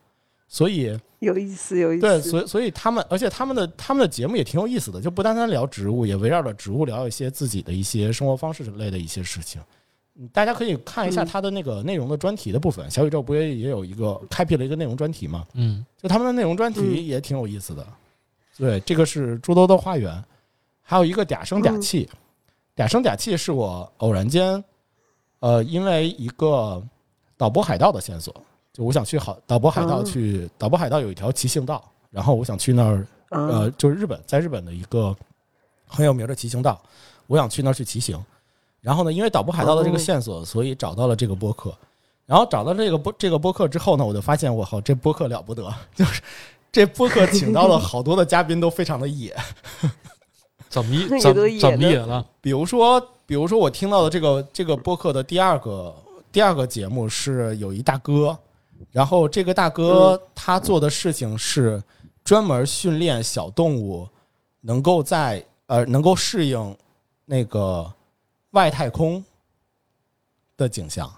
[0.48, 2.02] 所以有意思，有意思。
[2.02, 9.62] 对，所以所以他们，而且他们的他们的节目也挺有意思的，就不单单聊植物，也围绕着植物聊一些自己的一些生活方式之类的一些事情。
[10.34, 15.48] 大家可以看一下他的那个内容的专题的部分，小宇宙不也也有一个开辟了一个内容专题吗？
[15.54, 17.88] 嗯，就他们的内容专题也挺有意思的。
[18.58, 20.24] 对，这个是诸多的花园，
[20.82, 22.10] 还有一个嗲声嗲气。
[22.76, 24.64] 嗲声嗲气是我偶然间，
[25.40, 26.82] 呃，因为一个
[27.38, 28.34] 导播海盗的线索，
[28.72, 35.16] 就我想去好导播海盗哦去导播海盗有一条骑行道，然后我想去那儿呃，嗯就是日本，在日本的一个
[35.86, 36.82] 很有名的骑行道，
[37.28, 38.24] 我想去那儿去骑行。
[38.80, 41.76] 然后呢，因为导播海盗的这个哦线索，所以找到了这个播客。
[42.26, 46.22] 然后找到这个播这个播客之后呢，我就发现我靠，这播客了不得， 就是
[46.72, 49.36] 这播客请到了好多的嘉宾都非常的野，
[50.70, 51.18] 怎么那
[51.48, 52.26] 野怎么野了？
[52.40, 55.94] 比如说，比如说我听到的这个这个播客的第二个
[56.32, 58.38] 第二个节目是有一大哥，
[58.92, 61.82] 然后这个大哥他做的事情是
[62.24, 64.08] 专门训练小动物
[64.62, 66.78] 能够在呃能够适应
[67.26, 67.92] 那个
[68.52, 69.22] 外太空
[70.56, 71.12] 的景象，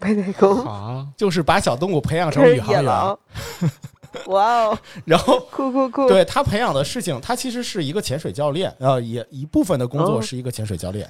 [0.00, 3.18] 外太空，啊，就是把小动物培养成宇航员，
[4.26, 6.08] 哇哦，然后酷酷酷！
[6.08, 10.22] 对他培养的事情，他其实是一个潜水教练，呃，也一部分的工作哦。
[10.22, 11.08] 是一个潜水教练。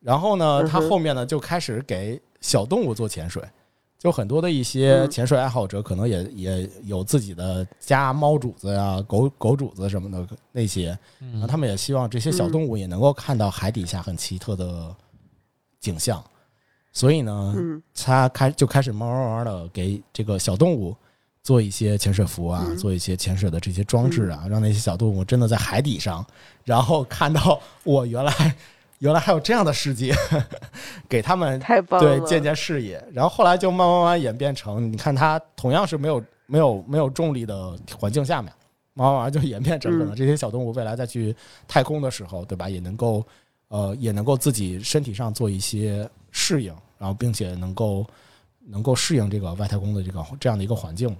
[0.00, 3.42] 然后呢，他后面呢就开始给小动物做潜水，
[3.98, 5.10] 就很多的一些嗯。
[5.10, 14.94] 潜水爱好者可能也也有自己的家猫主子呀、狗狗主子什么的那些，然后嗯他们也希望这些小动物也能够看到海底下很奇特的
[15.80, 16.22] 景象，
[16.92, 17.82] 所以呢，嗯。
[17.92, 20.96] 他开就开始慢慢慢慢的给这个小动物
[21.42, 26.24] 做一些潜水服啊，嗯做一些潜水的这些装置啊，让那些小动物真的在海底上，
[26.64, 28.56] 然后看到我原来
[28.98, 30.14] 原来还有这样的世界，
[31.08, 32.18] 给他们太棒了！
[32.18, 33.02] 对见见视野。
[33.12, 38.52] 然后后来就慢慢慢慢演变成，你看它同样是没有没有没有重力的环境下面，
[38.94, 41.34] 慢慢慢慢就演变成可能嗯这些小动物未来再去
[41.66, 42.68] 太空的时候，对吧？
[42.68, 43.24] 也能够
[43.68, 48.04] 呃也能够自己身体上做一些适应，然后并且能够
[48.66, 51.16] 能够适应这个外太空的这个这样的一个环境。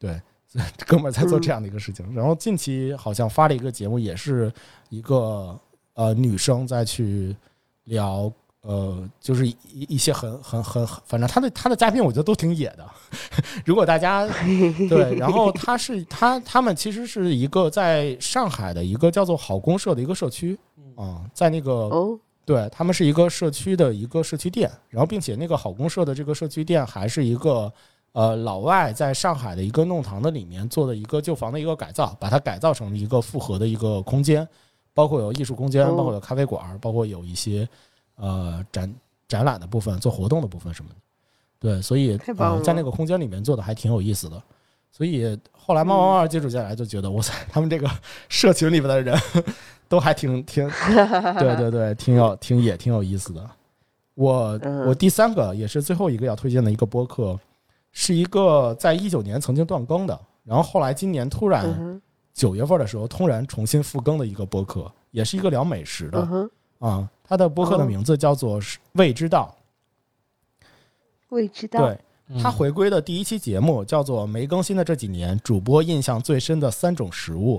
[0.00, 0.20] 对，
[0.84, 2.12] 哥们儿在做这样的一个事情。
[2.12, 4.52] 然后近期好像发了一个节目，也是
[4.88, 5.56] 一个
[5.94, 7.36] 呃女生在去
[7.84, 8.32] 聊。
[8.62, 12.86] 呃，就是一一些很很很，反正他的他的嘉宾我觉得都挺野的。
[13.64, 14.28] 如果大家
[14.86, 20.58] 对，然后他是他他们其实是一个在上海的一个叫做好公社的一个社区
[20.94, 27.72] 啊、在那个哦，对他们是一个社区的一个社区店，然后并且那个好公社的这个社区店还是一个
[28.12, 34.46] 呃老外在上海的一个弄堂的里面做的一个旧房的一个改造，把它改造成一个复合的一个空间，
[34.92, 37.68] 包括有艺术空间，哦包括有咖啡馆，包括有一些
[38.16, 38.94] 呃展
[39.28, 40.96] 展览的部分、做活动的部分什么的。
[41.58, 44.42] 对，所以呃，在那个空间里面做的还挺有意思的。
[44.90, 47.88] 所以后来慢慢慢慢接触下来，就觉得哇塞，他们这个
[48.28, 49.16] 社群里面的人
[49.88, 50.68] 都还挺挺，
[51.38, 53.48] 对对对，挺有挺也挺有意思的。
[54.14, 57.38] 我嗯我第三个也是最后一个要推荐的一个播客，
[57.92, 62.02] 是一个在一九年曾经断更的，然后后来今年突嗯然，
[62.32, 67.08] 九月份的时候突然重新复更的一个播客，也是一个聊美食的啊。
[67.24, 68.60] 他的播客的哦名字叫做
[68.92, 69.54] 《未知道。
[71.28, 77.56] 未知》，道，对，他回归的第一期节目叫做《没更新的这几年主播印象最深的三种食物》。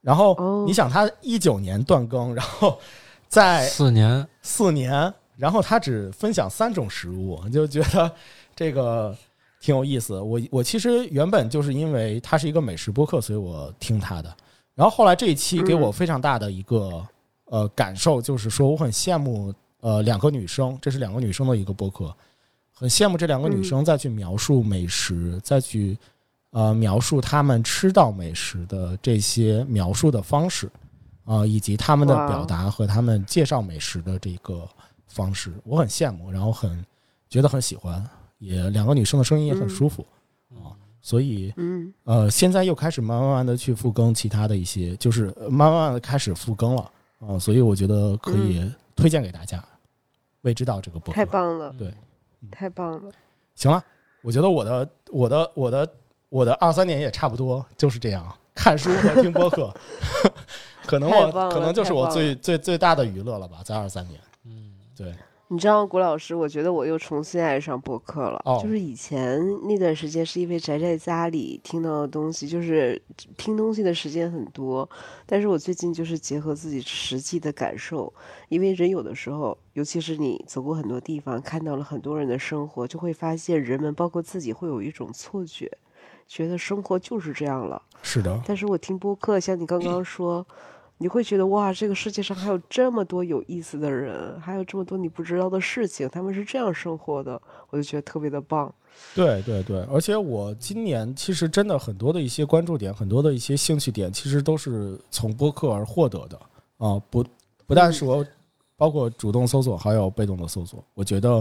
[0.00, 0.64] 然后哦。
[0.66, 2.78] 你想，他一九年断更，然后
[3.26, 8.12] 在四年，四年，然后他只分享三种食物，就觉得
[8.60, 9.16] 这个
[9.58, 10.20] 挺有意思。
[10.20, 14.36] 我我其实原本就是因为它是一个美食播客，所以我听它的。
[14.74, 17.02] 然后后来这一期给我非常大的一个
[17.46, 19.50] 呃感受，就是说我很羡慕
[19.80, 22.14] 呃两个女生，这是两个女生的一个播客，
[22.70, 25.96] 很羡慕这两个女生再去描述美食，再去
[26.50, 30.70] 呃描述她们吃到美食的这些描述的方式。
[31.24, 34.68] 啊、以及他们的表达和他们介绍美食的这个
[35.06, 36.84] 方式，我很羡慕，然后很
[37.28, 38.04] 觉得很喜欢，
[38.40, 40.04] 也两个女生的声音也很舒服
[40.50, 41.94] 啊、所以嗯。
[42.02, 46.90] 呃，现在又开始慢慢慢的去复更其他的一些，就是呃慢慢的开始复更了
[47.20, 49.62] 啊、所以我觉得可以推荐给大家。
[50.40, 51.16] 未知道这个播客。
[51.16, 51.94] 太棒了，对，
[52.50, 53.12] 太棒了，
[53.54, 53.84] 行了，
[54.22, 55.92] 我觉得我的我的我的
[56.30, 59.70] 我的二三年也差不多就是这样，看书和听播客，
[60.86, 64.18] 可能我可能就是我最最最大的娱乐了吧，在二三年。
[64.46, 65.14] 嗯，对，
[65.52, 68.40] 你知道，谷老师，我觉得我又重新爱上播客了。
[68.44, 73.02] 哦就是以前那段时间是因为宅在家里听到的东西，就是
[73.36, 74.88] 听东西的时间很多。
[75.26, 78.12] 但是我最近就是结合自己实际的感受，
[78.48, 85.68] 因为人有的时候，尤其是你走过很多地方，看到了很多人的生活，就会发现人们包括自己会有一种错觉，
[86.28, 87.82] 觉得生活就是这样了。
[88.02, 90.46] 是的，但是我听播客，像你刚刚说，
[91.02, 97.40] 你会觉得哇，这个世界上还有这么多有意思的人，还有这么多你不知道的事情，他们是这样生活的，
[97.70, 98.70] 我就觉得特别的棒。
[99.14, 106.38] 对对对，而且我今年其实真的很多的一些关注点，很多的一些兴趣点，其实都是从播客而获得的
[106.76, 107.24] 啊、不
[107.66, 108.22] 不但是我
[108.76, 110.84] 包括主动搜索，还有被动的搜索。
[110.92, 111.38] 我觉得，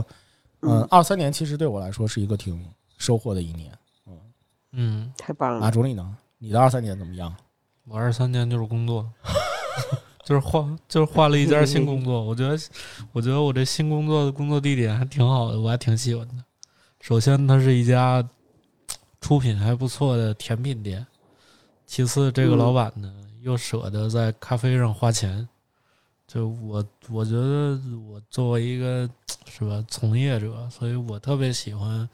[0.61, 2.65] 嗯嗯，二三年其实对我来说是一个挺
[2.97, 3.77] 收获的一年。
[4.07, 4.17] 嗯
[4.71, 5.69] 嗯，太棒了马！
[5.69, 6.15] 助理呢？
[6.37, 7.35] 你的二三年怎么样？
[7.89, 9.09] 我二三年就是工作，
[10.23, 12.21] 就是换就是换了一家新工作。
[12.23, 12.57] 我觉得，
[13.11, 16.35] 我觉得我这新工作的工作地点还挺好的，我还挺喜欢的。
[17.01, 18.23] 首先，它是一家
[19.19, 21.03] 出品还不错的甜品店；
[21.87, 23.11] 其次，这个嗯老板呢
[23.41, 25.47] 又舍得在咖啡上花钱。
[26.27, 29.09] 就我，我觉得我作为一个
[29.49, 32.07] 是吧从业者，所以我特别喜欢，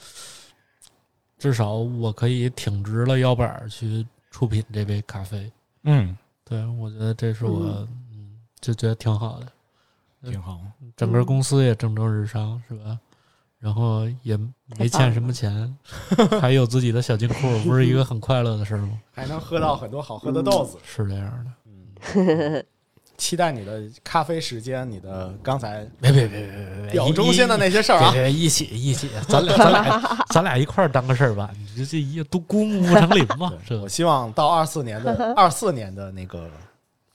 [1.38, 5.52] 至少我可以挺直了腰板去出品这杯咖啡。
[5.86, 9.48] 嗯，对，我觉得这是我，嗯，就觉得挺好的。
[10.30, 10.60] 挺好。
[10.98, 12.99] 整个公司也蒸蒸日上，是吧？
[13.60, 14.38] 然后也
[14.78, 15.76] 没欠什么钱，
[16.41, 18.99] 还有自己的小金库，不是一个很快乐的事儿吗？
[19.12, 20.78] 还能喝到很多好喝的豆子。
[20.84, 21.52] 是这样的。
[21.66, 22.66] 嗯，
[23.18, 28.24] 期待你的咖啡时间，你的刚才别别别别别别，表忠心的那些事儿啊别。
[28.24, 31.50] 别一起一起，咱俩咱俩 咱俩一块儿当个事儿吧。
[31.58, 33.90] 你这这一都孤木不成林嘛，是吧我？
[33.90, 36.50] 希望到二四年的 二四年的那个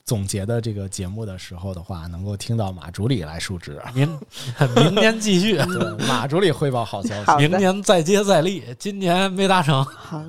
[0.05, 4.19] 总结的这个节目的时候的话，能够听到马主理来述职，明
[4.75, 7.49] 明年继续，对马主理汇报好消息。
[7.49, 9.85] 明年再接再厉，今年没达成。
[9.85, 10.25] 好，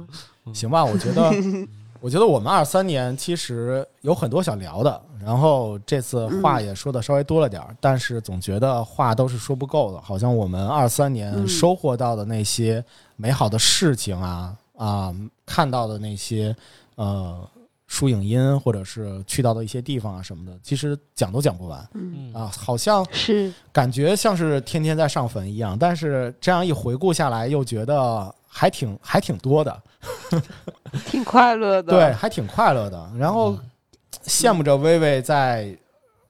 [0.53, 1.31] 行吧，我觉得，
[2.01, 11.47] 我觉得我们二三年其实有很多想聊的，然后这次话也说的稍微多了点儿，但是总觉得话都是说不够的，好像我们二三年嗯。
[11.47, 12.83] 收获到的那些
[13.15, 15.15] 美好的事情啊啊，
[15.45, 16.55] 看到的那些
[16.95, 17.47] 呃
[17.85, 21.79] 书影音或者是去到的一些地方啊什么的，其实讲都讲不完
[22.33, 29.83] 啊，好像是，感觉像是天天在上坟一样，但是这样一回顾下来，又觉得还挺还挺多的。
[31.07, 31.93] 挺快乐的。
[31.93, 33.11] 对，，还挺快乐的。
[33.17, 33.57] 然后
[34.25, 35.75] 羡慕着薇薇在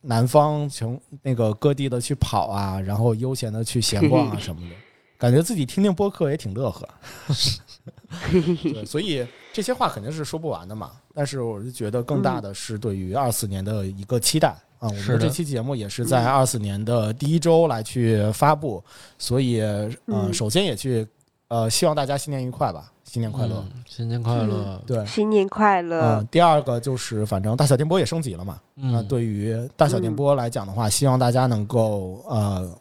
[0.01, 4.75] 南方从那个各地的去跑啊，然后悠闲的去闲逛啊 什么的，
[5.17, 6.87] 感觉自己听听播客也挺乐呵。
[8.61, 10.91] 对，所以这些话肯定是说不完的嘛。
[11.13, 14.49] 但是我就觉得更大的是对于二四年的一个期待
[14.79, 14.87] 啊。
[14.87, 18.83] 我们这期节目也是在二四年的第一周来去发布，
[19.17, 21.07] 所以呃，嗯首先也去
[21.51, 23.57] 呃，希望大家新年愉快吧，新年快乐。
[23.75, 24.81] 嗯新年快乐。
[24.87, 26.27] 对，新年快乐嗯，！
[26.27, 28.57] 第二个就是，反正大小电波也升级了嘛。
[28.73, 32.73] 那嗯，对于大小电波来讲的话，希望大家能够呃，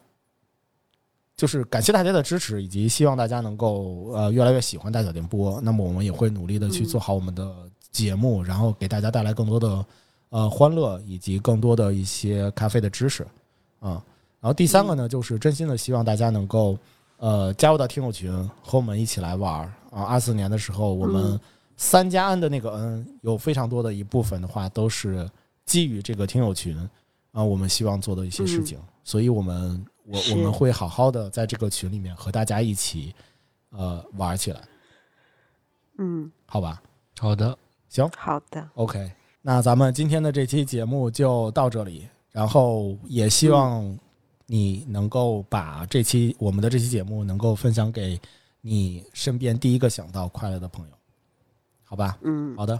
[1.35, 5.59] 就是感谢大家的支持，以及希望大家能够呃越来越喜欢大小电波。
[5.61, 7.53] 那么我们也会努力的去嗯做好我们的
[7.91, 9.85] 节目，然后给大家带来更多的
[10.29, 13.27] 呃欢乐，以及更多的一些咖啡的知识
[13.81, 14.01] 啊、
[14.39, 16.77] 然后第三个呢，就是真心的希望大家能够
[17.21, 18.31] 呃加入到听友群，
[18.61, 19.73] 和我们一起来玩儿。
[19.89, 20.03] 啊。
[20.03, 21.39] 二四年的时候，我们嗯。
[21.77, 25.27] 三加 N 的那个 N 有非常多的一部分的话，都是
[25.65, 26.77] 基于这个听友群
[27.31, 28.77] 啊，我们希望做的一些事情。
[29.03, 33.15] 所以我们我我们会好好的在这个群里面和大家一起
[33.71, 34.61] 呃玩起来，
[35.97, 36.79] 嗯，好吧？
[37.17, 37.57] 好的，
[37.89, 38.07] 行。
[38.15, 39.11] 好的，，OK，
[39.41, 43.97] 那咱们今天的这期节目就到这里，然后也希望
[44.51, 48.19] 你能够把这期我们的这期节目能够分享给
[48.59, 50.91] 你身边第一个想到快乐的朋友，
[51.85, 52.17] 好吧？
[52.21, 52.77] 嗯，好的，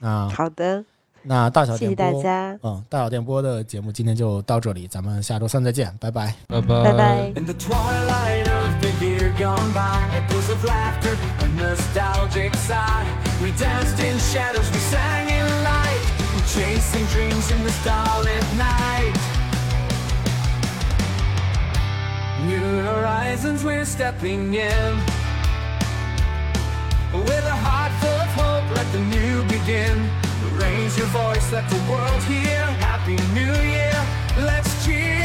[0.00, 0.84] 那好的，
[1.22, 6.34] 那大小谢谢，大家，嗯，大小电波的节目今天就到这里，咱们下周三再见，拜拜。
[6.48, 7.32] 拜拜拜拜。
[7.36, 13.06] In the twilight of the year gone by, echoes of laughter, a nostalgic sigh.
[13.40, 16.02] We danced in shadows, we sang in light,
[16.48, 19.21] chasing dreams in the starlit night.
[22.46, 24.92] New horizons we're stepping in.
[27.14, 30.10] With a heart full of hope, let the new begin.
[30.58, 32.58] Raise your voice, let the world hear.
[32.82, 33.94] Happy New Year,
[34.42, 35.22] let's cheer.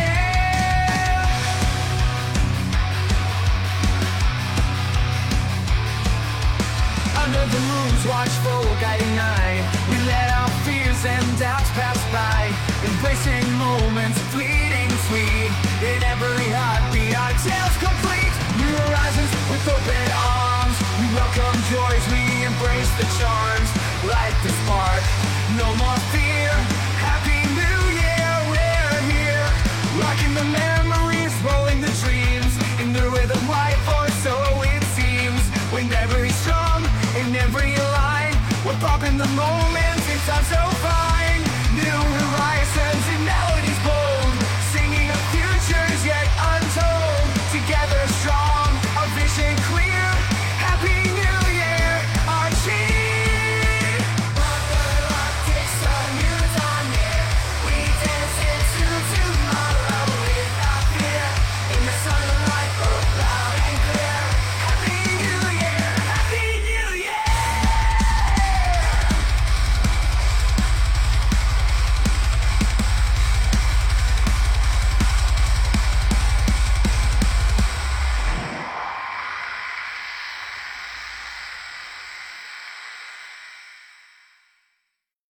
[7.18, 9.57] Under the moon's watchful guiding eye
[9.89, 12.53] We let our fears and doubts pass by
[12.85, 14.18] Embracing moments
[17.48, 18.34] ourselves complete.
[18.57, 20.76] New horizons with open arms.
[20.99, 23.69] We welcome joys, we embrace the charms.
[24.03, 25.03] Light the spark,
[25.56, 26.52] no more fear.
[26.99, 29.48] Happy New Year, we're here.
[30.02, 30.77] Rocking the merry